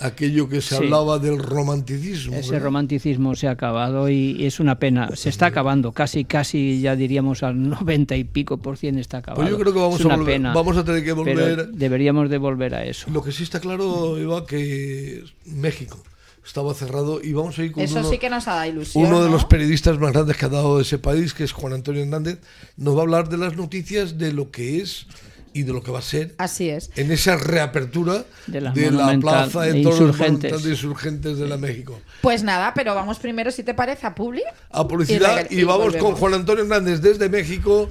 aquello 0.00 0.48
que 0.48 0.60
se 0.60 0.70
Sí. 0.70 0.84
hablaba 0.84 1.18
del 1.18 1.38
romanticismo. 1.38 2.34
Ese 2.36 2.50
¿verdad? 2.52 2.64
romanticismo 2.64 3.34
se 3.34 3.48
ha 3.48 3.52
acabado 3.52 4.08
y 4.08 4.44
es 4.44 4.60
una 4.60 4.78
pena. 4.78 5.08
Se 5.14 5.28
está 5.28 5.46
acabando, 5.46 5.92
casi, 5.92 6.24
casi 6.24 6.80
ya 6.80 6.96
diríamos 6.96 7.42
al 7.42 7.68
90 7.68 8.16
y 8.16 8.24
pico 8.24 8.58
por 8.58 8.76
cien 8.76 8.98
está 8.98 9.18
acabado. 9.18 9.42
Pues 9.42 9.50
yo 9.50 9.58
creo 9.58 9.72
que 9.72 9.78
vamos 9.80 10.00
Es 10.00 10.04
a 10.04 10.08
una 10.08 10.16
volver- 10.16 10.26
pena, 10.26 10.52
vamos 10.54 10.76
a 10.76 10.84
tener 10.84 11.04
que 11.04 11.14
pero 11.14 11.24
volver- 11.24 11.66
deberíamos 11.72 12.28
de 12.30 12.38
volver 12.38 12.74
a 12.74 12.84
eso. 12.84 13.10
Lo 13.10 13.22
que 13.22 13.32
sí 13.32 13.42
está 13.42 13.60
claro, 13.60 14.18
Eva, 14.18 14.46
que 14.46 15.24
México 15.46 16.02
estaba 16.44 16.74
cerrado 16.74 17.22
y 17.22 17.32
vamos 17.32 17.58
a 17.58 17.64
ir 17.64 17.72
con 17.72 17.82
Eso 17.82 18.00
uno, 18.00 18.10
sí 18.10 18.18
que 18.18 18.28
nos 18.28 18.46
ha 18.48 18.54
dado 18.56 18.66
ilusión. 18.70 19.06
uno 19.06 19.20
de 19.22 19.26
¿no? 19.28 19.32
los 19.32 19.44
periodistas 19.46 19.98
más 19.98 20.12
grandes 20.12 20.36
que 20.36 20.44
ha 20.44 20.50
dado 20.50 20.78
ese 20.80 20.98
país, 20.98 21.32
que 21.32 21.44
es 21.44 21.52
Juan 21.52 21.72
Antonio 21.72 22.02
Hernández, 22.02 22.38
nos 22.76 22.94
va 22.94 22.98
a 22.98 23.02
hablar 23.02 23.28
de 23.30 23.38
las 23.38 23.56
noticias 23.56 24.18
de 24.18 24.32
lo 24.32 24.50
que 24.50 24.80
es 24.82 25.06
y 25.54 25.62
de 25.62 25.72
lo 25.72 25.82
que 25.82 25.90
va 25.90 26.00
a 26.00 26.02
ser 26.02 26.34
Así 26.36 26.68
es. 26.68 26.90
en 26.96 27.10
esa 27.12 27.36
reapertura 27.36 28.24
De 28.46 28.60
la 28.60 28.74
la 28.74 28.90
Monumental 28.90 29.20
plaza 29.20 29.62
de 29.62 29.72
de 29.74 29.82
toros 29.82 30.00
Insurgentes. 30.00 30.28
monumental 30.50 30.62
de 30.62 30.70
insurgentes 30.70 31.38
de 31.38 31.48
la 31.48 31.56
México. 31.56 32.00
Pues 32.20 32.42
nada, 32.42 32.72
pero 32.74 32.94
vamos 32.94 33.18
primero, 33.20 33.50
si 33.50 33.62
te 33.62 33.72
parece, 33.72 34.06
a 34.06 34.14
Publi. 34.14 34.42
A 34.70 34.86
publicidad 34.86 35.46
Y 35.50 35.60
y, 35.60 35.64
vamos 35.64 35.84
volvemos. 35.84 36.10
con 36.10 36.18
Juan 36.20 36.34
Antonio 36.34 36.64
Hernández 36.64 37.00
desde 37.00 37.28
México, 37.28 37.90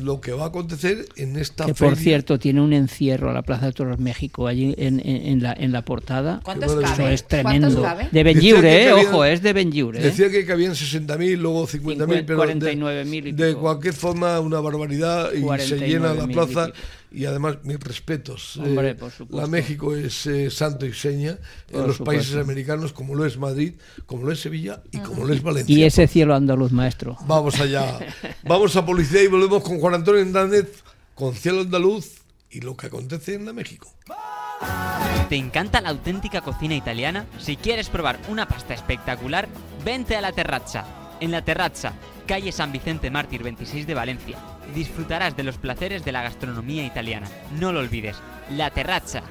lo 0.00 0.22
que 0.22 0.32
va 0.32 0.44
a 0.44 0.46
acontecer 0.46 1.04
en 1.16 1.36
esta 1.36 1.66
Que 1.66 1.74
por 1.74 1.90
feria. 1.90 2.02
cierto 2.02 2.38
tiene 2.38 2.62
un 2.62 2.72
encierro 2.72 3.28
a 3.28 3.34
la 3.34 3.42
Plaza 3.42 3.66
de 3.66 3.72
Toros 3.72 3.98
México 3.98 4.46
allí 4.46 4.74
en, 4.78 5.00
en- 5.00 5.26
en 5.26 5.42
la, 5.42 5.52
en 5.52 5.70
la 5.70 5.84
portada. 5.84 6.40
¿Cuántos 6.42 6.72
Qué 6.72 6.82
Eso 6.84 6.96
cabe? 6.96 7.12
es 7.12 7.22
¿Cuántos 7.24 7.28
tremendo. 7.50 7.82
cabe? 7.82 8.08
De 8.10 8.24
que 8.24 8.86
eh, 8.86 8.88
cabían- 8.88 9.06
ojo, 9.08 9.24
es 9.26 9.42
de 9.42 9.52
Benlliure. 9.52 9.98
eh. 10.00 10.02
Decía 10.04 10.30
que 10.30 10.46
cabían 10.46 10.72
60.000, 10.74 11.36
luego 11.36 11.66
50.000, 11.66 12.24
pero 12.26 12.40
de- 12.46 12.54
49.000 12.54 13.26
y 13.28 13.32
de, 13.32 13.48
pico. 13.48 13.60
cualquier 13.60 13.92
forma 13.92 14.40
una 14.40 14.60
barbaridad 14.60 15.30
y 15.34 15.40
se 15.40 15.44
49.000 15.76 15.86
llena 15.86 16.14
la 16.14 16.24
y 16.24 16.32
plaza 16.32 16.66
pico. 16.66 16.78
Y 17.12 17.24
además 17.26 17.58
mis 17.64 17.78
respetos. 17.80 18.56
Hombre, 18.56 18.90
Eh, 18.90 18.94
por 18.94 19.10
supuesto. 19.10 19.40
la 19.40 19.46
México 19.46 19.94
es 19.94 20.26
eh, 20.26 20.50
santo 20.50 20.86
y 20.86 20.92
seña 20.92 21.38
Por 21.70 21.80
en 21.82 21.86
los 21.88 21.96
supuesto. 21.96 22.04
países 22.04 22.36
americanos 22.36 22.92
como 22.92 23.14
lo 23.14 23.24
es 23.26 23.36
Madrid, 23.38 23.74
como 24.06 24.24
lo 24.24 24.32
es 24.32 24.40
Sevilla 24.40 24.82
y 24.90 24.98
como 24.98 25.24
lo 25.24 25.32
es 25.34 25.42
Valencia. 25.42 25.74
Y 25.76 25.84
ese 25.84 26.06
cielo 26.06 26.34
andaluz, 26.34 26.72
maestro. 26.72 27.16
Vamos 27.26 27.60
allá. 27.60 27.98
Vamos 28.44 28.74
a 28.76 28.84
publicidad 28.86 29.20
y 29.22 29.26
volvemos 29.28 29.62
con 29.62 29.78
Juan 29.80 29.94
Antonio 29.94 30.20
Hernández, 30.20 30.82
con 31.14 31.34
Cielo 31.34 31.60
Andaluz 31.60 32.22
y 32.50 32.60
lo 32.60 32.76
que 32.76 32.86
acontece 32.86 33.34
en 33.34 33.46
la 33.46 33.52
México. 33.52 33.88
¿Te 35.28 35.36
encanta 35.36 35.80
la 35.80 35.88
auténtica 35.90 36.40
cocina 36.42 36.74
italiana? 36.74 37.26
Si 37.38 37.56
quieres 37.56 37.88
probar 37.88 38.18
una 38.28 38.46
pasta 38.46 38.74
espectacular, 38.74 39.48
vente 39.84 40.16
a 40.16 40.20
La 40.20 40.32
Terrazza. 40.32 40.84
En 41.20 41.30
La 41.30 41.42
Terrazza, 41.44 41.92
calle 42.26 42.52
San 42.52 42.72
Vicente 42.72 43.10
Mártir 43.10 43.42
26 43.42 43.86
de 43.86 43.94
Valencia, 43.94 44.38
disfrutarás 44.74 45.36
de 45.36 45.42
los 45.42 45.58
placeres 45.58 46.04
de 46.04 46.12
la 46.12 46.22
gastronomía 46.22 46.84
italiana. 46.84 47.28
No 47.58 47.72
lo 47.72 47.80
olvides, 47.80 48.16
La 48.50 48.70
Terrazza. 48.70 49.22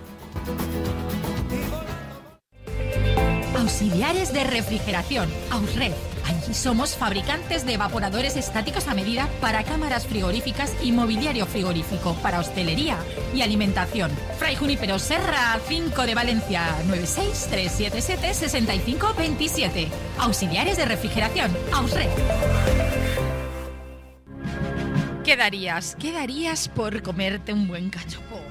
Auxiliares 3.57 4.33
de 4.33 4.43
refrigeración, 4.43 5.29
Ausred. 5.51 5.93
Allí 6.27 6.53
somos 6.53 6.95
fabricantes 6.95 7.65
de 7.65 7.75
evaporadores 7.75 8.35
estáticos 8.35 8.87
a 8.87 8.93
medida 8.93 9.29
para 9.39 9.63
cámaras 9.63 10.05
frigoríficas 10.07 10.73
y 10.83 10.91
mobiliario 10.91 11.45
frigorífico, 11.45 12.15
para 12.21 12.39
hostelería 12.39 12.97
y 13.33 13.41
alimentación. 13.41 14.11
Fray 14.37 14.55
Junípero 14.55 14.99
Serra 14.99 15.57
5 15.67 16.05
de 16.05 16.15
Valencia, 16.15 16.63
963776527. 16.87 19.87
Auxiliares 20.19 20.75
de 20.77 20.85
refrigeración, 20.85 21.51
Ausred. 21.73 22.09
¿Qué 25.31 25.37
darías? 25.37 25.95
¿Qué 25.97 26.11
darías 26.11 26.67
por 26.67 27.01
comerte 27.03 27.53
un 27.53 27.65
buen 27.65 27.89
cachopón? 27.89 28.41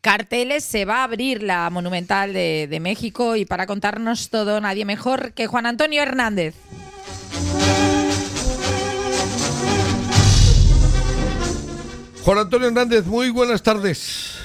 carteles. 0.00 0.64
Se 0.64 0.84
va 0.84 0.98
a 0.98 1.04
abrir 1.04 1.42
la 1.42 1.68
Monumental 1.70 2.32
de 2.32 2.78
México 2.80 3.34
y 3.34 3.44
para 3.44 3.66
contarnos 3.66 4.30
todo 4.30 4.60
nadie 4.60 4.84
mejor 4.84 5.32
que 5.32 5.46
Juan 5.48 5.66
Antonio 5.66 6.00
Hernández. 6.02 6.54
Juan 12.24 12.38
Antonio 12.38 12.68
Hernández, 12.68 13.04
muy 13.06 13.30
buenas 13.30 13.62
tardes. 13.62 14.36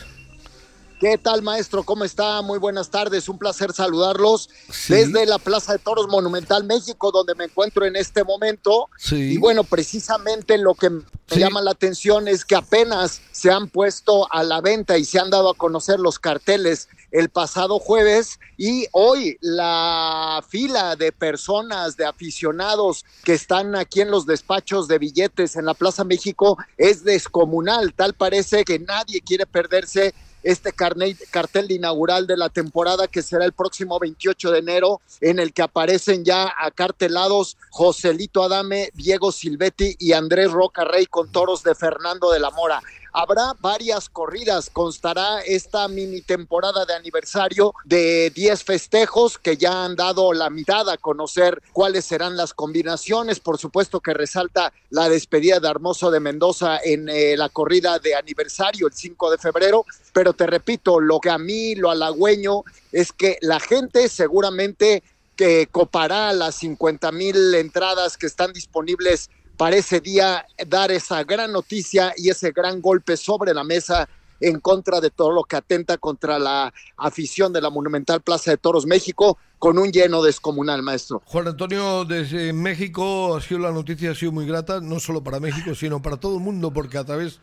¿Qué 1.00 1.20
tal, 1.20 1.44
maestro? 1.44 1.84
¿Cómo 1.84 2.04
está? 2.06 2.42
Muy 2.42 2.58
buenas 2.58 2.90
tardes. 2.90 3.30
Un 3.30 3.38
placer 3.38 3.72
saludarlos 3.72 4.50
Sí. 4.72 4.94
desde 4.96 5.28
la 5.28 5.38
Plaza 5.38 5.74
de 5.74 5.78
Toros 5.78 6.08
Monumental 6.08 6.64
México, 6.64 7.12
donde 7.12 7.36
me 7.36 7.44
encuentro 7.44 7.86
en 7.86 7.96
este 7.96 8.24
momento. 8.24 8.90
Sí. 8.98 9.34
Y 9.34 9.38
bueno, 9.38 9.64
precisamente 9.64 10.58
lo 10.58 10.74
que 10.74 10.90
me 10.90 11.04
Sí. 11.30 11.40
llama 11.40 11.62
la 11.62 11.72
atención 11.72 12.28
es 12.28 12.44
que 12.46 12.56
apenas 12.56 13.22
se 13.32 13.52
han 13.52 13.70
puesto 13.70 14.32
a 14.34 14.42
la 14.42 14.60
venta 14.60 14.98
y 14.98 15.06
se 15.06 15.20
han 15.20 15.30
dado 15.30 15.52
a 15.52 15.54
conocer 15.54 16.00
los 16.00 16.18
carteles 16.18 16.88
el 17.12 17.30
pasado 17.30 17.78
jueves 17.78 18.40
y 18.58 18.88
hoy 18.92 19.38
la 19.40 20.44
fila 20.50 20.96
de 20.96 21.12
personas, 21.12 21.96
de 21.96 22.06
aficionados 22.06 23.06
que 23.24 23.34
están 23.34 23.76
aquí 23.76 24.02
en 24.02 24.10
los 24.10 24.26
despachos 24.26 24.88
de 24.88 24.98
billetes 24.98 25.56
en 25.58 25.66
la 25.66 25.76
Plaza 25.76 26.04
México 26.04 26.58
es 26.76 27.04
descomunal. 27.04 27.94
Tal 27.94 28.16
parece 28.16 28.64
que 28.66 28.80
nadie 28.80 29.22
quiere 29.22 29.46
perderse 29.46 30.16
este 30.44 30.72
cartel 30.74 31.72
inaugural 31.72 32.28
de 32.28 32.38
la 32.38 32.50
temporada 32.50 33.08
que 33.08 33.22
será 33.22 33.46
el 33.46 33.54
próximo 33.54 34.00
28 34.00 34.52
de 34.52 34.60
enero, 34.60 35.02
en 35.22 35.40
el 35.40 35.54
que 35.54 35.62
aparecen 35.62 36.24
ya 36.24 36.54
acartelados 36.60 37.58
Joselito 37.70 38.44
Adame, 38.44 38.90
Diego 38.94 39.32
Silvetti 39.32 39.96
y 40.00 40.14
Andrés 40.14 40.52
Roca 40.52 40.86
Rey 40.86 41.06
con 41.06 41.32
toros 41.32 41.64
de 41.64 41.76
Fernando 41.76 42.32
de 42.32 42.40
la 42.40 42.52
Mora. 42.52 42.82
Habrá 43.14 43.54
varias 43.60 44.10
corridas, 44.10 44.70
constará 44.70 45.42
esta 45.42 45.88
mini 45.88 46.22
temporada 46.22 46.86
de 46.86 46.94
aniversario 46.94 47.74
de 47.86 48.32
10 48.32 48.64
festejos 48.64 49.38
que 49.38 49.58
ya 49.58 49.86
han 49.86 49.96
dado 49.96 50.34
la 50.34 50.50
mitad 50.50 50.90
a 50.90 50.98
conocer 50.98 51.62
cuáles 51.74 52.06
serán 52.06 52.38
las 52.38 52.54
combinaciones. 52.54 53.40
Por 53.40 53.58
supuesto 53.58 54.00
que 54.00 54.14
resalta 54.14 54.74
la 54.90 55.10
despedida 55.10 55.60
de 55.60 55.68
Hermoso 55.68 56.12
de 56.12 56.20
Mendoza 56.20 56.80
en 56.84 57.10
eh, 57.10 57.36
la 57.38 57.50
corrida 57.50 58.00
de 58.00 58.16
aniversario 58.16 58.88
el 58.88 58.94
5 58.94 59.32
de 59.32 59.38
febrero, 59.38 59.86
pero 60.14 60.34
te 60.34 60.48
repito, 60.48 61.00
lo 61.00 61.20
que 61.20 61.30
a 61.30 61.38
mí, 61.38 61.76
lo 61.76 61.92
halagüeño, 61.92 62.64
es 62.92 63.12
que 63.12 63.38
la 63.42 63.60
gente 63.60 64.10
seguramente 64.10 65.04
que 65.38 65.68
copará 65.72 66.34
las 66.34 66.56
50 66.56 67.12
mil 67.12 67.54
entradas 67.54 68.18
que 68.18 68.26
están 68.26 68.52
disponibles 68.52 69.30
para 69.58 69.76
ese 69.76 70.00
día 70.00 70.46
dar 70.68 70.92
esa 70.92 71.24
gran 71.24 71.52
noticia 71.52 72.14
y 72.16 72.30
ese 72.30 72.52
gran 72.52 72.80
golpe 72.82 73.18
sobre 73.18 73.54
la 73.54 73.64
mesa 73.64 74.08
en 74.40 74.60
contra 74.60 75.02
de 75.02 75.10
todo 75.10 75.32
lo 75.32 75.44
que 75.44 75.56
atenta 75.56 75.98
contra 75.98 76.38
la 76.38 76.72
afición 76.96 77.52
de 77.52 77.62
la 77.62 77.72
Monumental 77.72 78.22
Plaza 78.22 78.52
de 78.52 78.58
Toros 78.58 78.86
México 78.86 79.38
con 79.58 79.80
un 79.80 79.92
lleno 79.92 80.22
descomunal, 80.22 80.84
maestro. 80.84 81.24
Juan 81.26 81.48
Antonio, 81.48 82.06
desde 82.06 82.54
México 82.54 83.36
ha 83.36 83.42
sido 83.42 83.60
la 83.62 83.72
noticia, 83.72 84.12
ha 84.12 84.16
sido 84.16 84.32
muy 84.32 84.46
grata, 84.46 84.80
no 84.80 85.00
solo 85.00 85.24
para 85.24 85.40
México, 85.40 85.74
sino 85.74 86.02
para 86.02 86.18
todo 86.18 86.36
el 86.36 86.44
mundo, 86.44 86.72
porque 86.72 87.00
a 87.00 87.04
través 87.04 87.40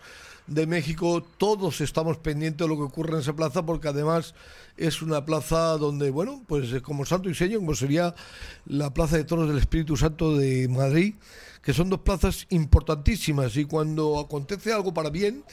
de 0.46 0.66
México 0.66 1.24
todos 1.38 1.80
estamos 1.80 2.18
pendientes 2.18 2.66
de 2.66 2.68
lo 2.68 2.76
que 2.76 2.84
ocurre 2.84 3.14
en 3.14 3.20
esa 3.20 3.34
plaza, 3.34 3.64
porque 3.64 3.88
además 3.88 4.34
es 4.76 5.02
una 5.02 5.24
plaza 5.24 5.78
donde, 5.78 6.10
bueno, 6.10 6.42
pues 6.46 6.82
como 6.82 7.06
santo 7.06 7.30
y 7.30 7.54
como 7.54 7.74
sería 7.74 8.14
la 8.66 8.92
Plaza 8.92 9.16
de 9.16 9.24
Toros 9.24 9.48
del 9.48 9.58
Espíritu 9.58 9.96
Santo 9.96 10.36
de 10.36 10.68
Madrid, 10.68 11.14
que 11.62 11.72
son 11.72 11.88
dos 11.88 12.00
plazas 12.00 12.46
importantísimas 12.50 13.56
y 13.56 13.64
cuando 13.64 14.18
acontece 14.18 14.72
algo 14.72 14.92
para 14.92 15.10
bien, 15.10 15.44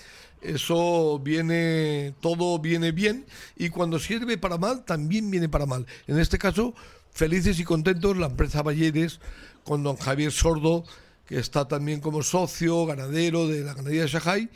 eso 0.41 1.19
viene, 1.19 2.15
todo 2.19 2.57
viene 2.59 2.91
bien 2.91 3.25
y 3.55 3.69
cuando 3.69 3.99
sirve 3.99 4.37
para 4.37 4.57
mal, 4.57 4.83
también 4.83 5.29
viene 5.29 5.47
para 5.47 5.65
mal. 5.65 5.85
En 6.07 6.19
este 6.19 6.37
caso, 6.37 6.73
felices 7.11 7.59
y 7.59 7.63
contentos 7.63 8.17
la 8.17 8.25
empresa 8.25 8.63
Balleres 8.63 9.19
con 9.63 9.83
don 9.83 9.95
Javier 9.97 10.31
Sordo, 10.31 10.83
que 11.27 11.37
está 11.37 11.67
también 11.67 12.01
como 12.01 12.23
socio 12.23 12.85
ganadero 12.85 13.47
de 13.47 13.61
la 13.61 13.73
ganadería 13.73 14.01
de 14.01 14.07
Shanghai, 14.07 14.49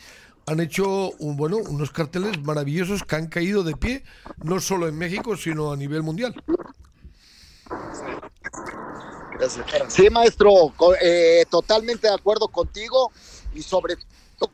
han 0.47 0.59
hecho 0.59 1.11
un, 1.19 1.37
bueno, 1.37 1.57
unos 1.57 1.91
carteles 1.91 2.39
maravillosos 2.41 3.03
que 3.03 3.15
han 3.15 3.27
caído 3.27 3.63
de 3.63 3.75
pie, 3.75 4.03
no 4.43 4.59
solo 4.59 4.87
en 4.87 4.97
México, 4.97 5.35
sino 5.35 5.71
a 5.71 5.77
nivel 5.77 6.03
mundial. 6.03 6.35
Sí, 9.89 10.09
maestro, 10.09 10.73
eh, 11.01 11.45
totalmente 11.49 12.07
de 12.07 12.13
acuerdo 12.13 12.47
contigo 12.47 13.11
y 13.53 13.61
sobre 13.61 13.95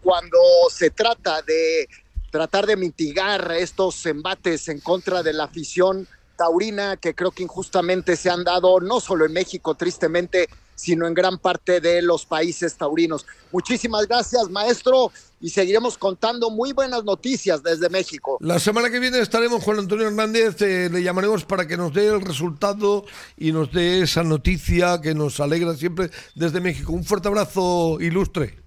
cuando 0.01 0.37
se 0.69 0.89
trata 0.91 1.41
de 1.41 1.87
tratar 2.31 2.65
de 2.65 2.77
mitigar 2.77 3.51
estos 3.51 4.05
embates 4.05 4.69
en 4.69 4.79
contra 4.79 5.21
de 5.21 5.33
la 5.33 5.45
afición 5.45 6.07
taurina 6.37 6.97
que 6.97 7.13
creo 7.13 7.31
que 7.31 7.43
injustamente 7.43 8.15
se 8.15 8.29
han 8.29 8.43
dado 8.43 8.79
no 8.79 8.99
solo 8.99 9.25
en 9.25 9.33
México, 9.33 9.75
tristemente, 9.75 10.49
sino 10.75 11.05
en 11.05 11.13
gran 11.13 11.37
parte 11.37 11.81
de 11.81 12.01
los 12.01 12.25
países 12.25 12.75
taurinos. 12.75 13.25
Muchísimas 13.51 14.07
gracias, 14.07 14.49
maestro, 14.49 15.11
y 15.41 15.49
seguiremos 15.49 15.97
contando 15.97 16.49
muy 16.49 16.71
buenas 16.71 17.03
noticias 17.03 17.63
desde 17.63 17.89
México. 17.89 18.37
La 18.39 18.59
semana 18.59 18.89
que 18.89 18.99
viene 18.99 19.19
estaremos 19.19 19.63
con 19.63 19.77
Antonio 19.77 20.07
Hernández, 20.07 20.61
eh, 20.61 20.89
le 20.91 21.03
llamaremos 21.03 21.43
para 21.45 21.67
que 21.67 21.77
nos 21.77 21.93
dé 21.93 22.07
el 22.07 22.21
resultado 22.21 23.05
y 23.37 23.51
nos 23.51 23.71
dé 23.71 24.01
esa 24.01 24.23
noticia 24.23 25.01
que 25.01 25.15
nos 25.15 25.39
alegra 25.39 25.75
siempre 25.75 26.11
desde 26.35 26.61
México. 26.61 26.93
Un 26.93 27.03
fuerte 27.03 27.27
abrazo, 27.27 27.97
ilustre. 27.99 28.61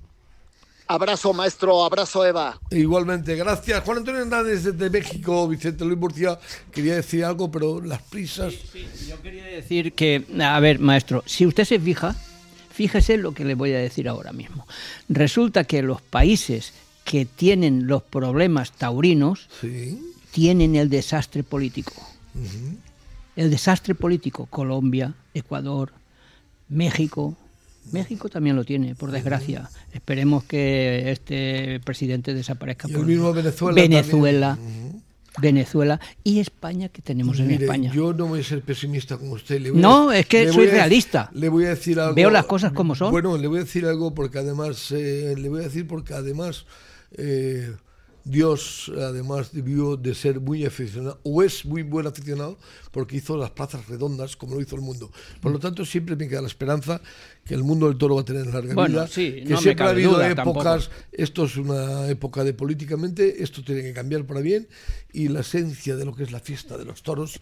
Abrazo, 0.86 1.32
maestro. 1.32 1.82
Abrazo, 1.82 2.26
Eva. 2.26 2.60
Igualmente, 2.70 3.34
gracias. 3.36 3.82
Juan 3.84 3.98
Antonio 3.98 4.20
Hernández 4.20 4.64
desde 4.64 4.90
México, 4.90 5.48
Vicente 5.48 5.84
Luis 5.84 5.98
Murcia, 5.98 6.38
quería 6.70 6.96
decir 6.96 7.24
algo, 7.24 7.50
pero 7.50 7.80
las 7.80 8.02
prisas. 8.02 8.52
Sí, 8.72 8.86
yo 9.08 9.20
quería 9.22 9.44
decir 9.44 9.94
que, 9.94 10.24
a 10.40 10.60
ver, 10.60 10.80
maestro, 10.80 11.22
si 11.24 11.46
usted 11.46 11.64
se 11.64 11.78
fija, 11.78 12.14
fíjese 12.74 13.16
lo 13.16 13.32
que 13.32 13.44
le 13.44 13.54
voy 13.54 13.72
a 13.72 13.78
decir 13.78 14.08
ahora 14.08 14.32
mismo. 14.32 14.66
Resulta 15.08 15.62
que 15.64 15.80
los 15.82 16.02
países 16.02 16.72
que 17.04 17.24
tienen 17.24 17.86
los 17.86 18.02
problemas 18.02 18.72
taurinos 18.72 19.48
tienen 20.32 20.74
el 20.74 20.90
desastre 20.90 21.44
político. 21.44 21.92
El 23.36 23.50
desastre 23.50 23.94
político, 23.94 24.46
Colombia, 24.46 25.14
Ecuador, 25.34 25.92
México, 26.68 27.36
México 27.92 28.28
también 28.28 28.56
lo 28.56 28.64
tiene, 28.64 28.94
por 28.94 29.12
desgracia. 29.12 29.70
Esperemos 29.92 30.42
que 30.44 31.12
este 31.12 31.80
presidente 31.84 32.34
desaparezca. 32.34 32.88
Y 32.88 32.94
el 32.94 33.06
mismo 33.06 33.32
Venezuela. 33.32 33.80
Venezuela. 33.80 34.58
Venezuela 35.40 36.00
y 36.22 36.40
España 36.40 36.88
que 36.88 37.02
tenemos 37.02 37.40
en 37.40 37.50
España. 37.50 37.92
Yo 37.92 38.12
no 38.12 38.26
voy 38.26 38.40
a 38.40 38.44
ser 38.44 38.62
pesimista 38.62 39.16
como 39.16 39.32
usted. 39.32 39.60
no, 39.72 40.12
es 40.12 40.26
que 40.26 40.52
soy 40.52 40.66
realista. 40.66 41.30
Le 41.34 41.48
voy 41.48 41.66
a 41.66 41.70
decir 41.70 41.98
algo. 41.98 42.14
Veo 42.14 42.30
las 42.30 42.46
cosas 42.46 42.72
como 42.72 42.94
son. 42.94 43.10
Bueno, 43.10 43.36
le 43.36 43.48
voy 43.48 43.58
a 43.58 43.64
decir 43.64 43.86
algo 43.86 44.14
porque 44.14 44.38
además, 44.38 44.90
eh, 44.92 45.34
le 45.36 45.48
voy 45.48 45.60
a 45.60 45.64
decir 45.64 45.86
porque 45.86 46.14
además 46.14 46.66
eh, 47.16 47.72
Dios 48.24 48.90
además 48.96 49.52
debió 49.52 49.96
de 49.96 50.14
ser 50.14 50.40
muy 50.40 50.64
aficionado, 50.64 51.20
o 51.22 51.42
es 51.42 51.64
muy 51.64 51.82
buen 51.82 52.06
aficionado, 52.06 52.58
porque 52.90 53.16
hizo 53.16 53.36
las 53.36 53.50
plazas 53.50 53.86
redondas 53.86 54.36
como 54.36 54.54
lo 54.54 54.60
hizo 54.60 54.76
el 54.76 54.82
mundo. 54.82 55.10
Por 55.40 55.52
lo 55.52 55.58
tanto, 55.58 55.84
siempre 55.84 56.16
me 56.16 56.26
queda 56.26 56.40
la 56.40 56.48
esperanza 56.48 57.00
que 57.44 57.54
el 57.54 57.62
mundo 57.62 57.88
del 57.88 57.98
toro 57.98 58.14
va 58.14 58.22
a 58.22 58.24
tener 58.24 58.46
larga 58.46 58.86
vida, 58.86 59.06
que 59.06 59.56
siempre 59.58 59.84
ha 59.84 59.90
habido 59.90 60.22
épocas, 60.22 60.90
esto 61.12 61.44
es 61.44 61.56
una 61.56 62.08
época 62.08 62.42
de 62.44 62.54
políticamente, 62.54 63.42
esto 63.42 63.62
tiene 63.62 63.82
que 63.82 63.92
cambiar 63.92 64.24
para 64.24 64.40
bien, 64.40 64.66
y 65.12 65.28
la 65.28 65.40
esencia 65.40 65.96
de 65.96 66.04
lo 66.04 66.14
que 66.14 66.22
es 66.22 66.32
la 66.32 66.40
fiesta 66.40 66.78
de 66.78 66.84
los 66.84 67.02
toros 67.02 67.38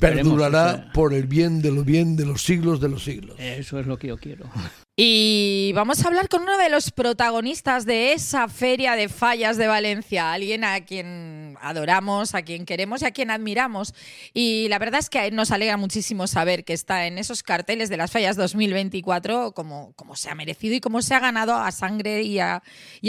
perdurará 0.00 0.90
por 0.94 1.12
el 1.12 1.26
bien 1.26 1.60
de 1.60 1.72
lo 1.72 1.84
bien 1.84 2.16
de 2.16 2.26
los 2.26 2.42
siglos 2.42 2.80
de 2.80 2.88
los 2.88 3.02
siglos. 3.02 3.36
Eso 3.38 3.80
es 3.80 3.86
lo 3.86 3.98
que 3.98 4.08
yo 4.08 4.16
quiero. 4.16 4.46
Y 4.94 5.72
vamos 5.74 6.04
a 6.04 6.08
hablar 6.08 6.28
con 6.28 6.42
uno 6.42 6.58
de 6.58 6.68
los 6.68 6.90
protagonistas 6.90 7.86
de 7.86 8.12
esa 8.12 8.46
feria 8.48 8.94
de 8.94 9.08
fallas 9.08 9.56
de 9.56 9.66
Valencia, 9.66 10.34
alguien 10.34 10.64
a 10.64 10.84
quien 10.84 11.56
adoramos, 11.62 12.34
a 12.34 12.42
quien 12.42 12.66
queremos 12.66 13.00
y 13.00 13.06
a 13.06 13.10
quien 13.10 13.30
admiramos. 13.30 13.94
Y 14.34 14.68
la 14.68 14.78
verdad 14.78 15.00
es 15.00 15.08
que 15.08 15.30
nos 15.30 15.50
alegra 15.50 15.78
muchísimo 15.78 16.26
saber 16.26 16.66
que 16.66 16.74
está 16.74 17.06
en 17.06 17.16
esos 17.16 17.42
carteles 17.42 17.88
de 17.88 17.96
las 17.96 18.10
fallas 18.10 18.36
2024 18.36 19.52
como, 19.52 19.94
como 19.94 20.14
se 20.14 20.28
ha 20.28 20.34
merecido 20.34 20.74
y 20.74 20.80
como 20.80 21.00
se 21.00 21.14
ha 21.14 21.20
ganado 21.20 21.54
a 21.54 21.72
sangre 21.72 22.20
y 22.24 22.38
a, 22.38 22.62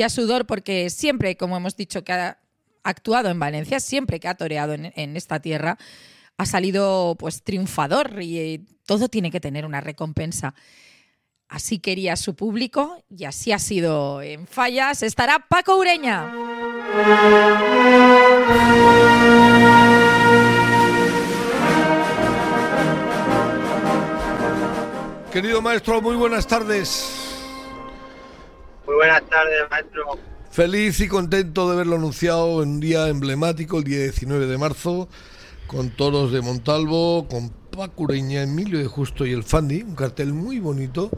sudor, 0.08 0.46
porque 0.46 0.90
siempre, 0.90 1.36
como 1.36 1.58
hemos 1.58 1.76
dicho, 1.76 2.06
que 2.06 2.14
ha 2.14 2.40
actuado 2.84 3.30
en 3.30 3.40
Valencia, 3.40 3.82
siempre 3.82 4.22
que 4.22 4.30
ha 4.30 4.36
toreado 4.36 4.74
en, 4.74 4.94
en 4.96 5.18
esta 5.18 5.42
tierra, 5.42 5.78
ha 6.38 6.46
salido 6.46 7.18
pues 7.20 7.44
triunfador 7.44 8.22
y 8.22 8.60
todo 8.86 9.10
tiene 9.10 9.32
que 9.32 9.42
tener 9.42 9.66
una 9.66 9.82
recompensa. 9.82 10.56
Así 11.54 11.78
quería 11.78 12.16
su 12.16 12.34
público 12.34 13.04
y 13.16 13.26
así 13.26 13.52
ha 13.52 13.60
sido 13.60 14.24
en 14.24 14.48
Fallas. 14.48 15.04
Estará 15.04 15.46
Paco 15.48 15.78
Ureña. 15.78 16.34
Querido 25.32 25.62
maestro, 25.62 26.02
muy 26.02 26.16
buenas 26.16 26.48
tardes. 26.48 27.38
Muy 28.88 28.96
buenas 28.96 29.22
tardes, 29.30 29.70
maestro. 29.70 30.18
Feliz 30.50 31.00
y 31.02 31.08
contento 31.08 31.70
de 31.70 31.78
verlo 31.78 31.98
anunciado 31.98 32.64
en 32.64 32.70
un 32.70 32.80
día 32.80 33.10
emblemático, 33.10 33.78
el 33.78 33.84
día 33.84 34.00
19 34.00 34.48
de 34.48 34.58
marzo, 34.58 35.08
con 35.68 35.92
toros 35.92 36.32
de 36.32 36.42
Montalvo, 36.42 37.28
con 37.28 37.50
Paco 37.50 38.06
Ureña, 38.06 38.42
Emilio 38.42 38.80
de 38.80 38.88
Justo 38.88 39.24
y 39.24 39.34
el 39.34 39.44
Fandi, 39.44 39.84
un 39.84 39.94
cartel 39.94 40.34
muy 40.34 40.60
bonito 40.60 41.12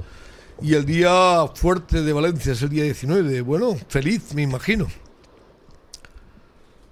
y 0.61 0.75
el 0.75 0.85
día 0.85 1.47
fuerte 1.53 2.01
de 2.01 2.13
Valencia 2.13 2.53
es 2.53 2.61
el 2.61 2.69
día 2.69 2.83
19. 2.83 3.41
Bueno, 3.41 3.75
feliz, 3.89 4.33
me 4.33 4.43
imagino. 4.43 4.87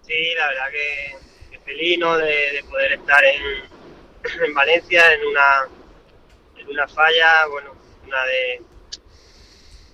Sí, 0.05 0.33
la 0.37 0.47
verdad 0.47 0.65
que, 0.71 1.59
feliz 1.59 1.99
¿no? 1.99 2.17
de, 2.17 2.63
poder 2.69 2.93
estar 2.93 3.23
en, 3.23 4.43
en, 4.45 4.53
Valencia 4.53 5.13
en 5.13 5.27
una, 5.27 5.67
en 6.59 6.69
una 6.69 6.87
falla, 6.87 7.47
bueno, 7.51 7.71
una 8.05 8.23
de, 8.25 8.61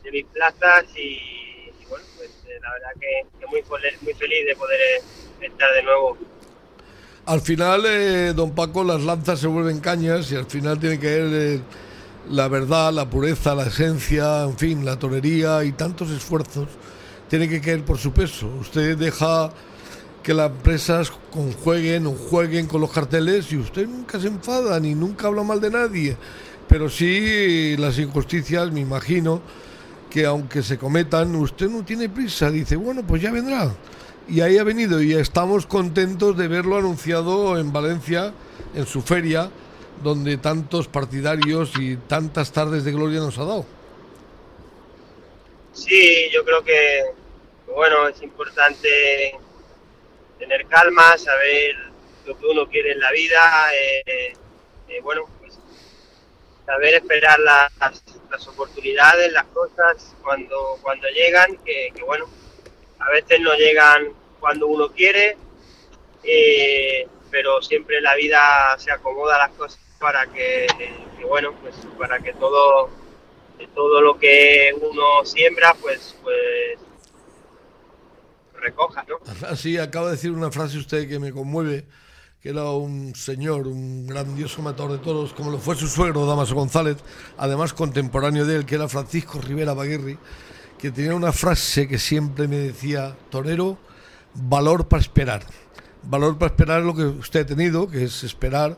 de 0.03 0.11
mis 0.11 0.25
plazas 0.25 0.85
y, 0.95 1.71
bueno, 1.87 2.05
pues 2.17 2.29
eh, 2.47 2.59
la 2.61 2.71
verdad 2.73 2.89
que, 2.99 3.45
muy, 3.47 3.63
muy 4.01 4.13
feliz 4.13 4.45
de 4.47 4.55
poder 4.55 4.79
estar 5.41 5.73
de 5.73 5.83
nuevo. 5.83 6.17
Al 7.25 7.41
final, 7.41 7.83
eh, 7.85 8.33
don 8.35 8.55
Paco, 8.55 8.83
las 8.83 9.01
lanzas 9.01 9.39
se 9.39 9.47
vuelven 9.47 9.79
cañas 9.79 10.31
y 10.31 10.35
al 10.35 10.47
final 10.47 10.79
tiene 10.79 10.99
que 10.99 11.21
ver 11.21 11.61
la 12.29 12.47
verdad, 12.47 12.93
la 12.93 13.09
pureza, 13.09 13.55
la 13.55 13.63
esencia, 13.63 14.43
en 14.43 14.57
fin, 14.57 14.85
la 14.85 14.99
torería 14.99 15.63
y 15.63 15.71
tantos 15.71 16.11
esfuerzos, 16.11 16.67
tiene 17.27 17.49
que 17.49 17.59
caer 17.59 17.83
por 17.83 17.97
su 17.97 18.11
peso. 18.11 18.47
Usted 18.59 18.97
deja 18.97 19.51
que 20.21 20.33
las 20.33 20.51
empresas 20.51 21.11
conjueguen 21.31 22.05
o 22.07 22.11
jueguen 22.11 22.67
con 22.67 22.81
los 22.81 22.91
carteles 22.91 23.51
y 23.51 23.57
usted 23.57 23.87
nunca 23.87 24.19
se 24.19 24.27
enfada 24.27 24.79
ni 24.79 24.93
nunca 24.93 25.27
habla 25.27 25.43
mal 25.43 25.59
de 25.59 25.71
nadie. 25.71 26.17
Pero 26.67 26.89
sí 26.89 27.75
las 27.77 27.97
injusticias, 27.97 28.71
me 28.71 28.81
imagino 28.81 29.41
que 30.09 30.25
aunque 30.25 30.61
se 30.61 30.77
cometan, 30.77 31.35
usted 31.35 31.67
no 31.67 31.83
tiene 31.83 32.09
prisa. 32.09 32.51
Dice, 32.51 32.75
bueno, 32.75 33.01
pues 33.07 33.21
ya 33.21 33.31
vendrá. 33.31 33.73
Y 34.27 34.41
ahí 34.41 34.59
ha 34.59 34.63
venido 34.63 35.01
y 35.01 35.13
estamos 35.13 35.65
contentos 35.65 36.37
de 36.37 36.47
verlo 36.47 36.77
anunciado 36.77 37.57
en 37.57 37.73
Valencia, 37.73 38.33
en 38.75 38.85
su 38.85 39.01
feria 39.01 39.49
donde 40.01 40.37
tantos 40.37 40.87
partidarios 40.87 41.73
y 41.77 41.97
tantas 41.97 42.51
tardes 42.51 42.83
de 42.83 42.91
gloria 42.91 43.19
nos 43.19 43.37
ha 43.37 43.45
dado. 43.45 43.65
Sí, 45.73 46.29
yo 46.31 46.43
creo 46.43 46.63
que, 46.63 47.03
bueno, 47.73 48.07
es 48.07 48.21
importante 48.21 49.37
tener 50.37 50.65
calma, 50.67 51.17
saber 51.17 51.75
lo 52.25 52.37
que 52.37 52.45
uno 52.45 52.67
quiere 52.67 52.91
en 52.91 52.99
la 52.99 53.11
vida. 53.11 53.69
Eh, 53.73 54.33
eh, 54.87 55.01
bueno, 55.01 55.23
pues 55.39 55.59
saber 56.65 56.95
esperar 56.95 57.39
las, 57.39 57.71
las 58.29 58.47
oportunidades, 58.47 59.31
las 59.31 59.45
cosas 59.45 60.15
cuando, 60.21 60.77
cuando 60.81 61.07
llegan, 61.09 61.57
que, 61.63 61.91
que 61.95 62.03
bueno, 62.03 62.25
a 62.99 63.09
veces 63.11 63.39
no 63.41 63.53
llegan 63.55 64.13
cuando 64.39 64.67
uno 64.67 64.91
quiere, 64.91 65.37
eh, 66.23 67.07
pero 67.31 67.61
siempre 67.61 68.01
la 68.01 68.15
vida 68.15 68.75
se 68.77 68.91
acomoda 68.91 69.37
las 69.37 69.51
cosas 69.51 69.88
para 69.99 70.25
que, 70.27 70.65
bueno, 71.27 71.53
pues 71.61 71.75
para 71.97 72.19
que 72.19 72.33
todo, 72.33 72.89
todo 73.75 74.01
lo 74.01 74.17
que 74.17 74.71
uno 74.79 75.25
siembra, 75.25 75.75
pues, 75.81 76.15
pues 76.23 76.79
recoja, 78.53 79.05
¿no? 79.07 79.17
Así 79.47 79.77
acaba 79.77 80.07
de 80.07 80.13
decir 80.13 80.31
una 80.31 80.51
frase 80.51 80.77
usted 80.77 81.07
que 81.07 81.19
me 81.19 81.31
conmueve, 81.31 81.85
que 82.41 82.49
era 82.49 82.63
un 82.71 83.13
señor, 83.15 83.67
un 83.67 84.07
grandioso 84.07 84.61
matador 84.61 84.93
de 84.93 84.97
toros, 84.99 85.33
como 85.33 85.51
lo 85.51 85.59
fue 85.59 85.75
su 85.75 85.87
suegro 85.87 86.25
Damaso 86.25 86.55
González, 86.55 86.97
además 87.37 87.73
contemporáneo 87.73 88.45
de 88.45 88.55
él, 88.55 88.65
que 88.65 88.75
era 88.75 88.87
Francisco 88.87 89.41
Rivera 89.41 89.73
Baguirri, 89.73 90.17
que 90.77 90.91
tenía 90.91 91.13
una 91.13 91.33
frase 91.33 91.87
que 91.89 91.99
siempre 91.99 92.47
me 92.47 92.57
decía, 92.57 93.17
torero, 93.29 93.77
valor 94.33 94.87
para 94.87 95.01
esperar. 95.01 95.43
Valor 96.03 96.37
para 96.37 96.53
esperar 96.53 96.81
lo 96.83 96.95
que 96.95 97.03
usted 97.03 97.41
ha 97.41 97.45
tenido, 97.45 97.89
que 97.89 98.05
es 98.05 98.23
esperar 98.23 98.77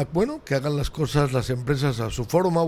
a, 0.00 0.04
bueno, 0.04 0.42
que 0.44 0.54
hagan 0.54 0.76
las 0.76 0.90
cosas 0.90 1.32
las 1.32 1.50
empresas 1.50 2.00
a 2.00 2.10
su 2.10 2.24
forma, 2.24 2.62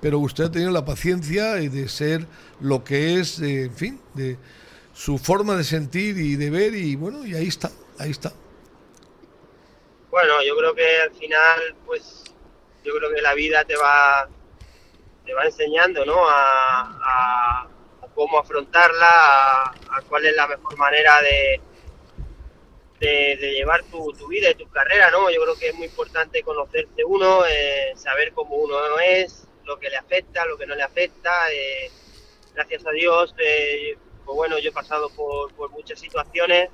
pero 0.00 0.18
usted 0.18 0.44
ha 0.44 0.50
tenido 0.50 0.70
la 0.70 0.84
paciencia 0.84 1.54
de 1.54 1.88
ser 1.88 2.26
lo 2.60 2.84
que 2.84 3.20
es, 3.20 3.40
en 3.40 3.72
fin, 3.74 4.00
de 4.14 4.38
su 4.92 5.18
forma 5.18 5.56
de 5.56 5.64
sentir 5.64 6.18
y 6.18 6.36
de 6.36 6.50
ver, 6.50 6.74
y 6.74 6.96
bueno, 6.96 7.24
y 7.26 7.34
ahí 7.34 7.48
está, 7.48 7.70
ahí 7.98 8.10
está. 8.10 8.32
Bueno, 10.10 10.34
yo 10.46 10.56
creo 10.56 10.74
que 10.74 11.00
al 11.02 11.14
final, 11.14 11.76
pues, 11.86 12.24
yo 12.84 12.94
creo 12.96 13.10
que 13.14 13.20
la 13.22 13.34
vida 13.34 13.64
te 13.64 13.76
va, 13.76 14.28
te 15.24 15.34
va 15.34 15.44
enseñando, 15.44 16.04
¿no? 16.04 16.28
A, 16.28 16.82
a- 17.02 17.62
a 18.02 18.06
cómo 18.14 18.38
afrontarla, 18.38 19.06
a, 19.08 19.62
a 19.70 20.02
cuál 20.08 20.26
es 20.26 20.34
la 20.34 20.46
mejor 20.46 20.76
manera 20.78 21.20
de, 21.22 21.60
de, 23.00 23.36
llevar 23.52 23.84
tu, 23.84 24.12
tu 24.12 24.26
vida 24.28 24.50
y 24.50 24.54
tu 24.54 24.68
carrera, 24.68 25.10
¿no? 25.10 25.30
Yo 25.30 25.40
creo 25.42 25.58
que 25.58 25.68
es 25.68 25.74
muy 25.74 25.86
importante 25.86 26.42
conocerte 26.42 27.04
uno, 27.04 27.44
eh, 27.46 27.92
saber 27.96 28.32
cómo 28.32 28.56
uno 28.56 28.76
es, 28.98 29.46
lo 29.64 29.78
que 29.78 29.90
le 29.90 29.96
afecta, 29.96 30.44
lo 30.46 30.56
que 30.56 30.66
no 30.66 30.74
le 30.74 30.82
afecta. 30.82 31.52
eh, 31.52 31.90
gracias 32.54 32.84
a 32.86 32.90
Dios, 32.90 33.34
eh, 33.38 33.96
pues 34.24 34.34
bueno, 34.36 34.58
yo 34.58 34.70
he 34.70 34.72
pasado 34.72 35.10
por, 35.10 35.52
por 35.54 35.70
muchas 35.70 36.00
situaciones 36.00 36.70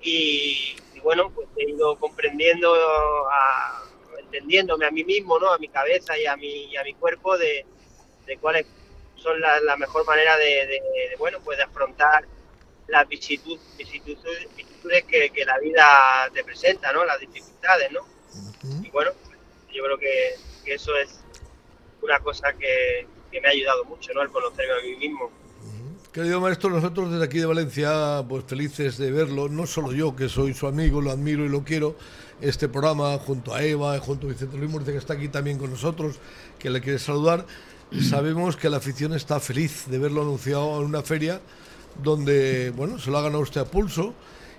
y, 0.00 0.76
bueno, 1.02 1.30
pues 1.30 1.48
he 1.56 1.70
ido 1.70 1.96
comprendiendo, 1.98 2.74
a- 3.30 3.82
entendiéndome 4.18 4.86
a 4.86 4.90
mí 4.90 5.04
mismo, 5.04 5.38
¿no? 5.38 5.52
A 5.52 5.58
mi 5.58 5.68
cabeza 5.68 6.18
y 6.18 6.26
a 6.26 6.36
mi, 6.36 6.76
a 6.76 6.82
mi 6.82 6.94
cuerpo 6.94 7.38
de, 7.38 7.64
cuáles 8.40 8.66
son 9.16 9.40
la, 9.40 9.76
mejor 9.76 10.04
manera 10.06 10.36
de- 10.36 10.66
de, 10.66 10.82
bueno, 11.18 11.38
pues 11.44 11.58
de 11.58 11.64
afrontar 11.64 12.24
las 12.88 13.08
vicisitudes 13.08 13.68
que, 15.08 15.30
que 15.30 15.44
la 15.44 15.58
vida 15.58 16.30
te 16.32 16.44
presenta, 16.44 16.92
¿no? 16.92 17.04
Las 17.04 17.20
dificultades, 17.20 17.90
¿no? 17.92 18.00
Y 18.82 18.90
bueno, 18.90 19.12
yo 19.72 19.84
creo 19.84 19.98
que, 19.98 20.34
que 20.64 20.74
eso 20.74 20.96
es 20.96 21.20
una 22.02 22.18
cosa 22.20 22.52
que, 22.52 23.06
que 23.30 23.40
me 23.40 23.48
ha 23.48 23.50
ayudado 23.50 23.84
mucho, 23.84 24.12
¿no? 24.14 24.22
El 24.22 24.30
conocerme 24.30 24.72
a 24.72 24.82
mí 24.82 24.96
mismo. 24.96 25.30
Querido 26.12 26.40
maestro, 26.40 26.70
nosotros 26.70 27.10
desde 27.10 27.24
aquí 27.24 27.40
de 27.40 27.46
Valencia, 27.46 28.24
pues 28.28 28.44
felices 28.44 28.98
de 28.98 29.10
verlo, 29.10 29.48
no 29.48 29.66
solo 29.66 29.92
yo, 29.92 30.14
que 30.14 30.28
soy 30.28 30.54
su 30.54 30.68
amigo, 30.68 31.00
lo 31.00 31.10
admiro 31.10 31.44
y 31.44 31.48
lo 31.48 31.64
quiero, 31.64 31.96
este 32.40 32.68
programa 32.68 33.18
junto 33.18 33.52
a 33.52 33.64
Eva, 33.64 33.98
junto 33.98 34.28
a 34.28 34.30
Vicente 34.30 34.56
Luis 34.56 34.70
Murcia, 34.70 34.92
que 34.92 34.98
está 35.00 35.14
aquí 35.14 35.26
también 35.26 35.58
con 35.58 35.70
nosotros, 35.70 36.20
que 36.60 36.70
le 36.70 36.80
quiere 36.80 37.00
saludar, 37.00 37.46
sabemos 38.00 38.56
que 38.56 38.70
la 38.70 38.76
afición 38.76 39.12
está 39.12 39.40
feliz 39.40 39.86
de 39.88 39.98
verlo 39.98 40.22
anunciado 40.22 40.78
en 40.78 40.84
una 40.84 41.02
feria 41.02 41.40
donde, 42.02 42.70
bueno, 42.76 42.98
se 42.98 43.10
lo 43.10 43.18
ha 43.18 43.22
ganado 43.22 43.42
usted 43.42 43.60
a 43.60 43.64
pulso 43.64 44.14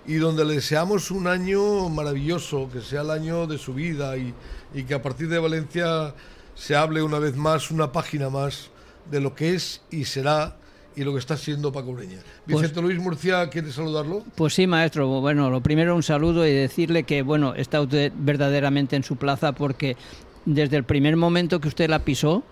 y 0.07 0.15
donde 0.15 0.45
le 0.45 0.55
deseamos 0.55 1.11
un 1.11 1.27
año 1.27 1.89
maravilloso, 1.89 2.69
que 2.71 2.81
sea 2.81 3.01
el 3.01 3.11
año 3.11 3.47
de 3.47 3.57
su 3.57 3.73
vida 3.73 4.17
y, 4.17 4.33
y 4.73 4.83
que 4.83 4.93
a 4.93 5.01
partir 5.01 5.27
de 5.29 5.39
Valencia 5.39 6.13
se 6.53 6.75
hable 6.75 7.01
una 7.01 7.19
vez 7.19 7.35
más, 7.35 7.71
una 7.71 7.91
página 7.91 8.29
más 8.29 8.69
de 9.09 9.19
lo 9.19 9.35
que 9.35 9.55
es 9.55 9.81
y 9.91 10.05
será 10.05 10.57
y 10.95 11.03
lo 11.03 11.11
que 11.11 11.19
está 11.19 11.35
siendo 11.35 11.71
Paco 11.73 11.89
Ureña. 11.89 12.19
Pues- 12.45 12.61
Vicente 12.61 12.81
Luis 12.81 12.97
Murcia, 12.99 13.49
¿quiere 13.49 13.71
saludarlo? 13.71 14.23
Pues 14.35 14.53
sí, 14.53 14.65
maestro. 14.65 15.07
Bueno, 15.19 15.49
lo 15.49 15.61
primero 15.61 15.93
un 15.95 16.03
saludo 16.03 16.47
y 16.47 16.51
decirle 16.53 17.03
que, 17.03 17.21
bueno, 17.21 17.53
está 17.55 17.81
usted 17.81 18.13
verdaderamente 18.15 18.95
en 18.95 19.03
su 19.03 19.17
plaza 19.17 19.51
porque 19.51 19.97
desde 20.45 20.77
el 20.77 20.83
primer 20.85 21.17
momento 21.17 21.59
que 21.59 21.67
usted 21.67 21.89
la 21.89 21.99
pisó, 21.99 22.43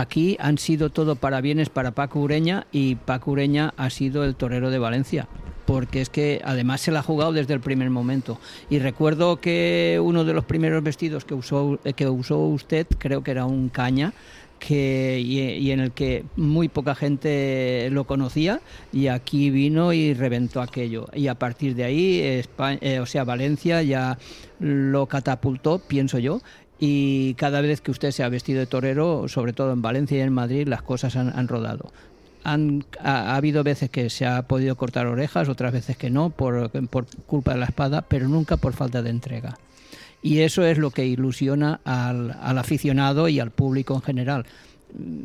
aquí 0.00 0.36
han 0.40 0.58
sido 0.58 0.90
todo 0.90 1.16
parabienes 1.16 1.68
para 1.68 1.92
Paco 1.92 2.20
Ureña 2.20 2.66
y 2.72 2.96
Paco 2.96 3.32
Ureña 3.32 3.74
ha 3.76 3.90
sido 3.90 4.24
el 4.24 4.34
torero 4.34 4.70
de 4.70 4.78
Valencia. 4.78 5.28
Porque 5.66 6.02
es 6.02 6.10
que 6.10 6.42
además 6.44 6.82
se 6.82 6.90
la 6.92 6.98
ha 7.00 7.02
jugado 7.02 7.32
desde 7.32 7.54
el 7.54 7.60
primer 7.60 7.88
momento. 7.88 8.38
Y 8.68 8.80
recuerdo 8.80 9.40
que 9.40 9.98
uno 10.02 10.24
de 10.24 10.34
los 10.34 10.44
primeros 10.44 10.82
vestidos 10.82 11.24
que 11.24 11.32
usó, 11.32 11.78
eh, 11.84 11.94
que 11.94 12.06
usó 12.06 12.38
usted, 12.40 12.86
creo 12.98 13.22
que 13.22 13.30
era 13.30 13.46
un 13.46 13.70
caña, 13.70 14.12
que, 14.58 15.20
y, 15.20 15.70
en 15.72 15.80
el 15.80 15.92
que 15.92 16.24
muy 16.36 16.68
poca 16.68 16.94
gente 16.94 17.88
lo 17.90 18.04
conocía 18.04 18.60
y 18.92 19.08
aquí 19.08 19.50
vino 19.50 19.92
y 19.92 20.14
reventó 20.14 20.62
aquello 20.62 21.06
y 21.12 21.26
a 21.26 21.34
partir 21.34 21.74
de 21.74 21.84
ahí 21.84 22.20
Espa- 22.22 22.78
eh, 22.80 23.00
o 23.00 23.04
sea 23.04 23.24
Valencia 23.24 23.82
ya 23.82 24.16
lo 24.60 25.06
catapultó 25.06 25.80
pienso 25.80 26.18
yo 26.18 26.40
y 26.78 27.34
cada 27.34 27.60
vez 27.60 27.80
que 27.80 27.90
usted 27.90 28.10
se 28.10 28.22
ha 28.22 28.28
vestido 28.28 28.60
de 28.60 28.66
torero 28.66 29.28
sobre 29.28 29.52
todo 29.52 29.72
en 29.72 29.82
Valencia 29.82 30.18
y 30.18 30.20
en 30.20 30.32
Madrid 30.32 30.66
las 30.66 30.82
cosas 30.82 31.16
han, 31.16 31.48
rodado 31.48 31.92
han, 32.42 32.84
ha, 33.00 33.32
ha 33.32 33.36
habido 33.36 33.62
veces 33.62 33.90
que 33.90 34.10
se 34.10 34.26
ha 34.26 34.42
podido 34.42 34.76
cortar 34.76 35.06
orejas 35.06 35.48
otras 35.48 35.72
veces 35.72 35.96
que 35.96 36.10
no 36.10 36.30
por, 36.30 36.70
por 36.88 37.06
culpa 37.26 37.52
de 37.52 37.58
la 37.58 37.66
espada 37.66 38.02
pero 38.02 38.28
nunca 38.28 38.56
por 38.56 38.72
falta 38.72 39.02
de 39.02 39.10
entrega 39.10 39.56
y 40.24 40.40
eso 40.40 40.64
es 40.64 40.78
lo 40.78 40.90
que 40.90 41.04
ilusiona 41.04 41.80
al 41.84 42.58
aficionado 42.58 43.28
y 43.28 43.40
al 43.40 43.50
público 43.50 43.94
en 43.94 44.00
general. 44.00 44.46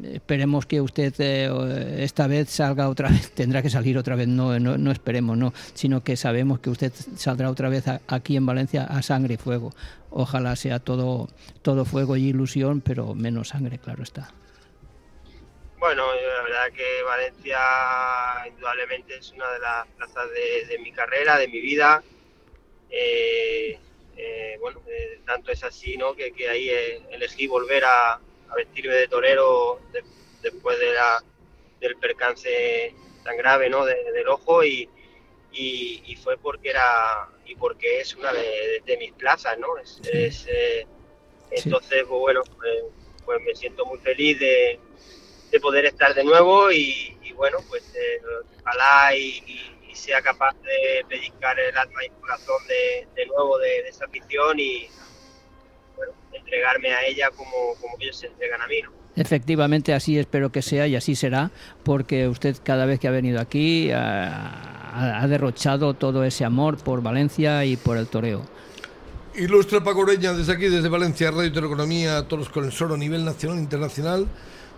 Esperemos 0.04 0.66
que 0.66 0.82
usted 0.82 1.14
eh, 1.20 2.04
esta 2.04 2.28
vez 2.28 2.50
salga 2.50 2.90
otra 2.90 3.10
vez, 3.10 3.32
tendrá 3.36 3.62
que 3.62 3.70
salir 3.70 3.98
otra 3.98 4.16
vez, 4.16 4.28
no, 4.28 4.60
no, 4.60 4.78
no 4.78 4.92
esperemos, 4.92 5.38
no, 5.38 5.54
sino 5.74 6.04
que 6.04 6.18
sabemos 6.18 6.60
que 6.60 6.70
usted 6.70 6.92
saldrá 7.16 7.50
otra 7.50 7.70
vez 7.70 7.86
aquí 8.08 8.36
en 8.36 8.46
Valencia 8.46 8.86
a 8.86 9.02
sangre 9.02 9.36
y 9.36 9.38
fuego. 9.38 9.72
Ojalá 10.10 10.56
sea 10.56 10.80
todo, 10.80 11.30
todo 11.62 11.86
fuego 11.86 12.18
y 12.18 12.30
ilusión, 12.30 12.82
pero 12.82 13.14
menos 13.14 13.50
sangre, 13.50 13.78
claro 13.78 14.04
está. 14.04 14.34
Bueno, 15.78 16.04
yo 16.20 16.28
la 16.28 16.44
verdad 16.44 16.76
que 16.76 17.04
Valencia 17.04 17.60
indudablemente 18.48 19.18
es 19.18 19.32
una 19.32 19.50
de 19.52 19.60
las 19.60 19.88
plazas 19.96 20.28
de, 20.68 20.80
mi 20.80 20.92
carrera, 20.92 21.38
de 21.38 21.48
mi 21.48 21.62
vida. 21.62 22.04
Eh, 22.90 23.80
eh, 24.18 24.58
bueno, 24.60 24.82
eh, 24.88 25.22
tanto 25.26 25.52
es 25.52 25.64
así, 25.64 25.96
¿no? 25.96 26.14
Que, 26.14 26.34
que 26.34 26.50
ahí 26.50 26.70
eh, 26.70 27.02
elegí 27.12 27.48
volver 27.48 27.86
a, 27.86 28.20
a 28.50 28.56
vestirme 28.56 28.94
de 28.96 29.08
torero 29.08 29.82
de- 29.92 30.04
después 30.42 30.80
de 30.80 30.94
la, 30.94 31.24
del 31.80 31.96
percance 31.98 32.96
tan 33.24 33.38
grave, 33.38 33.70
¿no? 33.70 33.86
De- 33.86 34.12
del 34.14 34.28
ojo 34.30 34.64
y, 34.64 34.90
y, 35.52 36.04
y 36.06 36.16
fue 36.16 36.38
porque 36.38 36.70
era 36.70 37.30
y 37.46 37.56
porque 37.56 38.02
es 38.02 38.16
una 38.16 38.32
de, 38.34 38.82
de 38.86 38.98
mis 38.98 39.14
plazas, 39.14 39.58
¿no? 39.58 39.78
Es, 39.78 40.00
es, 40.14 40.48
eh, 40.48 40.88
entonces, 41.52 42.04
pues 42.08 42.20
bueno, 42.20 42.42
eh, 42.66 42.84
pues 43.26 43.40
me 43.46 43.56
siento 43.56 43.86
muy 43.86 44.00
feliz 44.00 44.40
de, 44.40 44.80
de 45.52 45.60
poder 45.60 45.86
estar 45.86 46.14
de 46.14 46.24
nuevo 46.24 46.72
y, 46.72 47.18
y 47.24 47.34
bueno, 47.34 47.58
pues 47.68 47.94
eh, 47.96 48.22
ojalá 48.62 49.16
y, 49.16 49.44
y- 49.48 49.76
sea 49.96 50.22
capaz 50.22 50.54
de 50.62 51.04
pellizcar 51.10 51.60
el 51.60 51.76
alma 51.78 52.04
y 52.04 52.08
el 52.08 52.14
corazón 52.22 52.66
de, 52.68 53.08
de 53.16 53.26
nuevo 53.26 53.58
de, 53.58 53.84
de 53.84 53.90
esa 53.90 54.06
afición 54.06 54.60
y 54.60 54.90
bueno, 56.00 56.14
entregarme 56.32 56.90
a 56.94 57.06
ella 57.06 57.30
como, 57.36 57.76
como 57.80 57.96
ellos 58.00 58.18
se 58.18 58.28
entregan 58.28 58.62
a 58.62 58.68
mí, 58.68 58.82
¿no? 58.82 58.92
Efectivamente, 59.16 59.94
así 59.94 60.18
espero 60.18 60.50
que 60.52 60.62
sea 60.62 60.88
y 60.88 60.96
así 60.96 61.14
será, 61.14 61.52
porque 61.84 62.30
usted 62.30 62.56
cada 62.64 62.86
vez 62.86 63.00
que 63.00 63.08
ha 63.10 63.12
venido 63.12 63.42
aquí 63.42 63.92
ha, 63.92 65.22
ha 65.22 65.28
derrochado 65.28 65.94
todo 65.94 66.24
ese 66.24 66.46
amor 66.46 66.78
por 66.78 67.02
Valencia 67.02 67.66
y 67.66 67.76
por 67.76 67.98
el 67.98 68.08
toreo. 68.08 68.46
Ilustre 69.36 69.82
Paco 69.82 70.00
Ureña, 70.02 70.34
desde 70.34 70.54
aquí, 70.54 70.68
desde 70.68 70.90
Valencia, 70.90 71.32
Radio 71.32 71.52
Teleeconomía, 71.52 72.28
todos 72.28 72.50
con 72.50 72.66
el 72.66 72.72
solo 72.72 72.96
a 72.96 72.98
nivel 72.98 73.26
nacional 73.26 73.58
e 73.58 73.62
internacional, 73.62 74.28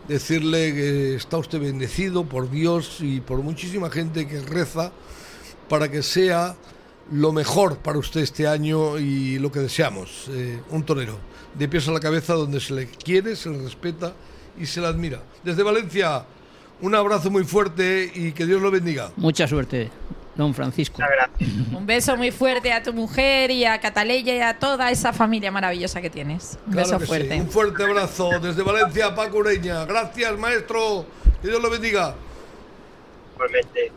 decirle 0.07 0.73
que 0.73 1.15
está 1.15 1.37
usted 1.37 1.59
bendecido 1.59 2.25
por 2.25 2.49
Dios 2.49 2.97
y 2.99 3.21
por 3.21 3.39
muchísima 3.39 3.89
gente 3.89 4.27
que 4.27 4.41
reza 4.41 4.91
para 5.69 5.89
que 5.89 6.03
sea 6.03 6.55
lo 7.11 7.31
mejor 7.31 7.77
para 7.77 7.97
usted 7.99 8.21
este 8.21 8.47
año 8.47 8.97
y 8.97 9.37
lo 9.39 9.51
que 9.51 9.59
deseamos, 9.59 10.27
eh, 10.31 10.59
un 10.69 10.83
torero, 10.83 11.17
de 11.53 11.67
pies 11.67 11.87
a 11.87 11.91
la 11.91 11.99
cabeza 11.99 12.33
donde 12.33 12.59
se 12.59 12.73
le 12.73 12.87
quiere, 12.87 13.35
se 13.35 13.49
le 13.49 13.61
respeta 13.63 14.13
y 14.57 14.65
se 14.65 14.79
le 14.81 14.87
admira. 14.87 15.21
Desde 15.43 15.61
Valencia, 15.63 16.23
un 16.81 16.95
abrazo 16.95 17.29
muy 17.29 17.43
fuerte 17.43 18.09
y 18.15 18.31
que 18.31 18.45
Dios 18.45 18.61
lo 18.61 18.71
bendiga. 18.71 19.11
Mucha 19.17 19.47
suerte. 19.47 19.89
don 20.35 20.53
Francisco. 20.53 21.01
Un 21.75 21.85
beso 21.85 22.15
muy 22.15 22.31
fuerte 22.31 22.71
a 22.71 22.81
tu 22.81 22.93
mujer 22.93 23.51
y 23.51 23.65
a 23.65 23.79
Cataleya 23.81 24.35
y 24.35 24.39
a 24.39 24.57
toda 24.57 24.89
esa 24.89 25.11
familia 25.11 25.51
maravillosa 25.51 26.01
que 26.01 26.09
tienes. 26.09 26.57
Un 26.67 26.71
Claro 26.73 26.87
beso 26.87 26.99
sí. 27.01 27.05
fuerte. 27.05 27.35
Un 27.41 27.49
fuerte 27.49 27.83
abrazo 27.83 28.29
desde 28.41 28.63
Valencia, 28.63 29.13
Paco 29.13 29.39
Ureña. 29.39 29.83
Gracias, 29.85 30.37
maestro. 30.39 31.05
Que 31.41 31.49
Dios 31.49 31.61
lo 31.61 31.69
bendiga. 31.69 32.15
Igualmente. 33.35 33.91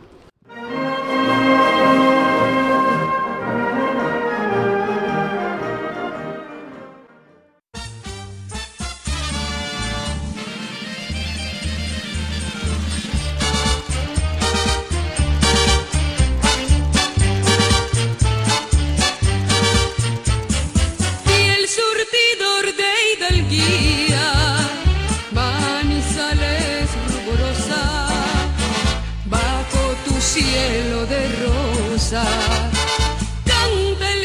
El 32.13 32.21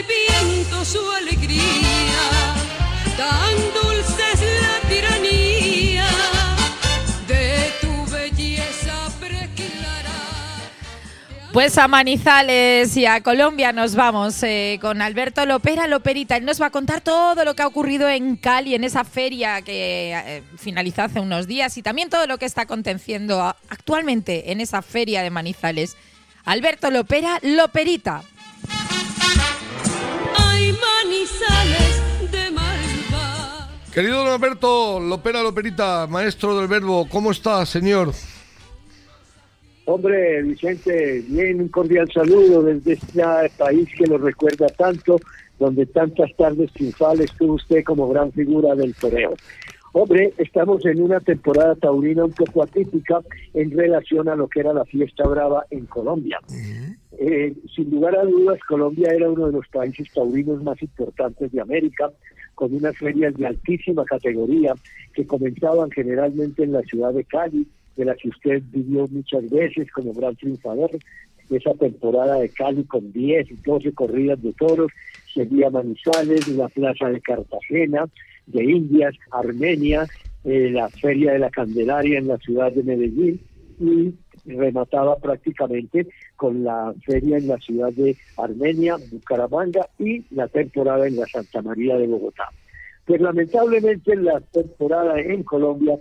viento 0.06 0.84
su 0.84 1.00
alegría, 1.12 2.52
tan 3.16 3.56
dulce 3.72 4.22
es 4.34 4.42
la 4.60 4.80
tiranía 4.88 6.04
de 7.26 7.72
tu 7.80 8.04
belleza 8.12 9.08
preclara. 9.18 10.12
Pues 11.54 11.78
a 11.78 11.88
Manizales 11.88 12.94
y 12.98 13.06
a 13.06 13.22
Colombia 13.22 13.72
nos 13.72 13.94
vamos 13.94 14.42
eh, 14.42 14.78
con 14.82 15.00
Alberto 15.00 15.46
Lopera 15.46 15.86
Loperita. 15.86 16.36
Él 16.36 16.44
nos 16.44 16.60
va 16.60 16.66
a 16.66 16.70
contar 16.70 17.00
todo 17.00 17.46
lo 17.46 17.56
que 17.56 17.62
ha 17.62 17.66
ocurrido 17.66 18.10
en 18.10 18.36
Cali, 18.36 18.74
en 18.74 18.84
esa 18.84 19.04
feria 19.04 19.62
que 19.62 20.12
eh, 20.14 20.42
finalizó 20.58 21.00
hace 21.02 21.18
unos 21.18 21.46
días 21.46 21.78
y 21.78 21.82
también 21.82 22.10
todo 22.10 22.26
lo 22.26 22.36
que 22.36 22.44
está 22.44 22.60
aconteciendo 22.62 23.40
actualmente 23.70 24.52
en 24.52 24.60
esa 24.60 24.82
feria 24.82 25.22
de 25.22 25.30
Manizales. 25.30 25.96
Alberto 26.44 26.90
Lopera 26.90 27.38
Loperita. 27.42 28.22
Ay, 30.36 30.72
Manizales 30.72 32.30
de 32.30 32.50
Malva. 32.50 33.68
Querido 33.92 34.24
don 34.24 34.28
Alberto 34.28 35.00
Lopera 35.00 35.42
Loperita, 35.42 36.06
maestro 36.06 36.58
del 36.58 36.68
verbo, 36.68 37.08
¿cómo 37.08 37.30
está, 37.30 37.64
señor? 37.66 38.12
Hombre, 39.86 40.42
Vicente, 40.42 41.24
bien, 41.26 41.60
un 41.60 41.68
cordial 41.68 42.08
saludo 42.12 42.62
desde 42.62 42.92
este 42.92 43.22
país 43.58 43.88
que 43.96 44.06
lo 44.06 44.18
recuerda 44.18 44.68
tanto, 44.68 45.18
donde 45.58 45.84
tantas 45.86 46.30
tardes 46.36 46.72
triunfales 46.72 47.32
tuvo 47.36 47.54
usted 47.54 47.82
como 47.82 48.08
gran 48.08 48.30
figura 48.30 48.74
del 48.76 48.94
toreo. 48.94 49.34
Hombre, 49.92 50.32
estamos 50.38 50.84
en 50.86 51.02
una 51.02 51.18
temporada 51.18 51.74
taurina 51.74 52.24
un 52.24 52.32
poco 52.32 52.62
atípica 52.62 53.20
en 53.54 53.72
relación 53.72 54.28
a 54.28 54.36
lo 54.36 54.46
que 54.46 54.60
era 54.60 54.72
la 54.72 54.84
fiesta 54.84 55.26
brava 55.26 55.66
en 55.70 55.86
Colombia. 55.86 56.38
Eh, 57.18 57.54
sin 57.74 57.90
lugar 57.90 58.16
a 58.16 58.22
dudas, 58.22 58.60
Colombia 58.68 59.10
era 59.12 59.28
uno 59.28 59.46
de 59.46 59.52
los 59.52 59.66
países 59.68 60.08
taurinos 60.12 60.62
más 60.62 60.80
importantes 60.80 61.50
de 61.50 61.60
América, 61.60 62.10
con 62.54 62.72
unas 62.74 62.96
ferias 62.96 63.34
de 63.36 63.46
altísima 63.46 64.04
categoría 64.04 64.74
que 65.12 65.26
comenzaban 65.26 65.90
generalmente 65.90 66.62
en 66.62 66.72
la 66.72 66.82
ciudad 66.82 67.12
de 67.12 67.24
Cali, 67.24 67.66
de 67.96 68.04
la 68.04 68.14
que 68.14 68.28
usted 68.28 68.62
vivió 68.70 69.08
muchas 69.08 69.50
veces 69.50 69.90
como 69.90 70.12
gran 70.12 70.36
triunfador. 70.36 70.90
Esa 71.50 71.74
temporada 71.74 72.38
de 72.38 72.48
Cali 72.50 72.84
con 72.84 73.12
10 73.12 73.50
y 73.50 73.54
12 73.56 73.92
corridas 73.92 74.40
de 74.40 74.52
toros, 74.52 74.92
seguía 75.34 75.68
Manizales, 75.68 76.46
la 76.48 76.68
Plaza 76.68 77.08
de 77.08 77.20
Cartagena, 77.20 78.06
de 78.52 78.64
Indias, 78.64 79.14
Armenia, 79.30 80.06
eh, 80.44 80.70
la 80.70 80.88
Feria 80.88 81.32
de 81.32 81.38
la 81.38 81.50
Candelaria 81.50 82.18
en 82.18 82.28
la 82.28 82.38
ciudad 82.38 82.72
de 82.72 82.82
Medellín 82.82 83.40
y 83.78 84.14
remataba 84.46 85.16
prácticamente 85.18 86.06
con 86.36 86.64
la 86.64 86.94
feria 87.04 87.36
en 87.36 87.48
la 87.48 87.58
ciudad 87.58 87.92
de 87.92 88.16
Armenia, 88.36 88.96
Bucaramanga 89.10 89.88
y 89.98 90.24
la 90.34 90.48
temporada 90.48 91.06
en 91.06 91.16
la 91.16 91.26
Santa 91.26 91.62
María 91.62 91.96
de 91.96 92.06
Bogotá. 92.06 92.48
Pues 93.06 93.20
lamentablemente 93.20 94.16
la 94.16 94.40
temporada 94.40 95.20
en 95.20 95.42
Colombia 95.42 95.96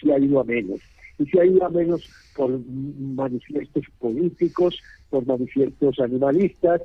se 0.00 0.12
ha 0.12 0.18
ido 0.18 0.40
a 0.40 0.44
menos. 0.44 0.80
Y 1.18 1.26
se 1.26 1.40
ha 1.40 1.44
ido 1.44 1.64
a 1.64 1.70
menos 1.70 2.08
por 2.36 2.58
manifiestos 2.68 3.84
políticos, 3.98 4.80
por 5.10 5.26
manifiestos 5.26 5.98
animalistas, 5.98 6.80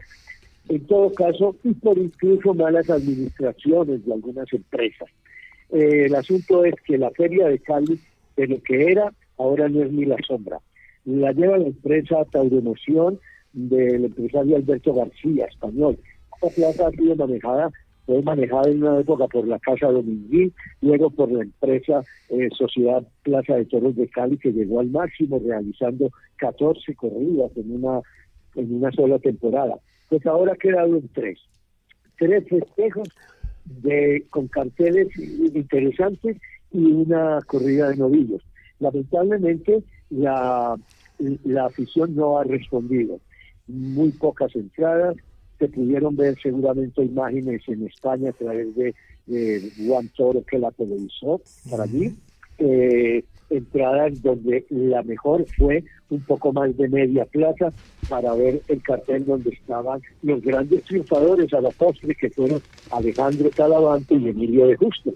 en 0.69 0.85
todo 0.87 1.11
caso, 1.13 1.55
y 1.63 1.73
por 1.73 1.97
incluso 1.97 2.53
malas 2.53 2.89
administraciones 2.89 4.05
de 4.05 4.13
algunas 4.13 4.51
empresas. 4.53 5.09
Eh, 5.71 6.05
el 6.05 6.15
asunto 6.15 6.63
es 6.65 6.75
que 6.85 6.97
la 6.97 7.11
feria 7.11 7.47
de 7.47 7.59
Cali, 7.59 7.99
de 8.37 8.47
lo 8.47 8.61
que 8.61 8.91
era, 8.91 9.13
ahora 9.37 9.67
no 9.67 9.83
es 9.83 9.91
ni 9.91 10.05
la 10.05 10.17
sombra. 10.25 10.59
La 11.05 11.31
lleva 11.31 11.57
la 11.57 11.67
empresa 11.67 12.23
Tauromoción 12.31 13.19
del 13.51 14.05
empresario 14.05 14.55
Alberto 14.55 14.93
García, 14.93 15.45
español. 15.45 15.97
Esta 16.35 16.55
plaza 16.55 16.87
ha 16.87 16.91
sido 16.91 17.15
manejada, 17.15 17.71
fue 18.05 18.21
manejada 18.21 18.69
en 18.69 18.83
una 18.83 18.99
época 18.99 19.27
por 19.27 19.47
la 19.47 19.59
Casa 19.59 19.87
Dominguín, 19.87 20.53
luego 20.81 21.09
por 21.09 21.31
la 21.31 21.43
empresa 21.43 22.01
eh, 22.29 22.49
Sociedad 22.57 23.03
Plaza 23.23 23.55
de 23.55 23.65
Toros 23.65 23.95
de 23.95 24.07
Cali, 24.07 24.37
que 24.37 24.51
llegó 24.51 24.79
al 24.79 24.89
máximo 24.89 25.41
realizando 25.43 26.09
14 26.37 26.95
corridas 26.95 27.51
en 27.55 27.75
una, 27.75 28.01
en 28.55 28.75
una 28.75 28.91
sola 28.91 29.19
temporada. 29.19 29.77
Pues 30.09 30.25
ahora 30.25 30.55
en 30.61 31.07
tres. 31.09 31.39
Tres 32.17 32.47
festejos 32.47 33.09
de, 33.65 34.25
con 34.29 34.47
carteles 34.47 35.07
interesantes 35.17 36.37
y 36.71 36.83
una 36.83 37.39
corrida 37.45 37.89
de 37.89 37.97
novillos. 37.97 38.41
Lamentablemente 38.79 39.83
la, 40.09 40.75
la 41.43 41.65
afición 41.65 42.15
no 42.15 42.37
ha 42.37 42.43
respondido. 42.43 43.19
Muy 43.67 44.09
pocas 44.11 44.55
entradas, 44.55 45.15
se 45.59 45.67
pudieron 45.69 46.15
ver 46.15 46.37
seguramente 46.41 47.03
imágenes 47.03 47.61
en 47.67 47.87
España 47.87 48.29
a 48.29 48.33
través 48.33 48.75
de, 48.75 48.93
de 49.25 49.71
Juan 49.85 50.09
Toro 50.09 50.43
que 50.43 50.59
la 50.59 50.71
televisó 50.71 51.41
para 51.69 51.85
mí. 51.85 52.13
Eh, 52.57 53.23
entradas 53.55 54.21
donde 54.21 54.65
la 54.69 55.03
mejor 55.03 55.45
fue 55.57 55.83
un 56.09 56.21
poco 56.23 56.51
más 56.53 56.75
de 56.77 56.87
media 56.89 57.25
plaza 57.25 57.73
para 58.07 58.33
ver 58.33 58.61
el 58.67 58.81
cartel 58.83 59.25
donde 59.25 59.51
estaban 59.51 60.01
los 60.21 60.41
grandes 60.41 60.83
triunfadores 60.83 61.53
a 61.53 61.61
la 61.61 61.71
postre 61.71 62.15
que 62.15 62.29
fueron 62.31 62.61
Alejandro 62.91 63.49
Talavante 63.51 64.15
y 64.15 64.27
Emilio 64.29 64.67
de 64.67 64.75
Justo. 64.75 65.13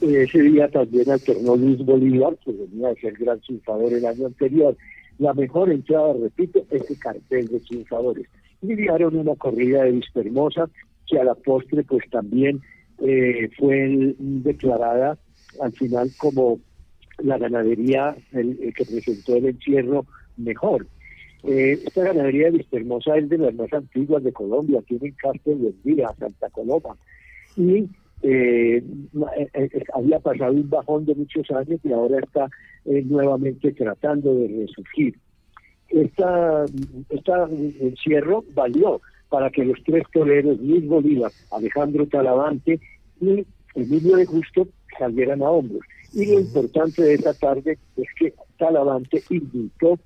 Ese 0.00 0.40
día 0.42 0.68
también 0.68 1.10
alternó 1.10 1.56
Luis 1.56 1.78
Bolívar, 1.84 2.36
que 2.44 2.52
venía 2.52 2.88
de 2.88 3.00
ser 3.00 3.14
gran 3.14 3.40
triunfador 3.40 3.92
el 3.92 4.04
año 4.04 4.26
anterior. 4.26 4.76
La 5.18 5.32
mejor 5.32 5.70
entrada, 5.70 6.12
repito, 6.14 6.64
ese 6.70 6.96
cartel 6.96 7.48
de 7.48 7.60
triunfadores. 7.60 8.26
Y 8.62 8.74
dieron 8.74 9.16
una 9.16 9.34
corrida 9.36 9.84
de 9.84 9.92
Vista 9.92 10.20
Hermosa, 10.20 10.68
que 11.06 11.18
a 11.18 11.24
la 11.24 11.34
postre 11.34 11.84
pues 11.84 12.02
también 12.10 12.60
eh, 12.98 13.48
fue 13.58 13.84
el- 13.84 14.16
declarada 14.18 15.18
al 15.60 15.72
final 15.72 16.10
como 16.18 16.58
la 17.18 17.38
ganadería 17.38 18.16
el- 18.32 18.58
el 18.62 18.74
que 18.74 18.84
presentó 18.84 19.36
el 19.36 19.46
encierro 19.46 20.06
mejor. 20.36 20.86
Eh, 21.44 21.78
esta 21.84 22.04
ganadería 22.04 22.46
de 22.50 22.58
Vista 22.58 22.76
Hermosa 22.76 23.16
es 23.16 23.28
de 23.28 23.38
las 23.38 23.54
más 23.54 23.72
antiguas 23.72 24.22
de 24.22 24.32
Colombia, 24.32 24.80
tiene 24.86 25.12
Castro 25.12 25.52
y 25.52 25.66
Elvira, 25.66 26.14
Santa 26.18 26.48
Coloma. 26.50 26.96
Y 27.56 27.88
eh, 28.22 28.82
eh, 29.36 29.48
eh, 29.54 29.84
había 29.94 30.20
pasado 30.20 30.52
un 30.52 30.70
bajón 30.70 31.04
de 31.04 31.14
muchos 31.16 31.50
años 31.50 31.80
y 31.82 31.92
ahora 31.92 32.20
está 32.20 32.48
eh, 32.84 33.02
nuevamente 33.04 33.72
tratando 33.72 34.34
de 34.34 34.48
resurgir. 34.66 35.16
Esta, 35.88 36.64
esta 37.10 37.48
encierro 37.80 38.44
valió 38.54 39.00
para 39.28 39.50
que 39.50 39.64
los 39.64 39.82
tres 39.84 40.04
toreros, 40.12 40.60
Luis 40.60 40.86
Bolívar, 40.86 41.32
Alejandro 41.50 42.06
Talavante 42.06 42.80
y 43.20 43.44
Emilio 43.74 44.16
de 44.16 44.26
Justo, 44.26 44.68
salieran 44.98 45.42
a 45.42 45.50
hombros. 45.50 45.80
Y 46.14 46.26
lo 46.26 46.40
importante 46.40 47.02
de 47.02 47.14
esta 47.14 47.34
tarde 47.34 47.78
es 47.96 48.06
que 48.18 48.34
Talavante 48.58 49.22
invitó 49.30 49.98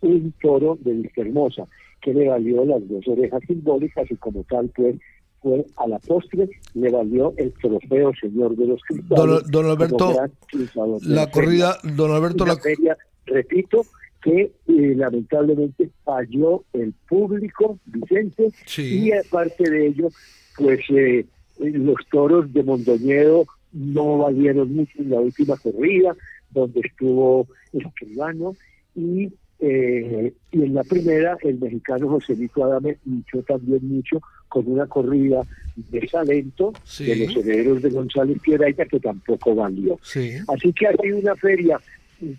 un 0.00 0.32
toro 0.40 0.78
de 0.80 0.92
Vista 0.92 1.20
Hermosa, 1.22 1.64
que 2.00 2.14
le 2.14 2.28
valió 2.28 2.64
las 2.64 2.86
dos 2.88 3.06
orejas 3.08 3.40
simbólicas 3.46 4.10
y 4.10 4.16
como 4.16 4.44
tal 4.44 4.70
pues 4.74 4.96
fue 5.40 5.64
a 5.76 5.86
la 5.88 5.98
postre, 6.00 6.48
le 6.74 6.90
valió 6.90 7.32
el 7.36 7.52
trofeo 7.54 8.12
Señor 8.20 8.56
de 8.56 8.66
los 8.66 8.80
Cristales. 8.82 9.16
Don- 9.26 9.50
don 9.50 9.66
Alberto, 9.66 10.12
La 10.12 11.26
feria. 11.26 11.30
corrida, 11.30 11.78
don 11.84 12.10
Alberto, 12.12 12.44
la, 12.46 12.56
feria, 12.56 12.96
repito, 13.26 13.84
que 14.22 14.40
eh, 14.66 14.94
lamentablemente 14.96 15.90
falló 16.04 16.64
el 16.72 16.92
público, 17.08 17.78
Vicente, 17.86 18.50
y 18.78 19.12
aparte 19.12 19.68
de 19.70 19.86
ello, 19.88 20.08
pues 20.56 20.80
eh, 20.90 21.24
los 21.60 21.96
toros 22.10 22.52
de 22.52 22.62
Mondoñedo 22.64 23.46
no 23.72 24.18
valieron 24.18 24.74
mucho 24.74 24.92
en 24.98 25.10
la 25.10 25.20
última 25.20 25.56
corrida, 25.56 26.16
donde 26.50 26.80
estuvo 26.80 27.46
Escribano, 27.72 28.54
y 28.94 29.30
Eh, 29.60 30.32
y 30.52 30.62
en 30.62 30.72
la 30.72 30.84
primera, 30.84 31.36
el 31.42 31.58
mexicano 31.58 32.08
Joselito 32.10 32.62
Adame 32.62 32.96
luchó 33.04 33.42
también 33.42 33.80
mucho 33.88 34.20
con 34.48 34.70
una 34.70 34.86
corrida 34.86 35.42
de 35.90 36.08
Salento, 36.08 36.72
Sí. 36.84 37.06
de 37.06 37.16
los 37.26 37.36
herederos 37.38 37.82
de 37.82 37.90
González 37.90 38.38
Piedrahita, 38.40 38.84
que 38.86 39.00
tampoco 39.00 39.56
valió. 39.56 39.98
Sí. 40.04 40.30
Así 40.46 40.72
que 40.72 40.86
hay 40.86 41.10
una 41.10 41.34
feria 41.34 41.80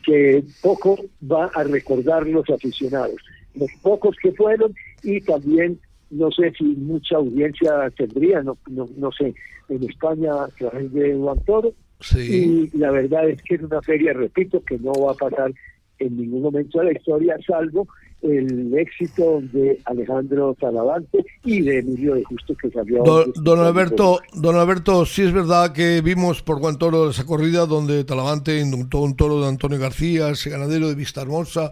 que 0.06 0.46
poco 0.62 0.98
va 1.30 1.48
a 1.48 1.64
recordar 1.66 2.26
los 2.26 2.50
aficionados, 2.50 3.18
los 3.54 3.70
pocos 3.82 4.16
que 4.24 4.32
fueron 4.32 4.74
y 5.04 5.20
también 5.20 5.78
no 6.12 6.32
sé 6.32 6.52
si 6.58 6.64
mucha 6.64 7.18
audiencia 7.18 7.90
tendría, 7.96 8.42
no, 8.42 8.58
no, 8.70 8.88
no 8.98 9.12
sé, 9.12 9.34
en 9.70 9.84
España 9.84 10.44
a 10.44 10.48
través 10.48 10.92
de 10.94 11.16
Juan 11.16 11.40
Toro. 11.46 11.74
Sí. 12.02 12.70
Y 12.74 12.78
la 12.78 12.92
verdad 12.92 13.30
es 13.30 13.42
que 13.44 13.56
es 13.56 13.62
una 13.62 13.82
feria, 13.82 14.14
repito, 14.14 14.64
que 14.64 14.78
no 14.80 14.94
va 14.94 15.12
a 15.12 15.16
pasar 15.16 15.52
en 16.00 16.18
ningún 16.18 16.44
momento 16.44 16.80
de 16.80 16.86
la 16.86 16.92
historia, 16.94 17.38
salvo 17.46 17.88
el 18.22 18.78
éxito 18.78 19.42
de 19.54 19.80
Alejandro 19.86 20.56
Talavante 20.60 21.26
y 21.44 21.62
de 21.62 21.80
Emilio 21.80 22.16
de 22.16 22.24
Justo 22.24 22.54
que 22.56 22.70
salió. 22.70 23.04
Don, 23.04 23.32
don 23.36 23.60
Alberto, 23.60 24.20
don 24.34 24.56
Alberto, 24.58 25.06
sí 25.06 25.22
es 25.22 25.32
verdad 25.32 25.72
que 25.72 26.02
vimos 26.02 26.42
por 26.42 26.60
Juan 26.60 26.78
Toro 26.78 27.10
esa 27.10 27.26
corrida 27.26 27.66
donde 27.66 28.04
Talavante 28.04 28.60
indultó 28.60 29.00
un 29.00 29.16
toro 29.16 29.42
de 29.42 29.48
Antonio 29.48 29.80
García, 29.80 30.30
ese 30.30 30.50
ganadero 30.50 30.90
de 30.90 30.96
Vista 30.96 31.22
Hermosa, 31.22 31.72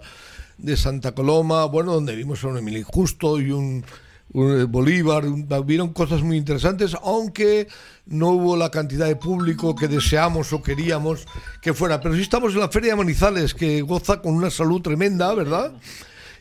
de 0.57 0.77
Santa 0.77 1.13
Coloma, 1.13 1.65
bueno, 1.65 1.93
donde 1.93 2.15
vimos 2.15 2.43
a 2.43 2.47
un 2.47 2.57
Emilio 2.57 2.85
Justo 2.85 3.39
y 3.39 3.51
un, 3.51 3.83
Bolívar, 4.67 5.25
un- 5.25 5.47
vieron 5.65 5.93
cosas 5.93 6.21
muy 6.21 6.37
interesantes, 6.37 6.95
aunque 7.03 7.67
no 8.05 8.29
hubo 8.31 8.55
la 8.55 8.69
cantidad 8.71 9.07
de 9.07 9.15
público 9.15 9.75
que 9.75 9.87
deseamos 9.87 10.53
o 10.53 10.61
queríamos 10.61 11.25
que 11.61 11.73
fuera. 11.73 11.99
Pero 11.99 12.15
sí 12.15 12.21
estamos 12.21 12.53
en 12.53 12.59
la 12.59 12.69
Feria 12.69 12.91
de 12.91 12.97
Manizales, 12.97 13.53
que 13.53 13.81
goza 13.81 14.21
con 14.21 14.35
una 14.35 14.49
salud 14.51 14.81
tremenda, 14.81 15.33
¿verdad? 15.33 15.73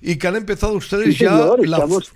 Y 0.02 0.16
que 0.16 0.26
han 0.28 0.36
empezado 0.36 0.74
ustedes 0.74 1.16
Sí, 1.16 1.24
ya 1.24 1.30
señor, 1.30 1.66
la, 1.68 1.76
estamos- 1.78 2.12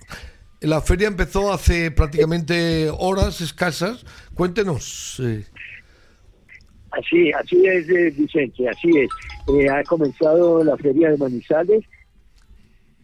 la 0.60 0.80
feria 0.82 1.08
empezó 1.08 1.50
hace 1.52 1.90
prácticamente 1.90 2.90
horas 2.98 3.40
escasas. 3.40 4.04
Cuéntenos. 4.34 5.16
eh, 5.24 5.44
Así, 6.92 7.30
así 7.32 7.64
es, 7.66 7.88
eh, 7.88 8.10
Vicente, 8.16 8.68
así 8.68 8.90
es. 8.98 9.08
Eh, 9.54 9.68
ha 9.70 9.82
comenzado 9.84 10.62
la 10.64 10.76
feria 10.76 11.10
de 11.10 11.16
Manizales, 11.16 11.84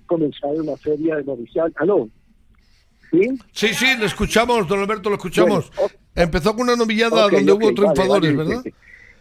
ha 0.03 0.07
comenzado 0.09 0.61
la 0.65 0.77
feria 0.77 1.17
de 1.17 1.23
Manizales. 1.25 1.73
Ah, 1.79 1.85
no. 1.87 2.09
¿Sí? 3.11 3.39
Sí, 3.53 3.69
sí, 3.75 3.87
le 3.99 4.07
escuchamos, 4.07 4.67
don 4.69 4.81
Alberto, 4.81 5.09
lo 5.11 5.17
escuchamos. 5.17 5.71
Bueno, 5.77 5.93
Empezó 6.15 6.55
con 6.55 6.63
una 6.63 6.77
novillada 6.77 7.29
donde 7.29 7.53
hubo 7.53 7.75
triunfadores, 7.75 8.35
vale, 8.37 8.49
¿verdad? 8.51 8.67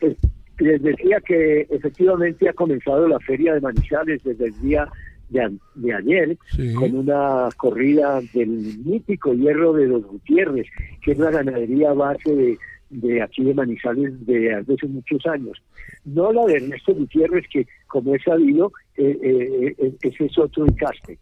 Eh, 0.01 0.15
Les 0.59 0.81
decía 0.81 1.19
que 1.25 1.67
efectivamente 1.69 2.47
ha 2.47 2.53
comenzado 2.53 3.07
la 3.07 3.19
feria 3.19 3.53
de 3.53 3.61
Manizales 3.61 4.23
desde 4.23 4.45
el 4.45 4.61
día 4.61 4.87
de, 5.29 5.57
de 5.75 5.93
ayer 5.93 6.37
con 6.75 6.95
una 6.95 7.49
corrida 7.57 8.21
del 8.33 8.47
mítico 8.85 9.33
hierro 9.33 9.73
de 9.73 9.87
los 9.87 10.03
Gutiérrez, 10.05 10.67
que 11.03 11.11
es 11.11 11.17
la 11.17 11.31
ganadería 11.31 11.91
base 11.91 12.33
de, 12.33 12.57
de 12.91 13.21
aquí 13.21 13.43
de 13.43 13.53
Manizales 13.53 14.25
de 14.25 14.53
hace 14.53 14.87
muchos 14.87 15.25
años. 15.25 15.61
No 16.05 16.31
la 16.31 16.45
de 16.45 16.55
Ernesto 16.55 16.93
Gutiérrez, 16.93 17.45
que 17.51 17.67
como 17.87 18.15
es 18.15 18.23
sabido, 18.23 18.71
eh, 18.95 19.19
eh, 19.21 19.75
eh, 19.77 19.93
ese 20.03 20.25
es 20.27 20.37
otro 20.37 20.65
encaste. 20.65 21.17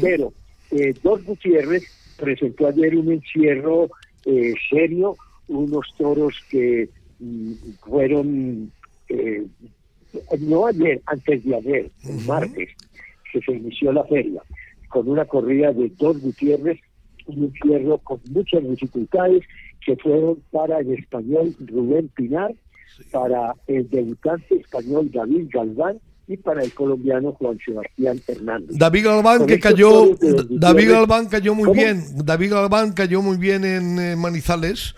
Pero 0.00 0.32
eh, 0.70 0.94
Dos 1.02 1.22
Gutiérrez 1.24 1.84
presentó 2.18 2.66
ayer 2.66 2.96
un 2.96 3.12
encierro 3.12 3.88
eh, 4.26 4.54
serio, 4.70 5.16
unos 5.48 5.86
toros 5.96 6.34
que 6.50 6.88
mm, 7.18 7.52
fueron, 7.80 8.70
eh, 9.08 9.46
no 10.40 10.66
ayer, 10.66 11.00
antes 11.06 11.44
de 11.44 11.56
ayer, 11.56 11.90
el 12.04 12.26
martes, 12.26 12.70
que 13.32 13.40
se 13.40 13.52
inició 13.52 13.92
la 13.92 14.04
feria, 14.04 14.42
con 14.88 15.08
una 15.08 15.24
corrida 15.24 15.72
de 15.72 15.90
Dos 15.98 16.20
Gutiérrez, 16.20 16.80
un 17.26 17.44
encierro 17.44 17.98
con 17.98 18.20
muchas 18.30 18.68
dificultades 18.68 19.44
que 19.84 19.96
fueron 19.96 20.42
para 20.50 20.80
el 20.80 20.92
español 20.94 21.54
Rubén 21.60 22.08
Pinar, 22.08 22.54
para 23.12 23.54
el 23.66 23.88
debutante 23.88 24.56
español 24.56 25.10
David 25.12 25.48
Galván 25.52 25.98
y 26.28 26.36
para 26.36 26.62
el 26.62 26.72
colombiano 26.74 27.32
Juan 27.32 27.58
Sebastián 27.64 28.20
Hernández. 28.28 28.76
David 28.78 29.04
Galván 29.06 29.46
que 29.46 29.58
cayó, 29.58 30.10
David 30.50 30.90
Galván 30.90 31.26
cayó 31.26 31.54
muy 31.54 31.64
¿Cómo? 31.64 31.74
bien, 31.80 32.02
David 32.24 32.50
Galván 32.52 32.92
cayó 32.92 33.22
muy 33.22 33.38
bien 33.38 33.64
en 33.64 33.98
eh, 33.98 34.14
Manizales, 34.14 34.94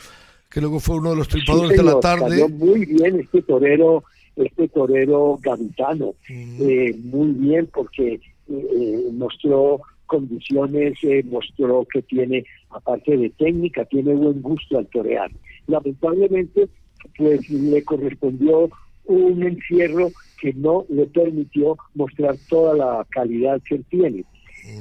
que 0.50 0.60
luego 0.60 0.80
fue 0.80 0.96
uno 0.96 1.10
de 1.10 1.16
los 1.16 1.26
Sí, 1.28 1.32
triunfadores 1.34 1.76
de 1.76 1.84
la 1.84 2.00
tarde. 2.00 2.30
Cayó 2.30 2.48
muy 2.48 2.84
bien 2.84 3.20
este 3.20 3.42
torero, 3.42 4.02
este 4.34 4.66
torero 4.68 5.38
gavitano, 5.40 6.14
eh, 6.28 6.96
muy 7.04 7.28
bien 7.28 7.68
porque 7.72 8.14
eh, 8.14 8.20
eh, 8.48 9.08
mostró 9.12 9.80
condiciones, 10.06 10.98
eh, 11.02 11.22
mostró 11.30 11.86
que 11.92 12.02
tiene, 12.02 12.44
aparte 12.70 13.16
de 13.16 13.30
técnica, 13.30 13.84
tiene 13.84 14.12
buen 14.14 14.42
gusto 14.42 14.78
al 14.78 14.88
torear. 14.88 15.30
Lamentablemente, 15.68 16.68
pues 17.16 17.48
le 17.48 17.84
correspondió 17.84 18.68
un 19.04 19.42
encierro 19.42 20.10
que 20.40 20.52
no 20.54 20.84
le 20.88 21.06
permitió 21.06 21.76
mostrar 21.94 22.36
toda 22.48 22.74
la 22.74 23.06
calidad 23.10 23.60
que 23.62 23.76
él 23.76 23.84
tiene. 23.90 24.24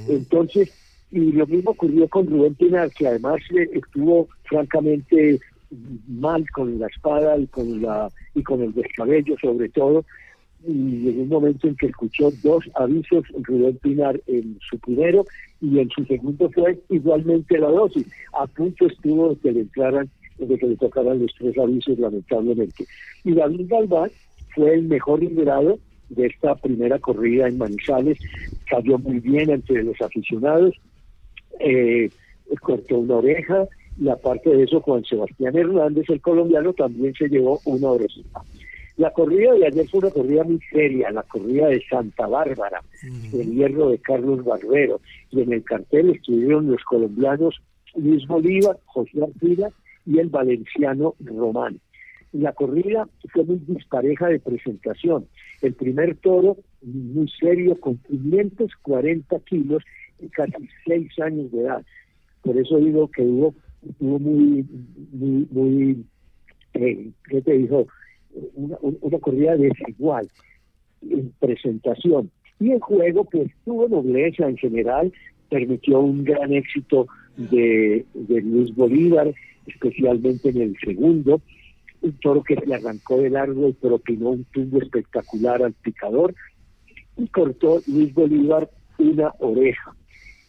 Entonces, 0.08 0.72
y 1.12 1.32
lo 1.32 1.48
mismo 1.48 1.72
ocurrió 1.72 2.08
con 2.08 2.28
Rubén 2.28 2.56
Pinar, 2.56 2.92
que 2.92 3.08
además 3.08 3.40
estuvo 3.74 4.28
francamente 4.44 5.40
mal 6.08 6.50
con 6.52 6.80
la 6.80 6.88
espada 6.88 7.38
y 7.38 7.48
con 7.48 7.82
la 7.82 8.10
y 8.34 8.44
con 8.44 8.62
el 8.62 8.74
descabello 8.74 9.36
sobre 9.40 9.70
todo 9.70 10.04
y 10.68 11.08
en 11.08 11.22
un 11.22 11.30
momento 11.30 11.68
en 11.68 11.76
que 11.76 11.86
escuchó 11.86 12.32
dos 12.44 12.66
avisos 12.76 13.24
Rubén 13.44 13.78
Pinar 13.78 14.20
en 14.28 14.58
su 14.68 14.80
primero 14.80 15.26
y 15.62 15.80
en 15.80 15.90
su 15.92 16.04
segundo 16.06 16.50
fue 16.50 16.80
igualmente 16.90 17.60
la 17.60 17.70
dosis 17.70 18.08
a 18.34 18.48
punto 18.48 18.88
estuvo 18.88 19.30
de 19.30 19.36
que 19.38 19.52
le 19.52 19.60
entraran 19.62 20.10
de 20.48 20.58
que 20.58 20.68
le 20.68 20.76
tocaran 20.78 21.20
los 21.20 21.34
tres 21.38 21.58
avisos 21.58 21.98
lamentablemente. 22.00 22.86
Y 23.24 23.34
David 23.34 23.68
Galván 23.68 24.12
fue 24.56 24.74
el 24.74 24.84
mejor 24.84 25.22
liderado 25.22 25.80
de 26.10 26.26
esta 26.28 26.56
primera 26.56 26.98
corrida 27.00 27.48
en 27.48 27.58
Manizales. 27.58 28.18
Cayó 28.70 28.98
muy 28.98 29.20
bien 29.20 29.50
entre 29.50 29.84
los 29.84 30.00
aficionados 30.02 30.76
eh, 31.60 32.10
cortó 32.62 33.00
una 33.00 33.16
oreja 33.16 33.68
y 34.00 34.10
aparte 34.10 34.50
de 34.50 34.64
eso 34.64 34.82
Juan 34.82 35.04
Sebastián 35.04 35.58
Hernández, 35.58 36.10
el 36.10 36.22
colombiano, 36.22 36.74
también 36.74 37.14
se 37.14 37.28
llevó 37.28 37.60
una 37.66 37.90
orejita. 37.90 38.42
La 38.98 39.12
corrida 39.12 39.54
de 39.54 39.68
ayer 39.68 39.88
fue 39.88 40.00
una 40.00 40.10
corrida 40.10 40.44
muy 40.44 40.60
seria, 40.72 41.12
la 41.12 41.24
corrida 41.24 41.68
de 41.68 41.82
Santa 41.90 42.28
Bárbara, 42.28 42.82
el 43.34 43.54
hierro 43.54 43.90
de 43.90 43.98
Carlos 44.00 44.44
Barbero, 44.44 45.00
y 45.32 45.42
en 45.42 45.54
el 45.54 45.64
cartel 45.64 46.10
estuvieron 46.10 46.70
los 46.70 46.84
colombianos 46.84 47.62
Luis 47.96 48.26
Bolívar, 48.28 48.78
José 48.86 49.24
Artila 49.24 49.70
y 50.10 50.18
el 50.18 50.30
valenciano 50.30 51.16
Román. 51.20 51.80
La 52.32 52.54
corrida 52.54 53.08
fue 53.32 53.44
muy 53.44 53.60
dispareja 53.68 54.28
de 54.28 54.40
presentación. 54.40 55.28
El 55.62 55.74
primer 55.74 56.16
toro, 56.18 56.58
muy 56.82 57.30
serio, 57.40 57.80
con 57.80 57.98
540 57.98 59.40
kilos 59.42 59.84
y 60.20 60.28
casi 60.30 60.68
6 60.86 61.20
años 61.20 61.52
de 61.52 61.62
edad. 61.62 61.86
Por 62.42 62.58
eso 62.58 62.78
digo 62.78 63.10
que 63.10 63.22
hubo, 63.22 63.54
hubo 64.00 64.20
muy, 64.20 64.66
muy, 65.12 65.48
muy 65.52 66.06
eh, 66.74 67.12
¿qué 67.30 67.42
te 67.42 67.54
dijo? 67.54 67.88
Una, 68.56 68.78
una 68.82 69.20
corrida 69.20 69.58
desigual 69.58 70.28
en 71.02 71.32
presentación. 71.40 72.32
Y 72.60 72.72
el 72.72 72.80
juego, 72.80 73.26
pues 73.26 73.52
tuvo 73.64 73.88
nobleza 73.88 74.48
en 74.48 74.58
general, 74.58 75.14
permitió 75.50 76.00
un 76.00 76.24
gran 76.24 76.52
éxito 76.54 77.08
de, 77.38 78.06
Luis 78.28 78.76
Bolívar, 78.76 79.34
especialmente 79.68 80.50
en 80.50 80.62
el 80.62 80.78
segundo, 80.84 81.42
un 82.02 82.14
toro 82.20 82.44
que 82.44 82.56
se 82.56 82.74
arrancó 82.74 83.18
de 83.18 83.30
largo 83.30 83.68
y 83.68 83.74
propinó 83.74 84.30
un 84.30 84.46
tumbo 84.46 84.82
espectacular 84.82 85.62
al 85.64 85.74
picador 85.74 86.34
y 87.18 87.28
cortó 87.28 87.82
Luis 87.88 88.14
Bolívar 88.14 88.70
una 88.98 89.34
oreja. 89.40 89.94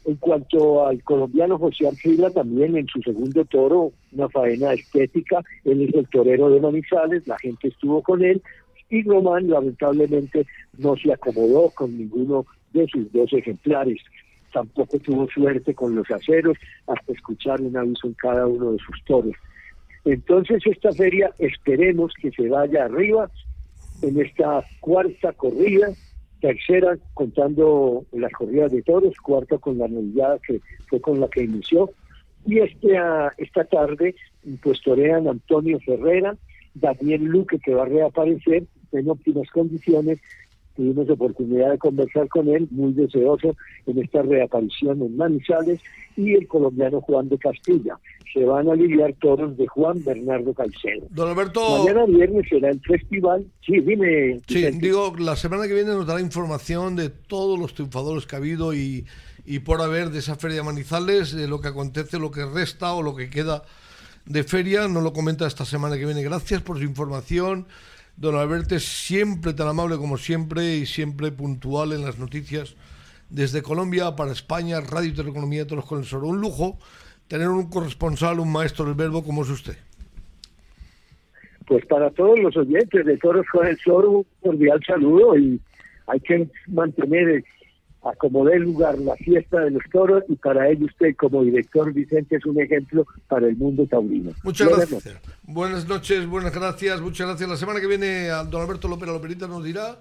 En 0.05 0.16
cuanto 0.16 0.87
al 0.87 1.03
colombiano 1.03 1.59
José 1.59 1.89
Arcila, 1.89 2.31
también 2.31 2.76
en 2.76 2.87
su 2.87 3.03
segundo 3.03 3.45
toro, 3.45 3.93
una 4.12 4.28
faena 4.28 4.72
estética, 4.72 5.43
él 5.64 5.83
es 5.83 5.95
el 5.95 6.09
torero 6.09 6.49
de 6.49 6.61
Manizales, 6.61 7.26
la 7.26 7.39
gente 7.39 7.68
estuvo 7.68 8.03
con 8.03 8.24
él, 8.24 8.43
y 8.89 9.03
Román 9.03 9.49
lamentablemente 9.49 10.47
no 10.78 10.97
se 10.97 11.12
acomodó 11.12 11.70
con 11.70 11.97
ninguno 11.97 12.47
de 12.72 12.87
sus 12.89 13.12
dos 13.12 13.33
ejemplares. 13.33 13.99
Tampoco 14.53 14.98
tuvo 14.98 15.28
suerte 15.28 15.74
con 15.74 15.94
los 15.94 16.11
aceros 16.11 16.57
hasta 16.86 17.12
escuchar 17.12 17.61
un 17.61 17.76
aviso 17.76 18.07
en 18.07 18.14
cada 18.14 18.46
uno 18.46 18.72
de 18.72 18.78
sus 18.78 19.05
toros. 19.05 19.34
Entonces 20.05 20.62
esta 20.64 20.92
feria 20.92 21.30
esperemos 21.38 22.12
que 22.20 22.30
se 22.30 22.48
vaya 22.48 22.84
arriba 22.84 23.30
en 24.03 24.20
esta 24.20 24.64
cuarta 24.80 25.32
corrida, 25.32 25.88
tercera 26.40 26.96
contando 27.14 28.05
las 28.12 28.32
corridas 28.32 28.72
de 28.72 28.82
toros, 28.82 29.14
cuarta 29.18 29.59
con 29.59 29.78
la 29.78 29.88
novillada 29.88 30.38
que 30.38 30.61
fue 30.88 31.01
con 31.01 31.20
la 31.20 31.28
que 31.28 31.44
inició. 31.44 31.90
Y 32.46 32.61
este, 32.61 32.96
ah, 32.96 33.30
esta 33.36 33.64
tarde 33.64 34.14
pues 34.62 34.80
torean 34.80 35.28
Antonio 35.28 35.78
Ferrera, 35.80 36.36
Daniel 36.74 37.24
Luque 37.24 37.59
que 37.59 37.74
va 37.74 37.82
a 37.82 37.86
reaparecer 37.86 38.64
en 38.92 39.11
óptimas 39.11 39.48
condiciones, 39.51 40.18
tuvimos 40.81 41.11
oportunidad 41.11 41.72
de 41.72 41.78
conversar 41.78 42.26
con 42.28 42.49
él, 42.49 42.66
muy 42.70 42.95
deseoso 42.95 43.55
en 43.87 43.99
esta 43.99 44.22
reaparición 44.22 45.03
en 45.03 45.14
Manizales, 45.14 45.78
y 46.16 46.33
el 46.33 46.49
colombiano 46.49 47.03
Juan 47.03 47.28
de 47.28 47.37
Castilla. 47.37 47.99
Se 48.33 48.43
van 48.47 48.70
a 48.70 48.74
lidiar 48.74 49.12
toros 49.20 49.59
de 49.59 49.66
Juan 49.66 50.03
Bernardo 50.03 50.55
Caicedo. 50.55 51.07
Don 51.11 51.28
Alberto. 51.28 51.85
Mañana 51.85 52.07
viernes 52.07 52.47
será 52.49 52.70
el 52.70 52.81
festival. 52.81 53.45
Sí, 53.66 53.78
dime. 53.81 54.41
Sí, 54.47 54.70
digo, 54.78 55.12
la 55.18 55.37
semana 55.37 55.68
que 55.68 55.74
viene 55.74 55.91
nos 55.91 56.07
dará 56.07 56.20
información 56.20 56.97
de 56.97 57.11
todos 57.11 57.59
los 57.59 57.74
triunfadores 57.74 58.26
que 58.26 58.37
ha 58.37 58.39
habido 58.39 58.72
y, 58.72 59.05
y 59.45 59.59
por 59.59 59.83
haber 59.83 60.09
de 60.09 60.20
esa 60.20 60.37
feria 60.37 60.59
de 60.59 60.62
Manizales, 60.62 61.37
de 61.37 61.47
lo 61.47 61.61
que 61.61 61.68
acontece, 61.68 62.18
lo 62.18 62.31
que 62.31 62.47
resta 62.47 62.95
o 62.95 63.03
lo 63.03 63.14
que 63.14 63.28
queda 63.28 63.64
de 64.24 64.45
feria. 64.45 64.89
Nos 64.89 65.03
lo 65.03 65.12
comenta 65.12 65.47
esta 65.47 65.66
semana 65.66 65.99
que 65.99 66.07
viene. 66.07 66.22
Gracias 66.22 66.62
por 66.62 66.78
su 66.78 66.85
información. 66.85 67.66
Don 68.20 68.36
Alberto 68.36 68.74
es 68.74 68.84
siempre 68.84 69.54
tan 69.54 69.66
amable 69.66 69.96
como 69.96 70.18
siempre 70.18 70.76
y 70.76 70.84
siempre 70.84 71.32
puntual 71.32 71.92
en 71.92 72.02
las 72.02 72.18
noticias. 72.18 72.76
Desde 73.30 73.62
Colombia 73.62 74.14
para 74.14 74.32
España, 74.32 74.78
Radio 74.82 75.08
y 75.08 75.14
Teleconomía, 75.14 75.66
todos 75.66 75.86
con 75.86 76.00
el 76.00 76.04
Soro. 76.04 76.26
Un 76.26 76.38
lujo 76.38 76.76
tener 77.28 77.48
un 77.48 77.70
corresponsal, 77.70 78.38
un 78.38 78.52
maestro 78.52 78.84
del 78.84 78.94
verbo 78.94 79.24
como 79.24 79.42
es 79.42 79.48
usted. 79.48 79.76
Pues 81.66 81.86
para 81.86 82.10
todos 82.10 82.38
los 82.40 82.54
oyentes 82.58 83.06
de 83.06 83.16
Toros 83.16 83.46
con 83.50 83.66
el 83.66 83.78
Soro, 83.78 84.10
un 84.10 84.26
cordial 84.42 84.80
saludo 84.86 85.38
y 85.38 85.58
hay 86.06 86.20
que 86.20 86.46
mantener 86.66 87.42
a 88.03 88.14
como 88.14 88.44
dé 88.44 88.59
lugar 88.59 88.98
la 88.98 89.14
fiesta 89.16 89.61
de 89.61 89.70
los 89.70 89.82
toros 89.92 90.24
y 90.28 90.36
para 90.36 90.68
ello 90.68 90.86
usted 90.86 91.14
como 91.16 91.42
director 91.42 91.92
Vicente 91.92 92.36
es 92.36 92.46
un 92.46 92.61
ejemplo 92.61 93.07
para 93.28 93.46
el 93.46 93.57
mundo 93.57 93.86
taurino. 93.86 94.32
Muchas 94.42 94.68
gracias. 94.68 95.18
Buenas 95.42 95.86
noches, 95.86 96.26
buenas 96.26 96.55
gracias, 96.55 97.01
muchas 97.01 97.26
gracias. 97.26 97.48
La 97.48 97.57
semana 97.57 97.80
que 97.80 97.86
viene 97.86 98.28
don 98.28 98.62
Alberto 98.62 98.88
López 98.88 99.09
Loperita 99.09 99.46
nos 99.46 99.62
dirá 99.64 99.98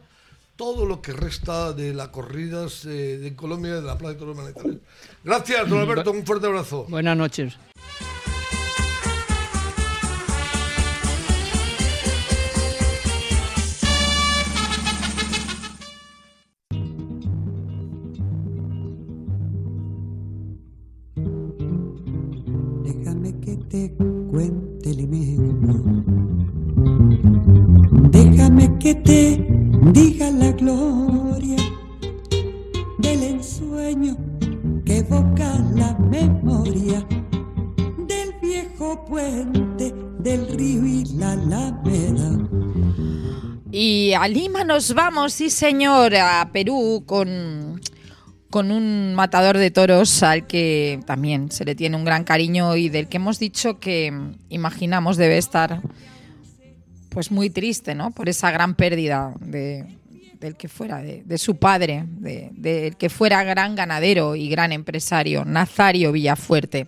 todo 0.55 0.85
lo 0.85 1.01
que 1.01 1.13
resta 1.13 1.73
de 1.73 1.93
las 1.93 2.09
corridas 2.09 2.85
eh, 2.85 3.17
de 3.17 3.35
Colombia 3.35 3.75
de 3.75 3.81
la 3.81 3.97
Plaza 3.97 4.13
de 4.13 4.19
Toros 4.19 4.35
Manizales. 4.35 4.77
Gracias, 5.23 5.69
don 5.69 5.79
Alberto, 5.79 6.11
un 6.11 6.25
fuerte 6.25 6.47
abrazo. 6.47 6.85
Buenas 6.89 7.17
noches. 7.17 7.57
Que 28.89 28.95
te 28.95 29.47
diga 29.91 30.31
la 30.31 30.51
gloria 30.51 31.57
del 32.97 33.23
ensueño 33.23 34.17
que 34.83 34.97
evoca 34.97 35.59
la 35.75 35.95
memoria 35.99 37.05
del 38.07 38.33
viejo 38.41 39.05
puente 39.05 39.93
del 40.21 40.47
río 40.57 40.87
y 40.87 41.05
la 41.17 41.33
alameda. 41.33 42.49
Y 43.71 44.13
a 44.13 44.27
Lima 44.27 44.63
nos 44.63 44.95
vamos, 44.95 45.33
sí 45.33 45.51
señor, 45.51 46.15
a 46.15 46.49
Perú 46.51 47.03
con, 47.05 47.79
con 48.49 48.71
un 48.71 49.13
matador 49.13 49.59
de 49.59 49.69
toros 49.69 50.23
al 50.23 50.47
que 50.47 50.99
también 51.05 51.51
se 51.51 51.63
le 51.63 51.75
tiene 51.75 51.95
un 51.95 52.05
gran 52.05 52.23
cariño 52.23 52.75
y 52.75 52.89
del 52.89 53.07
que 53.07 53.17
hemos 53.17 53.37
dicho 53.37 53.79
que 53.79 54.11
imaginamos 54.49 55.15
debe 55.15 55.37
estar 55.37 55.79
pues 57.19 57.31
muy 57.31 57.49
triste, 57.49 57.95
¿no? 57.95 58.11
Por 58.11 58.29
esa 58.29 58.49
gran 58.49 58.75
pérdida 58.75 59.33
de, 59.41 59.85
del 60.39 60.55
que 60.55 60.69
fuera, 60.69 60.99
de, 61.01 61.21
de 61.25 61.37
su 61.37 61.57
padre, 61.57 62.05
de- 62.07 62.49
del 62.53 62.95
que 62.95 63.09
fuera 63.09 63.43
gran 63.43 63.75
ganadero 63.75 64.37
y 64.37 64.47
gran 64.47 64.71
empresario, 64.71 65.43
Nazario 65.43 66.13
Villafuerte. 66.13 66.87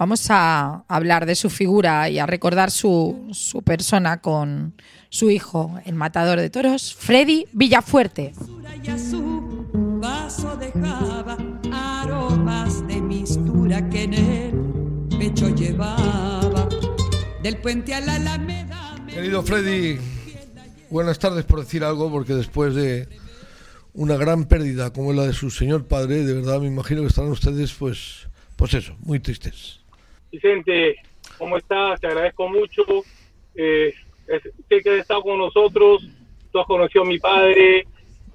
Vamos 0.00 0.26
a 0.30 0.82
hablar 0.88 1.26
de 1.26 1.36
su 1.36 1.48
figura 1.48 2.08
y 2.10 2.18
a 2.18 2.26
recordar 2.26 2.72
su, 2.72 3.28
su 3.30 3.62
persona 3.62 4.20
con 4.20 4.74
su 5.10 5.30
hijo, 5.30 5.78
el 5.84 5.94
matador 5.94 6.40
de 6.40 6.50
toros, 6.50 6.92
Freddy 6.96 7.46
Villafuerte. 7.52 8.32
De. 18.72 18.85
Querido 19.16 19.42
Freddy, 19.42 19.96
buenas 20.90 21.18
tardes 21.18 21.46
por 21.46 21.60
decir 21.60 21.82
algo, 21.82 22.10
porque 22.10 22.34
después 22.34 22.74
de 22.74 23.08
una 23.94 24.18
gran 24.18 24.46
pérdida 24.46 24.92
como 24.92 25.14
la 25.14 25.22
de 25.22 25.32
su 25.32 25.48
señor 25.48 25.88
padre, 25.88 26.16
de 26.16 26.34
verdad 26.34 26.60
me 26.60 26.66
imagino 26.66 27.00
que 27.00 27.06
estarán 27.06 27.30
ustedes, 27.30 27.72
pues, 27.72 28.28
pues 28.56 28.74
eso, 28.74 28.94
muy 29.00 29.18
tristes. 29.18 29.82
Vicente, 30.30 30.96
¿cómo 31.38 31.56
estás? 31.56 31.98
Te 31.98 32.08
agradezco 32.08 32.46
mucho. 32.46 32.82
Eh, 33.54 33.94
sé 34.68 34.82
que 34.82 34.90
has 34.90 34.98
estado 34.98 35.22
con 35.22 35.38
nosotros, 35.38 36.06
tú 36.52 36.60
has 36.60 36.66
conocido 36.66 37.02
a 37.02 37.08
mi 37.08 37.18
padre 37.18 37.86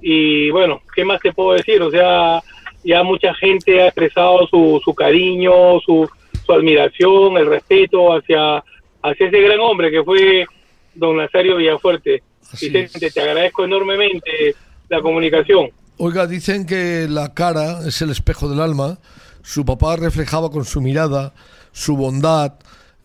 y 0.01 0.49
bueno, 0.49 0.81
¿qué 0.95 1.05
más 1.05 1.21
te 1.21 1.31
puedo 1.31 1.53
decir? 1.53 1.79
O 1.83 1.91
sea, 1.91 2.41
ya 2.83 3.03
mucha 3.03 3.35
gente 3.35 3.83
ha 3.83 3.85
expresado 3.85 4.47
su, 4.47 4.81
su 4.83 4.95
cariño, 4.95 5.79
su, 5.81 6.09
su 6.43 6.51
admiración, 6.51 7.37
el 7.37 7.45
respeto 7.45 8.15
hacia, 8.15 8.63
hacia 9.03 9.27
ese 9.27 9.41
gran 9.41 9.59
hombre 9.59 9.91
que 9.91 10.03
fue 10.03 10.47
don 10.95 11.17
Nazario 11.17 11.57
Villafuerte. 11.57 12.23
Así 12.51 12.69
Vicente, 12.69 13.11
te 13.11 13.21
agradezco 13.21 13.65
enormemente 13.65 14.55
la 14.89 15.01
comunicación. 15.01 15.69
Oiga, 15.97 16.27
dicen 16.27 16.65
que 16.65 17.07
la 17.09 17.33
cara 17.33 17.87
es 17.87 18.01
el 18.01 18.09
espejo 18.09 18.49
del 18.49 18.59
alma. 18.59 18.97
Su 19.43 19.65
papá 19.65 19.95
reflejaba 19.95 20.49
con 20.49 20.65
su 20.65 20.81
mirada 20.81 21.33
su 21.71 21.95
bondad. 21.95 22.53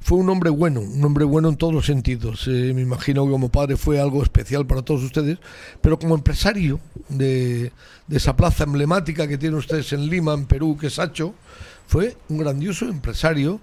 Fue 0.01 0.19
un 0.19 0.29
hombre 0.31 0.51
bueno, 0.51 0.81
un 0.81 1.05
hombre 1.05 1.25
bueno 1.25 1.49
en 1.49 1.57
todos 1.57 1.75
los 1.75 1.87
sentidos. 1.87 2.47
Eh, 2.47 2.73
me 2.75 2.83
imagino 2.83 3.25
que 3.25 3.33
como 3.33 3.51
padre 3.51 3.77
fue 3.77 4.01
algo 4.01 4.23
especial 4.23 4.67
para 4.67 4.83
todos 4.83 5.03
ustedes, 5.03 5.39
pero 5.81 5.99
como 5.99 6.15
empresario 6.15 6.79
de, 7.09 7.73
de 8.07 8.17
esa 8.17 8.37
plaza 8.37 8.65
emblemática 8.65 9.27
que 9.27 9.39
tienen 9.39 9.59
ustedes 9.59 9.93
en 9.93 10.09
Lima, 10.09 10.35
en 10.35 10.47
Perú, 10.47 10.77
que 10.81 10.89
es 10.89 10.99
Hacho, 10.99 11.35
fue 11.87 12.17
un 12.29 12.39
grandioso 12.39 12.87
empresario, 12.87 13.61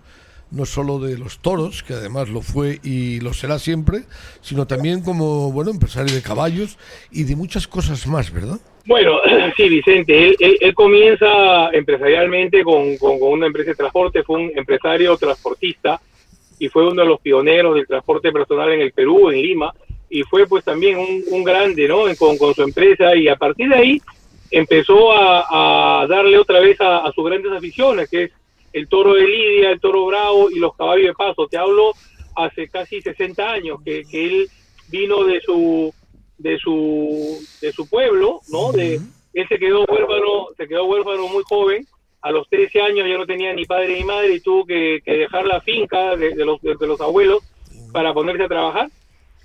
no 0.54 0.66
solo 0.66 1.00
de 1.00 1.18
los 1.18 1.40
toros, 1.40 1.84
que 1.84 1.94
además 1.94 2.30
lo 2.30 2.42
fue 2.42 2.80
y 2.84 3.20
lo 3.20 3.34
será 3.34 3.58
siempre, 3.60 4.04
sino 4.42 4.68
también 4.68 5.02
como 5.02 5.52
bueno 5.52 5.72
empresario 5.72 6.14
de 6.14 6.22
caballos 6.22 6.78
y 7.12 7.24
de 7.24 7.36
muchas 7.36 7.68
cosas 7.68 8.06
más, 8.08 8.32
¿verdad? 8.32 8.60
Bueno, 8.86 9.18
sí, 9.58 9.68
Vicente, 9.70 10.26
él, 10.30 10.36
él- 10.40 10.58
él 10.62 10.74
comienza 10.76 11.70
empresarialmente 11.72 12.64
con, 12.64 12.98
con- 12.98 13.20
con 13.20 13.32
una 13.32 13.48
empresa 13.48 13.72
de 13.72 13.76
transporte, 13.76 14.24
fue 14.24 14.40
un 14.40 14.52
empresario 14.56 15.18
transportista 15.18 16.00
y 16.60 16.70
fue 16.70 16.88
uno 16.88 17.02
de 17.02 17.08
los 17.10 17.20
pioneros 17.20 17.76
del 17.76 17.88
transporte 17.88 18.32
personal 18.32 18.72
en 18.72 18.82
el 18.82 18.92
Perú, 18.92 19.30
en 19.32 19.42
Lima, 19.42 19.74
y 20.10 20.22
fue 20.24 20.46
pues 20.48 20.64
también 20.64 20.98
un, 21.00 21.24
un 21.32 21.44
grande, 21.44 21.88
¿no? 21.88 22.04
Con, 22.18 22.38
con 22.38 22.54
su 22.54 22.62
empresa 22.62 23.16
y 23.16 23.28
a 23.28 23.36
partir 23.36 23.70
de 23.70 23.76
ahí 23.76 24.02
empezó 24.52 25.12
a, 25.12 26.02
a 26.04 26.08
darle 26.08 26.38
otra 26.38 26.60
vez 26.60 26.80
a, 26.80 27.00
a 27.00 27.12
sus 27.12 27.26
grandes 27.26 27.52
aficiones, 27.52 28.08
que 28.10 28.24
es 28.26 28.32
el 28.74 28.90
toro 28.90 29.14
de 29.14 29.26
Lidia, 29.26 29.72
el 29.72 29.80
toro 29.80 30.06
bravo 30.06 30.50
y 30.50 30.60
los 30.60 30.76
caballos 30.76 31.08
de 31.08 31.14
paso. 31.14 31.48
Te 31.48 31.58
hablo 31.58 31.94
hace 32.36 32.68
casi 32.68 33.02
60 33.02 33.52
años 33.52 33.80
que, 33.86 34.04
que 34.10 34.26
él 34.26 34.50
vino 34.90 35.24
de 35.24 35.40
su 35.42 35.94
de 36.38 36.58
su 36.58 37.40
de 37.62 37.72
su 37.72 37.88
pueblo, 37.88 38.42
¿no? 38.50 38.72
De 38.72 39.00
él 39.34 39.48
se 39.48 39.58
quedó 39.58 39.86
huérfano, 39.86 40.48
se 40.58 40.68
quedó 40.68 40.86
huérfano 40.86 41.28
muy 41.28 41.44
joven, 41.48 41.88
a 42.22 42.32
los 42.32 42.48
13 42.50 42.82
años 42.82 43.08
ya 43.08 43.18
no 43.18 43.26
tenía 43.26 43.54
ni 43.54 43.66
padre 43.66 43.98
ni 43.98 44.04
madre 44.04 44.36
y 44.36 44.40
tuvo 44.40 44.66
que, 44.66 45.02
que 45.04 45.14
dejar 45.14 45.46
la 45.46 45.62
finca 45.62 46.16
de, 46.16 46.34
de 46.34 46.46
los 46.46 46.62
de, 46.62 46.76
de 46.76 46.88
los 46.88 47.00
abuelos 47.02 47.44
para 47.92 48.14
ponerse 48.14 48.44
a 48.44 48.48
trabajar. 48.48 48.90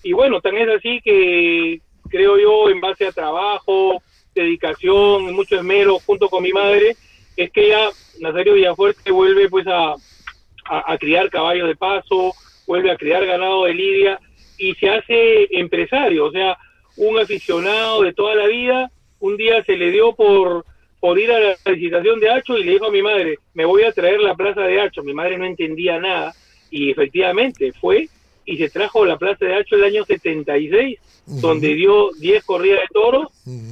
Y 0.03 0.13
bueno, 0.13 0.41
tan 0.41 0.57
es 0.57 0.69
así 0.69 1.01
que 1.03 1.81
creo 2.09 2.39
yo 2.39 2.71
en 2.71 2.81
base 2.81 3.07
a 3.07 3.13
trabajo, 3.13 4.01
dedicación, 4.35 5.35
mucho 5.35 5.57
esmero 5.57 5.99
junto 6.01 6.29
con 6.29 6.43
mi 6.43 6.53
madre, 6.53 6.97
es 7.39 7.53
que 7.53 7.69
ya 7.69 7.89
Nazario 8.21 8.55
Villafuerte 8.55 9.13
vuelve 9.13 9.49
pues 9.49 9.65
a, 9.69 9.93
a, 9.93 10.93
a 10.93 10.99
criar 10.99 11.31
caballos 11.31 11.69
de 11.69 11.77
paso, 11.77 12.33
vuelve 12.67 12.91
a 12.91 12.97
criar 12.97 13.25
ganado 13.25 13.65
de 13.65 13.75
lidia 13.75 14.21
y 14.59 14.75
se 14.75 14.91
hace 14.91 15.47
empresario, 15.53 16.27
o 16.27 16.33
sea, 16.33 16.59
un 16.97 17.17
aficionado 17.17 18.03
de 18.03 18.13
toda 18.13 18.35
la 18.35 18.49
vida, 18.49 18.91
un 19.21 19.37
día 19.37 19.63
se 19.63 19.77
le 19.77 19.93
dio 19.93 20.17
por, 20.17 20.65
por 20.99 21.17
ir 21.17 21.31
a 21.31 21.39
la 21.39 21.57
licitación 21.73 22.19
de 22.19 22.29
Hacho 22.29 22.59
y 22.59 22.65
le 22.65 22.73
dijo 22.73 22.87
a 22.87 22.91
mi 22.91 23.03
madre, 23.03 23.39
me 23.55 23.65
voy 23.65 23.85
a 23.85 23.93
traer 23.93 24.21
la 24.21 24.35
plaza 24.35 24.63
de 24.63 24.81
Hacho, 24.81 25.05
mi 25.05 25.15
madre 25.15 25.39
no 25.39 25.45
entendía 25.45 26.01
nada 26.01 26.35
y 26.73 26.91
efectivamente 26.91 27.73
fue 27.73 28.09
y 28.45 28.57
se 28.57 28.69
trajo 28.69 29.05
la 29.05 29.17
plaza 29.17 29.45
de 29.45 29.55
Hacho 29.55 29.77
el 29.77 29.85
año 29.85 30.05
76, 30.05 30.99
donde 31.27 31.75
dio 31.75 32.11
10 32.19 32.43
corridas 32.45 32.81
de 32.81 32.89
toros, 32.93 33.29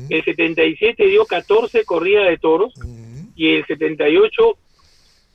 el 0.08 0.22
77 0.22 1.04
dio 1.06 1.24
14 1.24 1.84
corridas 1.84 2.28
de 2.28 2.38
toros 2.38 2.72
y 3.36 3.50
el 3.54 3.66
78 3.66 4.58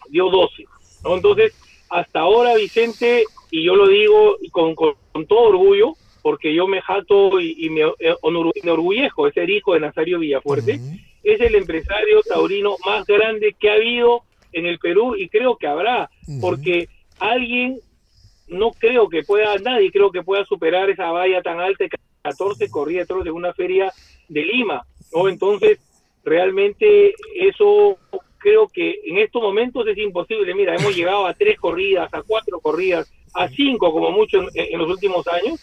dio 0.09 0.29
12. 0.29 0.65
¿no? 1.03 1.15
Entonces, 1.15 1.53
hasta 1.89 2.19
ahora, 2.21 2.55
Vicente, 2.55 3.23
y 3.51 3.63
yo 3.63 3.75
lo 3.75 3.87
digo 3.87 4.37
con, 4.51 4.75
con- 4.75 4.95
con 5.11 5.25
todo 5.27 5.41
orgullo, 5.49 5.93
porque 6.21 6.53
yo 6.53 6.67
me 6.67 6.81
jato 6.81 7.39
y, 7.39 7.55
y 7.65 7.69
me 7.69 7.83
me 7.85 8.51
enorgullezco 8.63 9.25
de 9.25 9.31
ser 9.33 9.49
hijo 9.49 9.73
de 9.73 9.79
Nazario 9.79 10.19
Villafuerte, 10.19 10.79
es 11.23 11.39
el 11.41 11.55
empresario 11.55 12.21
taurino 12.27 12.75
más 12.85 13.05
grande 13.05 13.55
que 13.59 13.69
ha 13.69 13.73
habido 13.73 14.23
en 14.53 14.65
el 14.65 14.79
Perú 14.79 15.15
y 15.15 15.29
creo 15.29 15.55
que 15.57 15.67
habrá, 15.67 16.09
porque 16.41 16.87
alguien 17.19 17.79
no 18.47 18.71
creo 18.71 19.07
que 19.09 19.23
pueda, 19.23 19.55
nadie 19.59 19.91
creo 19.91 20.11
que 20.11 20.23
pueda 20.23 20.43
superar 20.45 20.89
esa 20.89 21.09
valla 21.11 21.41
tan 21.41 21.59
alta, 21.59 21.83
de 21.85 21.89
14 22.23 22.69
corridas 22.69 23.07
de 23.23 23.31
una 23.31 23.53
feria 23.53 23.91
de 24.27 24.43
Lima, 24.43 24.83
¿no? 25.13 25.27
Entonces, 25.29 25.79
realmente 26.23 27.13
eso 27.35 27.97
creo 28.37 28.67
que 28.67 28.99
en 29.05 29.17
estos 29.17 29.41
momentos 29.41 29.87
es 29.87 29.97
imposible. 29.97 30.53
Mira, 30.55 30.75
hemos 30.75 30.95
llegado 30.95 31.25
a 31.25 31.33
tres 31.33 31.59
corridas, 31.59 32.13
a 32.13 32.23
cuatro 32.23 32.59
corridas, 32.59 33.11
a 33.33 33.47
cinco 33.47 33.91
como 33.91 34.11
mucho 34.11 34.41
en, 34.41 34.49
en 34.53 34.79
los 34.79 34.89
últimos 34.89 35.27
años, 35.27 35.59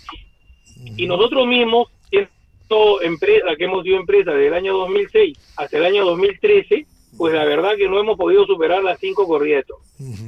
y 0.97 1.07
nosotros 1.07 1.47
mismos, 1.47 1.89
siendo 2.09 3.03
empresa, 3.03 3.57
que 3.57 3.65
hemos 3.65 3.83
sido 3.83 3.99
empresa 3.99 4.31
desde 4.33 4.49
el 4.49 4.55
año 4.55 4.77
2006 4.79 5.55
hasta 5.57 5.79
el 5.79 5.85
año 5.85 6.05
2013, 6.05 6.87
pues 7.17 7.35
la 7.35 7.45
verdad 7.45 7.77
que 7.77 7.89
no 7.89 7.99
hemos 7.99 8.17
podido 8.17 8.47
superar 8.47 8.83
las 8.83 8.99
cinco 9.01 9.27
corridas. 9.27 9.65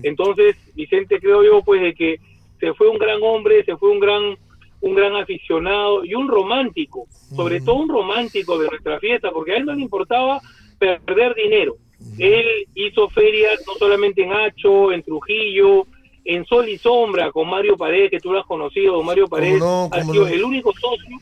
Entonces, 0.02 0.56
Vicente, 0.74 1.20
creo 1.20 1.44
yo, 1.44 1.62
pues 1.62 1.80
de 1.80 1.94
que 1.94 2.18
se 2.58 2.74
fue 2.74 2.88
un 2.88 2.98
gran 2.98 3.22
hombre, 3.22 3.64
se 3.64 3.76
fue 3.76 3.90
un 3.90 4.00
gran 4.00 4.36
un 4.80 4.94
gran 4.94 5.14
aficionado 5.16 6.04
y 6.04 6.14
un 6.14 6.28
romántico, 6.28 7.06
sobre 7.34 7.60
todo 7.60 7.76
un 7.76 7.88
romántico 7.88 8.58
de 8.58 8.68
nuestra 8.68 8.98
fiesta, 8.98 9.30
porque 9.30 9.52
a 9.52 9.56
él 9.56 9.66
no 9.66 9.74
le 9.74 9.82
importaba 9.82 10.40
perder 10.78 11.34
dinero. 11.34 11.76
Él 12.18 12.46
hizo 12.74 13.08
ferias 13.10 13.62
no 13.66 13.74
solamente 13.74 14.22
en 14.22 14.32
Hacho, 14.32 14.90
en 14.92 15.02
Trujillo, 15.02 15.86
en 16.24 16.44
Sol 16.46 16.68
y 16.68 16.78
Sombra 16.78 17.30
con 17.30 17.48
Mario 17.48 17.76
Paredes, 17.76 18.10
que 18.10 18.20
tú 18.20 18.32
lo 18.32 18.40
has 18.40 18.46
conocido, 18.46 19.02
Mario 19.02 19.26
Paredes 19.26 19.58
no, 19.58 19.88
ha 19.92 20.02
sido 20.02 20.24
no. 20.24 20.28
el 20.28 20.44
único 20.44 20.72
socio, 20.72 21.18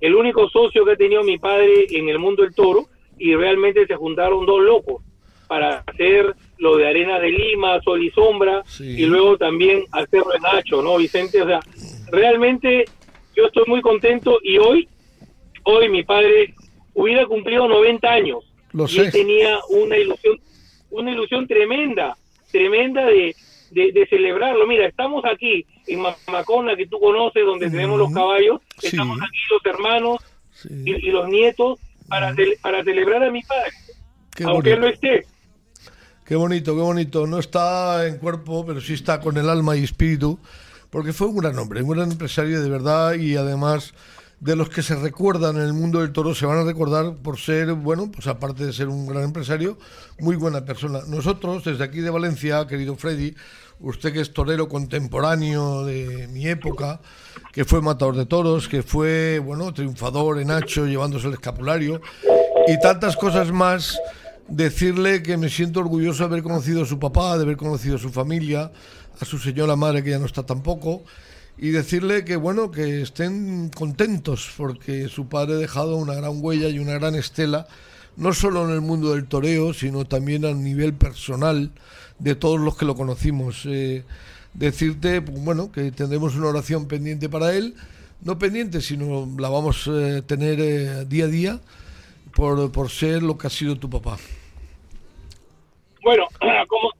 el 0.00 0.14
único 0.14 0.48
socio 0.48 0.84
que 0.84 0.92
ha 0.92 0.96
tenido 0.96 1.22
mi 1.22 1.38
padre 1.38 1.86
en 1.90 2.08
el 2.08 2.18
mundo 2.18 2.42
del 2.42 2.54
toro, 2.54 2.86
y 3.18 3.34
realmente 3.34 3.86
se 3.86 3.94
juntaron 3.94 4.46
dos 4.46 4.60
locos 4.60 5.02
para 5.46 5.84
hacer 5.86 6.34
lo 6.58 6.76
de 6.76 6.88
Arena 6.88 7.18
de 7.20 7.30
Lima, 7.30 7.80
Sol 7.82 8.02
y 8.02 8.10
Sombra, 8.10 8.62
y 8.80 9.04
luego 9.04 9.36
también 9.36 9.84
hacerlo 9.92 10.34
en 10.34 10.46
Hacho, 10.46 10.82
¿no, 10.82 10.96
Vicente? 10.96 11.42
O 11.42 11.46
sea, 11.46 11.60
realmente 12.12 12.84
yo 13.34 13.46
estoy 13.46 13.64
muy 13.66 13.80
contento 13.80 14.38
y 14.42 14.58
hoy, 14.58 14.88
hoy 15.64 15.88
mi 15.88 16.02
padre 16.04 16.54
hubiera 16.94 17.26
cumplido 17.26 17.66
90 17.66 18.08
años 18.08 18.44
Lo 18.72 18.84
y 18.84 18.88
sé. 18.90 19.00
él 19.02 19.12
tenía 19.12 19.58
una 19.70 19.96
ilusión, 19.96 20.38
una 20.90 21.10
ilusión 21.10 21.46
tremenda, 21.48 22.16
tremenda 22.52 23.06
de, 23.06 23.34
de, 23.70 23.92
de 23.92 24.06
celebrarlo. 24.06 24.66
Mira, 24.66 24.86
estamos 24.86 25.24
aquí 25.24 25.66
en 25.86 26.00
Mamacona, 26.00 26.76
que 26.76 26.86
tú 26.86 27.00
conoces, 27.00 27.44
donde 27.44 27.70
tenemos 27.70 27.98
los 27.98 28.12
caballos, 28.12 28.60
estamos 28.80 29.18
aquí 29.20 29.38
los 29.50 29.74
hermanos 29.74 30.18
y, 30.68 30.90
y 31.08 31.10
los 31.10 31.28
nietos 31.28 31.80
para, 32.08 32.32
cele- 32.34 32.60
para 32.60 32.84
celebrar 32.84 33.22
a 33.24 33.30
mi 33.30 33.42
padre, 33.42 33.70
Qué 34.36 34.44
aunque 34.44 34.72
él 34.72 34.80
no 34.80 34.86
esté. 34.88 35.26
Qué 36.26 36.36
bonito, 36.36 36.74
qué 36.76 36.80
bonito. 36.82 37.26
No 37.26 37.38
está 37.38 38.06
en 38.06 38.18
cuerpo, 38.18 38.64
pero 38.66 38.80
sí 38.80 38.94
está 38.94 39.20
con 39.20 39.36
el 39.38 39.48
alma 39.48 39.76
y 39.76 39.82
espíritu, 39.84 40.38
porque 40.92 41.14
fue 41.14 41.28
un 41.28 41.38
gran 41.38 41.58
hombre, 41.58 41.82
un 41.82 41.88
gran 41.88 42.12
empresario 42.12 42.62
de 42.62 42.68
verdad 42.68 43.14
y 43.14 43.34
además 43.34 43.94
de 44.40 44.56
los 44.56 44.68
que 44.68 44.82
se 44.82 44.94
recuerdan 44.94 45.56
en 45.56 45.62
el 45.62 45.72
mundo 45.72 46.00
del 46.00 46.12
toro 46.12 46.34
se 46.34 46.44
van 46.44 46.58
a 46.58 46.64
recordar 46.64 47.14
por 47.14 47.38
ser, 47.38 47.72
bueno, 47.72 48.10
pues 48.12 48.26
aparte 48.26 48.66
de 48.66 48.74
ser 48.74 48.88
un 48.88 49.06
gran 49.06 49.22
empresario, 49.22 49.78
muy 50.18 50.36
buena 50.36 50.66
persona. 50.66 51.00
Nosotros, 51.08 51.64
desde 51.64 51.82
aquí 51.82 52.00
de 52.00 52.10
Valencia, 52.10 52.66
querido 52.66 52.94
Freddy, 52.96 53.34
usted 53.80 54.12
que 54.12 54.20
es 54.20 54.34
torero 54.34 54.68
contemporáneo 54.68 55.86
de 55.86 56.28
mi 56.28 56.46
época, 56.46 57.00
que 57.52 57.64
fue 57.64 57.80
matador 57.80 58.14
de 58.14 58.26
toros, 58.26 58.68
que 58.68 58.82
fue, 58.82 59.38
bueno, 59.38 59.72
triunfador 59.72 60.40
en 60.40 60.50
Hacho, 60.50 60.86
llevándose 60.86 61.28
el 61.28 61.34
escapulario, 61.34 62.02
y 62.68 62.78
tantas 62.80 63.16
cosas 63.16 63.50
más, 63.50 63.98
decirle 64.48 65.22
que 65.22 65.38
me 65.38 65.48
siento 65.48 65.80
orgulloso 65.80 66.24
de 66.24 66.26
haber 66.26 66.42
conocido 66.42 66.82
a 66.82 66.86
su 66.86 66.98
papá, 66.98 67.38
de 67.38 67.44
haber 67.44 67.56
conocido 67.56 67.96
a 67.96 67.98
su 67.98 68.10
familia, 68.10 68.70
a 69.20 69.24
su 69.24 69.38
señora 69.38 69.76
madre 69.76 70.02
que 70.02 70.10
ya 70.10 70.18
no 70.18 70.26
está 70.26 70.44
tampoco, 70.44 71.02
y 71.58 71.70
decirle 71.70 72.24
que 72.24 72.36
bueno, 72.36 72.70
que 72.70 73.02
estén 73.02 73.68
contentos 73.70 74.50
porque 74.56 75.08
su 75.08 75.28
padre 75.28 75.54
ha 75.54 75.58
dejado 75.58 75.96
una 75.96 76.14
gran 76.14 76.42
huella 76.42 76.68
y 76.68 76.78
una 76.78 76.94
gran 76.94 77.14
estela, 77.14 77.66
no 78.16 78.32
solo 78.32 78.64
en 78.64 78.74
el 78.74 78.80
mundo 78.80 79.12
del 79.12 79.26
toreo, 79.26 79.72
sino 79.72 80.04
también 80.04 80.44
a 80.44 80.52
nivel 80.52 80.94
personal 80.94 81.70
de 82.18 82.34
todos 82.34 82.60
los 82.60 82.76
que 82.76 82.84
lo 82.84 82.94
conocimos. 82.94 83.66
Eh, 83.66 84.04
decirte, 84.54 85.20
bueno, 85.20 85.72
que 85.72 85.92
tendremos 85.92 86.36
una 86.36 86.48
oración 86.48 86.86
pendiente 86.86 87.28
para 87.28 87.54
él, 87.54 87.74
no 88.22 88.38
pendiente, 88.38 88.80
sino 88.80 89.28
la 89.38 89.48
vamos 89.48 89.88
a 89.88 90.22
tener 90.22 90.60
eh, 90.60 91.04
día 91.06 91.24
a 91.24 91.28
día 91.28 91.60
por, 92.34 92.70
por 92.70 92.90
ser 92.90 93.22
lo 93.22 93.36
que 93.38 93.46
ha 93.46 93.50
sido 93.50 93.76
tu 93.76 93.88
papá. 93.90 94.18
Bueno, 96.02 96.24
como, 96.68 96.91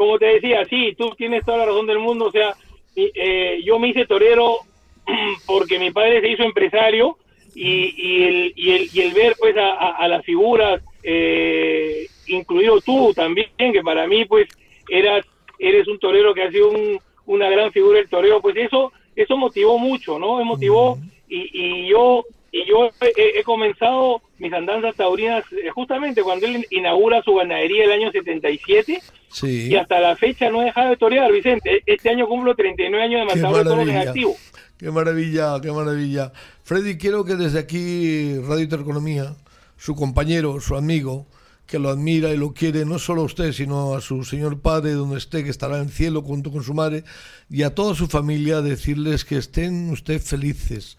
como 0.00 0.18
te 0.18 0.24
decía, 0.24 0.64
sí, 0.64 0.94
tú 0.96 1.10
tienes 1.10 1.44
toda 1.44 1.58
la 1.58 1.66
razón 1.66 1.86
del 1.86 1.98
mundo. 1.98 2.24
O 2.28 2.32
sea, 2.32 2.54
eh, 2.96 3.60
yo 3.62 3.78
me 3.78 3.88
hice 3.88 4.06
torero 4.06 4.60
porque 5.46 5.78
mi 5.78 5.90
padre 5.90 6.22
se 6.22 6.30
hizo 6.30 6.42
empresario 6.42 7.18
y, 7.54 7.92
y, 7.98 8.22
el, 8.24 8.52
y, 8.56 8.70
el, 8.70 8.88
y 8.94 9.00
el 9.02 9.12
ver 9.12 9.36
pues 9.38 9.54
a, 9.58 9.74
a- 9.74 9.96
a 9.96 10.08
las 10.08 10.24
figuras, 10.24 10.82
eh, 11.02 12.06
incluido 12.28 12.80
tú 12.80 13.12
también, 13.12 13.50
que 13.58 13.82
para 13.82 14.06
mí 14.06 14.24
pues 14.24 14.48
eras, 14.88 15.26
eres 15.58 15.86
un 15.86 15.98
torero 15.98 16.32
que 16.32 16.44
ha 16.44 16.50
sido 16.50 16.70
un- 16.70 16.98
una 17.26 17.50
gran 17.50 17.70
figura 17.70 17.98
del 17.98 18.08
toreo, 18.08 18.40
pues 18.40 18.56
eso 18.56 18.92
eso 19.14 19.36
motivó 19.36 19.76
mucho, 19.78 20.18
¿no? 20.18 20.38
Me 20.38 20.44
motivó 20.44 20.96
y, 21.28 21.50
y 21.52 21.88
yo 21.88 22.24
y 22.50 22.64
yo 22.64 22.86
he, 23.02 23.38
he 23.38 23.42
comenzado 23.42 24.22
mis 24.40 24.52
andanzas 24.52 24.96
taurinas 24.96 25.44
eh, 25.52 25.70
justamente 25.72 26.22
cuando 26.22 26.46
él 26.46 26.66
inaugura 26.70 27.22
su 27.22 27.34
ganadería 27.34 27.84
el 27.84 27.92
año 27.92 28.10
77 28.10 29.00
Sí. 29.28 29.68
y 29.70 29.76
hasta 29.76 30.00
la 30.00 30.16
fecha 30.16 30.50
no 30.50 30.62
he 30.62 30.64
dejado 30.64 30.90
de 30.90 30.96
torear, 30.96 31.30
Vicente. 31.30 31.84
Este 31.86 32.10
año 32.10 32.26
cumplo 32.26 32.56
39 32.56 33.04
años 33.04 33.20
de 33.20 33.26
matador 33.36 33.58
de 33.58 33.70
toros 33.70 33.88
en 33.88 33.96
activo. 33.96 34.36
Qué 34.76 34.90
maravilla, 34.90 35.60
qué 35.62 35.70
maravilla. 35.70 36.32
Freddy, 36.64 36.96
quiero 36.98 37.24
que 37.24 37.36
desde 37.36 37.60
aquí 37.60 38.34
Radio 38.40 38.64
Intereconomía, 38.64 39.36
su 39.76 39.94
compañero, 39.94 40.60
su 40.60 40.74
amigo, 40.74 41.26
que 41.66 41.78
lo 41.78 41.90
admira 41.90 42.30
y 42.30 42.36
lo 42.36 42.52
quiere, 42.52 42.84
no 42.84 42.98
solo 42.98 43.22
a 43.22 43.26
usted, 43.26 43.52
sino 43.52 43.94
a 43.94 44.00
su 44.00 44.24
señor 44.24 44.60
padre, 44.60 44.92
donde 44.92 45.18
esté, 45.18 45.44
que 45.44 45.50
estará 45.50 45.76
en 45.76 45.82
el 45.84 45.90
cielo 45.90 46.22
junto 46.22 46.50
con 46.50 46.64
su 46.64 46.74
madre, 46.74 47.04
y 47.48 47.62
a 47.62 47.74
toda 47.74 47.94
su 47.94 48.08
familia, 48.08 48.62
decirles 48.62 49.24
que 49.24 49.36
estén 49.36 49.90
ustedes 49.90 50.24
felices, 50.24 50.98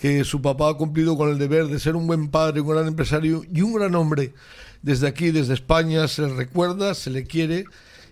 que 0.00 0.24
su 0.24 0.40
papá 0.40 0.70
ha 0.70 0.74
cumplido 0.74 1.16
con 1.16 1.28
el 1.28 1.38
deber 1.38 1.68
de 1.68 1.78
ser 1.78 1.94
un 1.94 2.06
buen 2.06 2.30
padre, 2.30 2.62
un 2.62 2.68
gran 2.68 2.86
empresario 2.86 3.44
y 3.52 3.60
un 3.60 3.74
gran 3.74 3.94
hombre. 3.94 4.32
Desde 4.80 5.06
aquí, 5.06 5.30
desde 5.30 5.52
España, 5.52 6.08
se 6.08 6.22
le 6.22 6.34
recuerda, 6.34 6.94
se 6.94 7.10
le 7.10 7.24
quiere, 7.24 7.66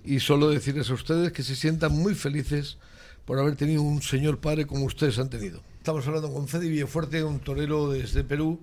y 0.05 0.21
solo 0.21 0.51
decirles 0.51 0.91
a 0.91 0.95
ustedes 0.95 1.33
que 1.33 1.43
se 1.43 1.57
sientan 1.57 1.93
muy 1.93 2.15
felices 2.15 2.77
por 3.25 3.39
haber 3.39 3.57
tenido 3.57 3.81
un 3.83 4.03
señor 4.03 4.39
padre 4.39 4.67
como 4.67 4.85
ustedes 4.85 5.19
han 5.19 5.31
tenido. 5.31 5.63
Estamos 5.79 6.07
hablando 6.07 6.31
con 6.31 6.47
Fede 6.47 6.69
Villafuerte, 6.69 7.25
un 7.25 7.41
torero 7.41 7.91
desde 7.91 8.23
Perú, 8.23 8.61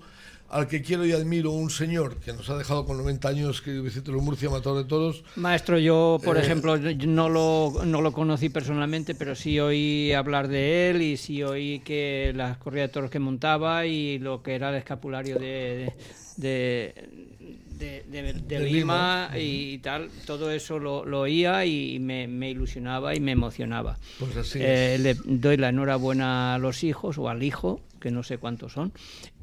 al 0.49 0.67
que 0.67 0.81
quiero 0.81 1.05
y 1.05 1.11
admiro, 1.11 1.51
un 1.51 1.69
señor 1.69 2.17
que 2.17 2.33
nos 2.33 2.49
ha 2.49 2.57
dejado 2.57 2.85
con 2.85 2.97
90 2.97 3.27
años, 3.27 3.61
que 3.61 3.79
Vicente 3.81 4.11
Luis 4.11 4.23
Murcia, 4.23 4.49
matador 4.49 4.83
de 4.83 4.87
toros. 4.89 5.23
Maestro, 5.35 5.77
yo, 5.79 6.19
por 6.23 6.37
Eh, 6.37 6.41
ejemplo, 6.41 6.77
no 6.77 7.29
lo, 7.29 7.83
no 7.85 8.01
lo 8.01 8.13
conocí 8.13 8.49
personalmente, 8.49 9.15
pero 9.15 9.35
sí 9.35 9.59
oí 9.59 10.13
hablar 10.13 10.47
de 10.47 10.89
él 10.89 11.01
y 11.01 11.17
sí 11.17 11.43
oí 11.43 11.79
que 11.81 12.31
las 12.35 12.57
corridas 12.57 12.89
de 12.89 12.93
toros 12.93 13.09
que 13.11 13.19
montaba 13.19 13.85
y 13.85 14.17
lo 14.19 14.41
que 14.43 14.55
era 14.55 14.69
el 14.69 14.75
escapulario 14.75 15.37
de, 15.39 15.93
de, 16.37 16.93
de, 17.39 17.64
de- 17.77 18.03
de 18.03 18.33
De 18.33 18.59
Lima, 18.59 19.29
Lima. 19.33 19.39
y 19.39 19.77
tal, 19.79 20.09
todo 20.25 20.51
eso 20.51 20.79
lo, 20.79 21.05
lo 21.05 21.21
oía 21.21 21.65
y 21.65 21.99
me, 21.99 22.27
me 22.27 22.49
ilusionaba 22.51 23.15
y 23.15 23.19
me 23.19 23.31
emocionaba. 23.33 23.97
Pues 24.19 24.35
así 24.37 24.59
Eh, 24.61 24.97
le 24.99 25.15
doy 25.25 25.57
la 25.57 25.69
enhorabuena 25.69 26.55
a 26.55 26.57
los 26.57 26.83
hijos 26.83 27.17
o 27.17 27.29
al 27.29 27.43
hijo, 27.43 27.81
que 27.99 28.11
no 28.11 28.21
sé 28.23 28.37
cuántos 28.37 28.73
son, 28.73 28.91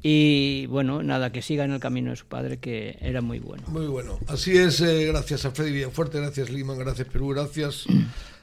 y 0.01 0.65
bueno, 0.67 1.03
nada, 1.03 1.31
que 1.31 1.41
siga 1.41 1.65
en 1.65 1.71
el 1.73 1.79
camino 1.79 2.11
de 2.11 2.15
su 2.15 2.25
padre, 2.27 2.57
que 2.59 2.97
era 3.01 3.21
muy 3.21 3.39
bueno. 3.39 3.63
Muy 3.67 3.87
bueno. 3.87 4.17
Así 4.27 4.57
es, 4.57 4.79
eh, 4.81 5.05
gracias 5.05 5.45
a 5.45 5.51
Freddy 5.51 5.71
Villafuerte, 5.73 6.19
gracias 6.19 6.49
Lima, 6.49 6.73
gracias 6.75 7.07
Perú, 7.09 7.29
gracias, 7.29 7.85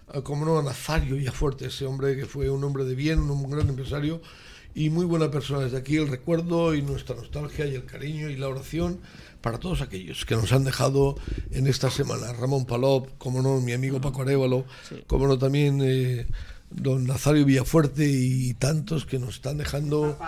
a, 0.08 0.20
como 0.20 0.44
no, 0.44 0.58
a 0.58 0.62
Nazario 0.62 1.16
Villafuerte, 1.16 1.66
ese 1.66 1.86
hombre 1.86 2.16
que 2.16 2.26
fue 2.26 2.50
un 2.50 2.62
hombre 2.64 2.84
de 2.84 2.94
bien, 2.94 3.18
un 3.20 3.50
gran 3.50 3.68
empresario 3.68 4.20
y 4.74 4.90
muy 4.90 5.04
buena 5.04 5.30
persona. 5.30 5.64
Desde 5.64 5.78
aquí 5.78 5.96
el 5.96 6.08
recuerdo 6.08 6.74
y 6.74 6.82
nuestra 6.82 7.16
nostalgia 7.16 7.66
y 7.66 7.74
el 7.74 7.84
cariño 7.84 8.28
y 8.28 8.36
la 8.36 8.48
oración 8.48 9.00
para 9.40 9.58
todos 9.58 9.80
aquellos 9.80 10.24
que 10.24 10.36
nos 10.36 10.52
han 10.52 10.64
dejado 10.64 11.16
en 11.50 11.66
esta 11.66 11.90
semana. 11.90 12.32
Ramón 12.32 12.66
Palop, 12.66 13.08
como 13.18 13.42
no, 13.42 13.60
mi 13.60 13.72
amigo 13.72 14.00
Paco 14.00 14.22
Arevalo, 14.22 14.64
como 15.06 15.26
no, 15.26 15.38
también 15.38 15.80
eh, 15.82 16.26
don 16.70 17.06
Nazario 17.06 17.44
Villafuerte 17.44 18.06
y 18.06 18.54
tantos 18.54 19.06
que 19.06 19.18
nos 19.18 19.36
están 19.36 19.58
dejando 19.58 20.18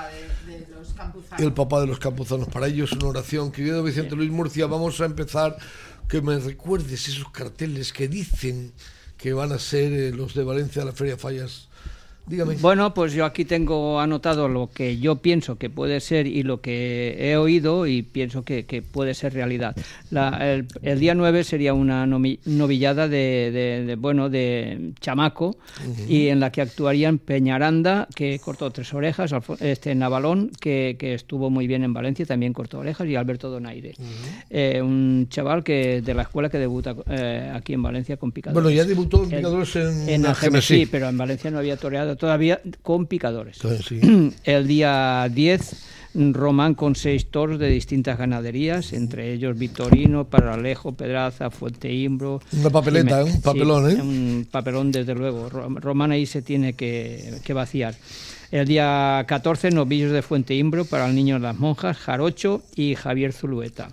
el 1.38 1.52
papá 1.52 1.80
de 1.80 1.86
los 1.86 1.98
campuzanos. 1.98 2.48
Para 2.48 2.66
ellos 2.66 2.92
una 2.92 3.08
oración. 3.08 3.52
Querido 3.52 3.82
Vicente 3.82 4.16
Luis 4.16 4.30
Murcia, 4.30 4.66
vamos 4.66 5.00
a 5.00 5.04
empezar. 5.04 5.56
Que 6.08 6.20
me 6.20 6.38
recuerdes 6.38 7.08
esos 7.08 7.30
carteles 7.30 7.92
que 7.92 8.08
dicen 8.08 8.72
que 9.16 9.32
van 9.32 9.52
a 9.52 9.58
ser 9.58 9.92
eh, 9.92 10.10
los 10.10 10.34
de 10.34 10.42
Valencia 10.42 10.82
de 10.82 10.86
la 10.86 10.92
Feria 10.92 11.16
Fallas 11.16 11.68
Dígame. 12.26 12.54
Bueno, 12.60 12.94
pues 12.94 13.12
yo 13.14 13.24
aquí 13.24 13.44
tengo 13.44 13.98
anotado 14.00 14.48
lo 14.48 14.70
que 14.72 14.98
yo 14.98 15.16
pienso 15.16 15.56
que 15.58 15.70
puede 15.70 16.00
ser 16.00 16.26
y 16.26 16.42
lo 16.44 16.60
que 16.60 17.16
he 17.18 17.36
oído 17.36 17.86
y 17.86 18.02
pienso 18.02 18.44
que, 18.44 18.64
que 18.64 18.80
puede 18.80 19.14
ser 19.14 19.34
realidad. 19.34 19.74
La- 20.10 20.38
el, 20.54 20.66
el 20.82 21.00
día 21.00 21.14
9 21.14 21.42
sería 21.44 21.74
una 21.74 22.06
novillada 22.06 23.08
de, 23.08 23.50
de- 23.52 23.84
de, 23.86 23.96
bueno, 23.96 24.28
de 24.30 24.92
chamaco 25.00 25.56
y 26.08 26.28
en 26.28 26.38
la 26.40 26.52
que 26.52 26.60
actuarían 26.62 27.18
Peñaranda, 27.18 28.06
que 28.14 28.38
cortó 28.38 28.70
tres 28.70 28.92
orejas, 28.94 29.32
este 29.60 29.94
Navalón, 29.94 30.50
que, 30.60 30.96
que 30.98 31.14
estuvo 31.14 31.50
muy 31.50 31.66
bien 31.66 31.82
en 31.82 31.92
Valencia, 31.92 32.24
también 32.24 32.52
cortó 32.52 32.78
orejas, 32.78 33.06
y 33.08 33.16
Alberto 33.16 33.50
Donaire. 33.50 33.94
Eh, 34.50 34.80
un 34.80 35.26
chaval 35.28 35.64
que 35.64 36.02
de 36.02 36.14
la 36.14 36.22
escuela 36.22 36.48
que 36.48 36.58
debuta 36.58 36.94
eh, 37.08 37.50
aquí 37.52 37.72
en 37.74 37.82
Valencia 37.82 38.16
con 38.16 38.30
picadores. 38.32 38.62
Bueno, 38.62 38.70
ya 38.74 38.84
debutó 38.84 39.24
en 39.24 39.30
picadores 39.30 39.74
en 39.76 40.08
en 40.08 40.22
la 40.22 40.30
Algemes, 40.30 40.66
Genesí. 40.66 40.84
sí, 40.84 40.88
pero 40.90 41.08
en 41.08 41.18
Valencia 41.18 41.50
no 41.50 41.58
había 41.58 41.76
toreado 41.76 42.11
todavía 42.16 42.60
con 42.82 43.06
picadores. 43.06 43.58
Sí. 43.86 44.00
El 44.44 44.66
día 44.66 45.28
10, 45.32 45.84
Román 46.32 46.74
con 46.74 46.94
seis 46.94 47.26
toros 47.30 47.58
de 47.58 47.68
distintas 47.68 48.18
ganaderías, 48.18 48.92
entre 48.92 49.32
ellos 49.32 49.58
Vitorino, 49.58 50.24
Paralejo, 50.26 50.92
Pedraza, 50.92 51.50
Fuente 51.50 51.92
Imbro. 51.92 52.40
Una 52.52 52.70
papeleta, 52.70 53.24
un 53.24 53.40
papelón, 53.40 53.90
Sí, 53.90 53.96
¿eh? 53.96 54.00
Un 54.02 54.48
papelón, 54.50 54.92
desde 54.92 55.14
luego. 55.14 55.48
Ro- 55.48 55.68
Román 55.80 56.12
ahí 56.12 56.26
se 56.26 56.42
tiene 56.42 56.74
que, 56.74 57.38
que 57.44 57.52
vaciar. 57.54 57.94
El 58.50 58.66
día 58.68 59.24
14, 59.26 59.70
novillos 59.70 60.12
de 60.12 60.20
Fuente 60.20 60.54
Imbro 60.54 60.84
para 60.84 61.08
el 61.08 61.14
niño 61.14 61.36
de 61.36 61.40
las 61.40 61.58
monjas, 61.58 61.96
Jarocho 61.96 62.62
y 62.76 62.94
Javier 62.94 63.32
Zulueta. 63.32 63.88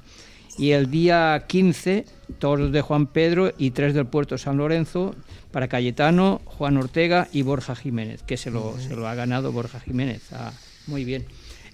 Y 0.58 0.72
el 0.72 0.92
día 0.92 1.46
15, 1.48 2.04
toros 2.40 2.74
de 2.74 2.82
Juan 2.82 3.08
Pedro 3.08 3.54
y 3.58 3.72
tres 3.72 3.94
del 3.94 4.08
Puerto 4.08 4.38
San 4.38 4.58
Lorenzo 4.58 5.16
para 5.52 5.68
Cayetano, 5.68 6.42
Juan 6.46 6.78
Ortega 6.78 7.28
y 7.32 7.42
Borja 7.42 7.76
Jiménez, 7.76 8.24
que 8.24 8.38
se 8.38 8.52
lo, 8.52 8.78
se 8.80 8.96
lo 8.96 9.08
ha 9.08 9.16
ganado 9.16 9.52
Borja 9.52 9.80
Jiménez. 9.80 10.22
Ah, 10.32 10.52
muy 10.88 11.06
bien. 11.06 11.26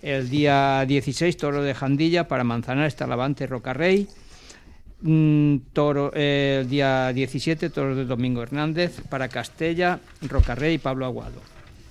El 0.02 0.30
día 0.30 0.86
16, 0.88 1.36
toro 1.38 1.64
de 1.64 1.74
Jandilla 1.74 2.28
para 2.28 2.44
Manzanares, 2.44 2.96
Talavante, 2.96 3.48
Rocarrey. 3.48 4.08
Mm, 5.02 5.58
toro, 5.74 6.12
eh, 6.16 6.60
el 6.62 6.70
día 6.70 7.12
17, 7.12 7.70
toro 7.70 7.96
de 7.96 8.06
Domingo 8.06 8.42
Hernández 8.42 9.02
para 9.10 9.28
Castella, 9.28 10.00
Rocarrey 10.22 10.76
y 10.76 10.78
Pablo 10.78 11.06
Aguado. 11.06 11.42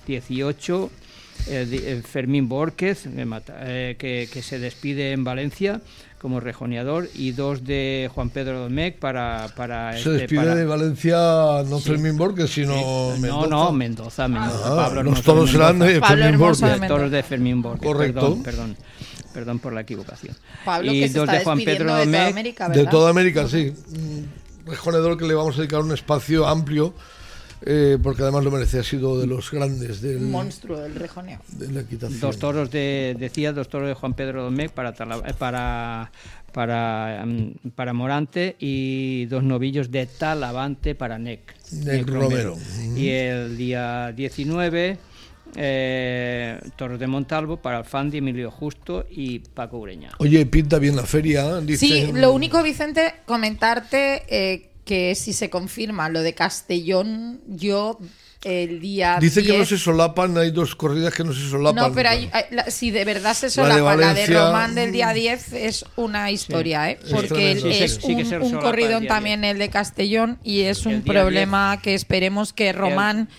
18, 0.07 0.91
di- 1.67 1.83
el 1.87 2.03
Fermín 2.03 2.49
Borquez, 2.49 3.07
me 3.07 3.25
mata, 3.25 3.57
eh, 3.63 3.97
que, 3.99 4.29
que 4.33 4.43
se 4.43 4.59
despide 4.59 5.13
en 5.13 5.25
Valencia 5.25 5.81
como 6.21 6.41
rejoneador, 6.41 7.07
y 7.15 7.33
dos 7.33 7.65
de 7.65 8.11
Juan 8.15 8.31
Pedro 8.31 8.61
Domecq 8.61 8.99
para... 8.99 9.49
para 9.57 9.93
Se 9.93 9.99
este, 9.99 10.11
despide 10.13 10.41
para- 10.41 10.55
de 10.55 10.65
Valencia 10.65 11.17
no 11.69 11.79
Sí. 11.81 11.91
Fermín 11.91 12.17
Borges, 12.17 12.51
sino 12.51 12.75
no, 12.75 13.17
Mendoza. 13.19 13.47
no, 13.49 13.73
Mendoza, 13.73 14.29
Mendoza. 14.29 14.61
Ah, 14.65 14.77
Pablo 14.87 15.03
los 15.03 15.23
toros 15.23 15.47
de 15.47 15.53
serán 15.53 15.79
de 15.81 16.01
Fermín 16.01 16.33
de 16.33 16.39
Los 16.39 16.61
toros 16.89 17.11
de 17.11 17.23
Fermín 17.23 17.61
Borges. 17.61 17.83
Correcto. 17.87 18.21
Perdón, 18.21 18.43
perdón, 18.43 18.77
perdón 19.35 19.59
por 19.59 19.75
la 19.75 19.83
equivocación. 19.83 20.35
Pablo, 20.65 20.93
y 20.95 21.01
que 21.01 21.09
se 21.09 21.19
dos 21.19 21.25
está 21.29 21.39
de 21.41 21.45
Juan 21.45 21.59
Pedro 21.59 21.73
de 21.73 21.85
toda 21.91 21.99
Domecq. 22.07 22.29
América, 22.31 22.69
De 22.71 22.77
¿verdad? 22.79 22.91
toda 22.91 23.11
América, 23.11 23.47
sí. 23.49 23.75
Un 23.93 24.31
rejonedor 24.65 25.19
que 25.19 25.27
le 25.27 25.35
vamos 25.35 25.55
a 25.57 25.59
dedicar 25.59 25.81
un 25.81 25.93
espacio 25.93 26.47
amplio, 26.47 26.95
eh, 27.63 27.99
porque 28.03 28.23
además 28.23 28.45
lo 28.45 28.51
merece, 28.51 28.79
ha 28.79 28.83
sido 28.83 29.19
de 29.19 29.27
los 29.27 29.51
grandes 29.51 30.01
del, 30.01 30.21
monstruo 30.21 30.79
del 30.81 30.95
rejoneo. 30.95 31.41
de 31.49 31.73
la 31.73 31.81
equitación. 31.81 32.21
Dos 32.21 32.39
toros 32.39 32.71
de, 32.71 33.17
decía, 33.19 33.53
dos 33.53 33.69
toros 33.69 33.89
de 33.89 33.95
Juan 33.95 34.15
Pedro 34.15 34.43
Domecq 34.45 34.73
para, 34.73 34.91
eh, 34.91 35.35
para, 35.39 36.11
para, 36.53 37.25
mm, 37.27 37.71
para 37.75 37.93
Morante 37.93 38.57
y 38.59 39.27
dos 39.27 39.43
novillos 39.43 39.91
de 39.91 40.07
Talavante 40.07 40.95
para 40.95 41.19
Nec. 41.19 41.55
Nec 41.73 42.09
Romero. 42.09 42.57
Y 42.97 43.09
el 43.09 43.57
día 43.57 44.13
19, 44.13 44.99
eh, 45.57 46.61
toros 46.77 46.99
de 46.99 47.07
Montalvo 47.07 47.57
para 47.57 47.79
Alfandi, 47.79 48.19
Emilio 48.19 48.51
Justo 48.51 49.07
y 49.11 49.39
Paco 49.39 49.79
Ureña. 49.79 50.11
Oye, 50.19 50.45
pinta 50.47 50.79
bien 50.79 50.97
la 50.97 51.05
feria, 51.05 51.61
Sí, 51.61 51.67
dicen. 51.67 52.21
lo 52.21 52.33
único, 52.33 52.63
Vicente, 52.63 53.15
comentarte 53.27 54.23
eh, 54.29 54.71
que 54.85 55.15
si 55.15 55.33
se 55.33 55.51
confirma 55.51 56.09
lo 56.09 56.23
de 56.23 56.35
Castellón, 56.35 57.41
yo 57.47 57.99
el 58.43 58.79
día 58.81 59.17
Dice 59.21 59.43
que 59.43 59.49
no 59.49 59.55
10 59.55 59.69
se 59.71 59.79
solapan, 59.79 60.37
hay 60.37 60.51
dos 60.51 60.77
corridas 60.77 61.15
que 61.15 61.25
no 61.25 61.33
se 61.33 61.49
solapan. 61.49 61.83
No, 61.89 61.95
pero 61.95 62.11
hay- 62.11 62.29
hay- 62.31 62.45
la- 62.51 62.71
si 62.71 62.91
de 62.91 63.05
verdad 63.07 63.33
se 63.33 63.47
La 63.47 63.49
de 63.49 63.53
solapa, 63.55 63.97
la 63.97 64.09
de, 64.09 64.13
Valencia, 64.13 64.45
Román 64.47 64.75
del 64.75 64.93
día 64.93 65.13
10 65.15 65.53
es 65.55 65.87
una 65.97 66.31
historia, 66.31 66.91
¿eh? 66.91 66.99
porque 67.11 67.53
es 67.53 67.95
Sí, 68.03 68.13
un, 68.13 68.43
un 68.43 68.55
el 68.55 68.61
corridón 68.61 69.07
también 69.07 69.45
el 69.45 69.57
de 69.59 69.71
Castellón 69.71 70.39
y 70.45 70.61
es 70.63 70.85
un 70.85 71.01
problema 71.03 71.81
que 71.83 71.95
esperemos 71.95 72.53
que 72.53 72.73
Román 72.75 73.31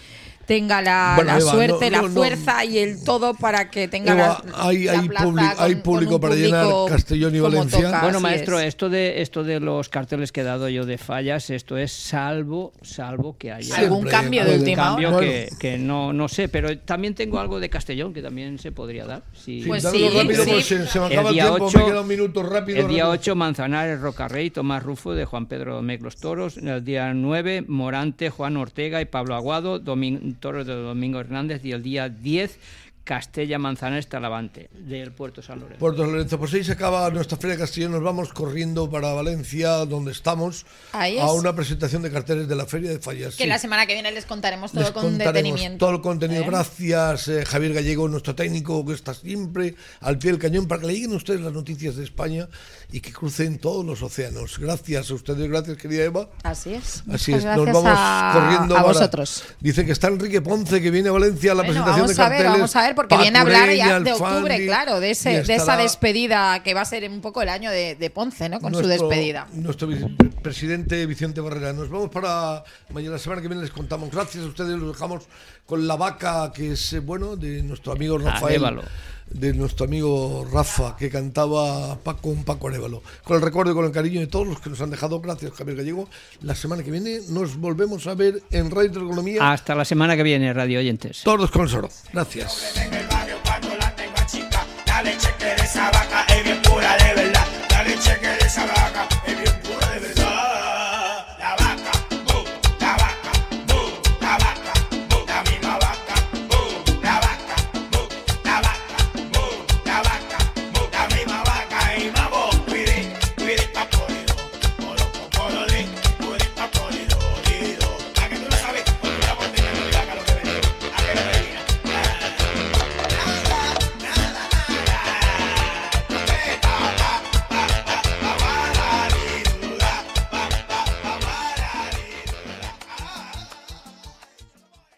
tenga 0.45 0.81
la, 0.81 1.13
Bueno, 1.15 1.31
la 1.33 1.39
Eva, 1.39 1.51
suerte, 1.51 1.85
no, 1.89 1.97
la 1.97 2.01
no, 2.03 2.07
no. 2.09 2.13
fuerza 2.15 2.65
y 2.65 2.77
el 2.79 3.03
todo 3.03 3.33
para 3.33 3.69
que 3.69 3.87
tenga 3.87 4.13
Eva, 4.13 4.43
la, 4.45 4.63
hay, 4.67 4.83
la 4.85 4.91
hay, 4.99 5.07
plaza 5.07 5.25
publi- 5.25 5.53
con- 5.55 5.63
hay 5.65 5.73
con 5.73 5.81
público 5.83 6.15
un 6.15 6.21
para 6.21 6.35
llenar 6.35 6.67
Castellón 6.89 7.35
y 7.35 7.39
Valencia. 7.39 7.81
toca, 7.85 8.01
Bueno, 8.01 8.19
maestro, 8.19 8.59
es. 8.59 8.67
esto 8.67 8.89
de 8.89 9.21
esto 9.21 9.43
de 9.43 9.59
los 9.59 9.89
carteles 9.89 10.31
que 10.31 10.41
he 10.41 10.43
dado 10.43 10.69
yo 10.69 10.85
de 10.85 10.97
fallas, 10.97 11.49
esto 11.49 11.77
es 11.77 11.91
salvo, 11.91 12.73
salvo 12.81 13.35
que 13.37 13.51
haya 13.51 13.75
Algún 13.75 13.99
Siempre 14.01 14.11
cambio 14.11 14.45
de 14.45 14.57
última 14.59 14.83
cambio 14.83 15.15
hora. 15.15 15.19
que, 15.27 15.49
que 15.59 15.77
no, 15.77 16.13
no 16.13 16.27
sé, 16.27 16.47
pero 16.49 16.77
también 16.79 17.15
tengo 17.15 17.39
algo 17.39 17.59
de 17.59 17.69
Castellón 17.69 18.13
que 18.13 18.21
también 18.21 18.59
se 18.59 18.71
podría 18.71 19.05
dar. 19.05 19.21
Si, 19.33 19.61
Sí, 19.61 19.67
Pues 19.67 19.83
sí, 19.83 20.09
rápido, 20.09 20.43
sí. 20.43 20.49
pues 20.51 20.65
se, 20.65 20.85
se 20.87 20.99
me 20.99 21.05
El 21.07 21.11
acaba 21.13 21.29
el, 21.29 21.33
día 21.35 21.43
tiempo, 21.45 21.65
ocho- 21.65 21.77
me 21.79 21.85
queda 21.85 22.01
un 22.01 22.07
minuto 22.07 22.43
rápido. 22.43 22.79
El 22.79 22.87
día 22.87 23.03
rápido. 23.05 23.21
8, 23.21 23.35
Manzanares, 23.35 23.99
Rocarrey, 24.01 24.49
Tomás 24.49 24.83
Rufo 24.83 25.13
de 25.13 25.25
Juan 25.25 25.45
Pedro 25.47 25.75
Domecq 25.75 26.01
Los 26.03 26.17
Toros. 26.17 26.57
El 26.57 26.83
día 26.83 27.13
9, 27.13 27.63
Morante, 27.67 28.29
Juan 28.29 28.57
Ortega 28.57 29.01
y 29.01 29.05
Pablo 29.05 29.35
Aguado, 29.35 29.79
Domin- 30.35 30.39
Toros 30.39 30.67
de 30.67 30.73
Domingo 30.73 31.19
Hernández. 31.19 31.63
Y 31.65 31.71
el 31.71 31.83
día 31.83 32.09
10, 32.09 32.59
Castella 33.05 33.59
Manzanares, 33.59 34.07
Talavante, 34.07 34.67
del 34.73 35.11
Puerto 35.11 35.43
San 35.43 35.59
Lorenzo. 35.59 35.79
Puerto 35.79 36.01
San 36.01 36.11
Lorenzo, 36.11 36.39
pues 36.39 36.51
ahí 36.55 36.63
se 36.63 36.71
acaba 36.71 37.07
nuestra 37.11 37.37
Feria 37.37 37.55
de 37.55 37.61
Castellón. 37.61 37.91
Nos 37.91 38.01
vamos 38.01 38.33
corriendo 38.33 38.89
para 38.89 39.13
Valencia, 39.13 39.69
donde 39.85 40.11
estamos, 40.11 40.65
Ahí 40.91 41.19
a 41.19 41.25
es. 41.25 41.31
una 41.31 41.55
presentación 41.55 42.01
de 42.01 42.11
carteles 42.11 42.47
de 42.47 42.55
la 42.55 42.65
Feria 42.65 42.89
de 42.89 42.97
Fallas. 42.99 43.35
Que 43.35 43.43
sí. 43.43 43.49
la 43.49 43.59
semana 43.59 43.85
que 43.85 43.93
viene 43.93 44.11
les 44.11 44.25
contaremos 44.25 44.71
todo 44.71 44.81
Les 44.81 44.91
con 44.91 45.03
contaremos 45.03 45.33
detenimiento. 45.35 45.85
Todo 45.85 45.95
el 45.95 46.01
contenido. 46.01 46.41
¿eh? 46.41 46.47
Gracias, 46.47 47.27
eh, 47.27 47.45
Javier 47.45 47.73
Gallego, 47.75 48.07
nuestro 48.07 48.33
técnico, 48.33 48.83
que 48.83 48.93
está 48.93 49.13
siempre 49.13 49.75
al 50.01 50.17
pie 50.17 50.31
del 50.31 50.39
cañón 50.39 50.67
para 50.67 50.81
que 50.81 50.87
le 50.87 50.93
lleguen 50.93 51.13
a 51.13 51.17
ustedes 51.17 51.41
las 51.41 51.53
noticias 51.53 51.95
de 51.97 52.03
España 52.03 52.49
y 52.91 53.01
que 53.01 53.13
crucen 53.13 53.59
todos 53.59 53.85
los 53.85 54.01
océanos. 54.01 54.57
Gracias 54.57 55.11
a 55.11 55.13
ustedes, 55.13 55.47
gracias, 55.47 55.77
querida 55.77 56.05
Eva. 56.05 56.27
Así 56.41 56.73
es. 56.73 57.03
Así 57.11 57.33
es, 57.33 57.45
nos 57.45 57.65
vamos 57.67 57.83
a, 57.85 58.31
corriendo. 58.33 58.73
a 58.75 58.77
para- 58.81 58.87
vosotros. 58.93 59.43
Dice 59.59 59.85
que 59.85 59.91
está 59.91 60.07
Enrique 60.07 60.41
Ponce, 60.41 60.81
que 60.81 60.89
viene 60.89 61.09
a 61.09 61.11
Valencia 61.11 61.51
a 61.51 61.55
la 61.55 61.61
Bueno, 61.61 61.85
presentación 61.85 62.01
vamos 62.07 62.17
de 62.17 62.23
a 62.23 62.29
ver, 62.29 62.37
carteles. 62.37 62.59
vamos 62.59 62.75
a 62.75 62.81
ver, 62.81 62.94
porque 62.95 63.15
Paco 63.15 63.21
viene 63.21 63.37
a 63.37 63.41
hablar 63.41 63.71
ya 63.73 63.99
de 63.99 64.13
octubre, 64.13 64.65
claro, 64.65 64.99
de, 64.99 65.11
ese, 65.11 65.43
de 65.43 65.55
esa 65.55 65.77
despedida 65.77 66.63
que 66.63 66.73
va 66.73 66.81
a 66.81 66.85
ser 66.85 67.09
un 67.09 67.21
poco 67.21 67.41
el 67.41 67.49
año 67.49 67.69
de, 67.69 67.95
de 67.95 68.09
Ponce, 68.09 68.49
¿no? 68.49 68.59
Con 68.59 68.73
su 68.73 68.87
despedida. 68.87 69.47
Nuestro 69.53 69.87
presidente 70.41 71.05
Vicente 71.05 71.41
Barrera. 71.41 71.73
Nos 71.73 71.89
vamos 71.89 72.09
para 72.09 72.63
mañana, 72.89 73.13
la 73.13 73.19
semana 73.19 73.41
que 73.41 73.47
viene 73.47 73.63
les 73.63 73.71
contamos. 73.71 74.11
Gracias 74.11 74.43
a 74.43 74.47
ustedes, 74.47 74.77
los 74.77 74.93
dejamos 74.93 75.23
con 75.65 75.87
la 75.87 75.95
vaca, 75.95 76.51
que 76.53 76.73
es, 76.73 76.93
eh, 76.93 76.99
bueno, 76.99 77.35
de 77.35 77.63
nuestro 77.63 77.93
amigo 77.93 78.17
Rafael. 78.17 78.63
Arévalo. 78.65 78.83
De 79.27 79.53
nuestro 79.53 79.85
amigo 79.85 80.47
Rafa, 80.51 80.95
que 80.95 81.09
cantaba 81.09 81.97
Paco, 81.97 82.29
un 82.29 82.43
Paco 82.43 82.67
Arévalo. 82.67 83.01
Con 83.23 83.37
el 83.37 83.41
recuerdo 83.41 83.71
y 83.71 83.75
con 83.75 83.85
el 83.85 83.91
cariño 83.91 84.19
de 84.19 84.27
todos 84.27 84.47
los 84.47 84.61
que 84.61 84.69
nos 84.69 84.79
han 84.81 84.91
dejado. 84.91 85.19
Gracias, 85.19 85.51
Javier 85.53 85.77
Gallego. 85.77 86.07
La 86.41 86.53
semana 86.53 86.83
que 86.83 86.91
viene 86.91 87.21
nos 87.29 87.57
volvemos 87.57 88.05
a 88.05 88.13
ver 88.13 88.43
en 88.51 88.69
Radio 88.69 89.01
Economía. 89.01 89.51
Hasta 89.51 89.73
la 89.73 89.83
semana 89.83 90.15
que 90.15 90.21
viene, 90.21 90.53
radio 90.53 90.77
oyentes. 90.79 91.23
Todos 91.23 91.49
con 91.49 91.63
el 91.63 91.69
soro. 91.69 91.89
Gracias. 92.13 92.75